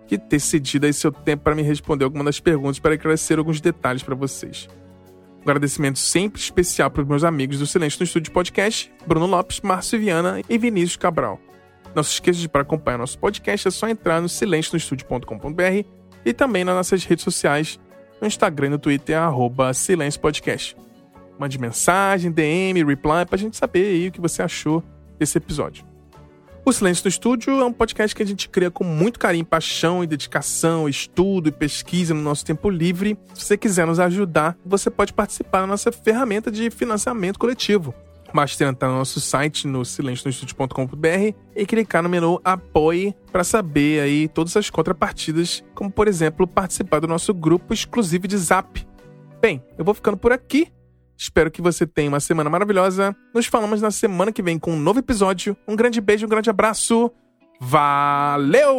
que 0.08 0.18
ter 0.18 0.40
cedido 0.40 0.86
aí 0.86 0.94
seu 0.94 1.12
tempo 1.12 1.44
para 1.44 1.56
me 1.56 1.62
responder 1.62 2.06
algumas 2.06 2.26
das 2.26 2.40
perguntas 2.40 2.80
para 2.80 2.96
esclarecer 2.96 3.38
alguns 3.38 3.62
detalhes 3.62 4.02
para 4.02 4.16
vocês. 4.16 4.68
Um 5.48 5.50
agradecimento 5.50 5.98
sempre 5.98 6.42
especial 6.42 6.92
para 6.92 7.04
os 7.04 7.08
meus 7.08 7.24
amigos 7.24 7.60
do 7.60 7.66
Silêncio 7.66 8.00
no 8.02 8.04
Estúdio 8.04 8.34
Podcast, 8.34 8.92
Bruno 9.08 9.26
Lopes, 9.26 9.62
Márcio 9.62 9.98
Viana 9.98 10.42
e 10.50 10.58
Vinícius 10.58 10.98
Cabral. 10.98 11.40
Não 11.96 12.04
se 12.04 12.12
esqueça 12.12 12.38
de 12.38 12.50
para 12.50 12.64
acompanhar 12.64 12.98
nosso 12.98 13.18
podcast 13.18 13.66
é 13.66 13.72
só 13.72 13.88
entrar 13.88 14.22
no 14.22 14.28
silencionostudio.com.br 14.28 15.88
e 16.26 16.34
também 16.34 16.66
nas 16.66 16.76
nossas 16.76 17.06
redes 17.06 17.24
sociais, 17.24 17.80
no 18.20 18.28
Instagram 18.28 18.68
e 18.68 18.70
no 18.72 18.78
Twitter, 18.78 19.18
arroba 19.18 19.74
Silêncio 19.74 20.20
Podcast. 20.20 20.76
Mande 21.40 21.58
mensagem, 21.58 22.30
DM, 22.30 22.84
reply, 22.84 23.26
para 23.26 23.36
a 23.36 23.38
gente 23.38 23.56
saber 23.56 23.86
aí 23.86 24.10
o 24.10 24.12
que 24.12 24.20
você 24.20 24.42
achou 24.42 24.84
desse 25.18 25.38
episódio. 25.38 25.86
O 26.68 26.74
Silêncio 26.74 27.06
no 27.06 27.08
Estúdio 27.08 27.62
é 27.62 27.64
um 27.64 27.72
podcast 27.72 28.14
que 28.14 28.22
a 28.22 28.26
gente 28.26 28.50
cria 28.50 28.70
com 28.70 28.84
muito 28.84 29.18
carinho, 29.18 29.46
paixão 29.46 30.04
e 30.04 30.08
dedicação, 30.08 30.90
estudo 30.90 31.48
e 31.48 31.52
pesquisa 31.54 32.14
no 32.14 32.22
nosso 32.22 32.44
tempo 32.44 32.70
livre. 32.70 33.18
Se 33.34 33.46
você 33.46 33.58
quiser 33.58 33.88
nos 33.88 34.02
ajudar, 34.02 34.58
você 34.66 34.90
pode 34.90 35.14
participar 35.14 35.62
da 35.62 35.68
nossa 35.68 35.94
ferramenta 35.94 36.52
de 36.52 36.70
financiamento 36.70 37.40
coletivo. 37.40 37.96
Basta 38.34 38.66
entrar 38.66 38.90
no 38.90 38.98
nosso 38.98 39.22
site 39.22 39.66
no 39.66 39.86
silencionostudio.com.br 39.86 41.38
e 41.56 41.66
clicar 41.66 42.04
no 42.04 42.10
menu 42.10 42.38
Apoie 42.44 43.16
para 43.32 43.46
saber 43.46 44.02
aí 44.02 44.28
todas 44.28 44.58
as 44.58 44.70
contrapartidas, 44.70 45.64
como 45.74 45.90
por 45.90 46.06
exemplo 46.06 46.46
participar 46.46 47.00
do 47.00 47.08
nosso 47.08 47.34
grupo 47.34 47.74
exclusivo 47.74 48.28
de 48.28 48.38
Zap. 48.38 48.86
Bem, 49.40 49.64
eu 49.78 49.86
vou 49.86 49.94
ficando 49.94 50.18
por 50.18 50.34
aqui. 50.34 50.68
Espero 51.18 51.50
que 51.50 51.62
você 51.62 51.88
tenha 51.88 52.10
uma 52.10 52.20
semana 52.20 52.50
maravilhosa. 52.50 53.16
Nos 53.34 53.48
falamos 53.48 53.82
na 53.82 53.90
semana 53.90 54.32
que 54.32 54.44
vem 54.44 54.60
com 54.60 54.72
um 54.74 54.80
novo 54.80 55.00
episódio. 55.00 55.58
Um 55.68 55.76
grande 55.76 56.00
beijo, 56.00 56.26
um 56.26 56.30
grande 56.30 56.50
abraço. 56.50 57.12
Valeu! 57.60 58.78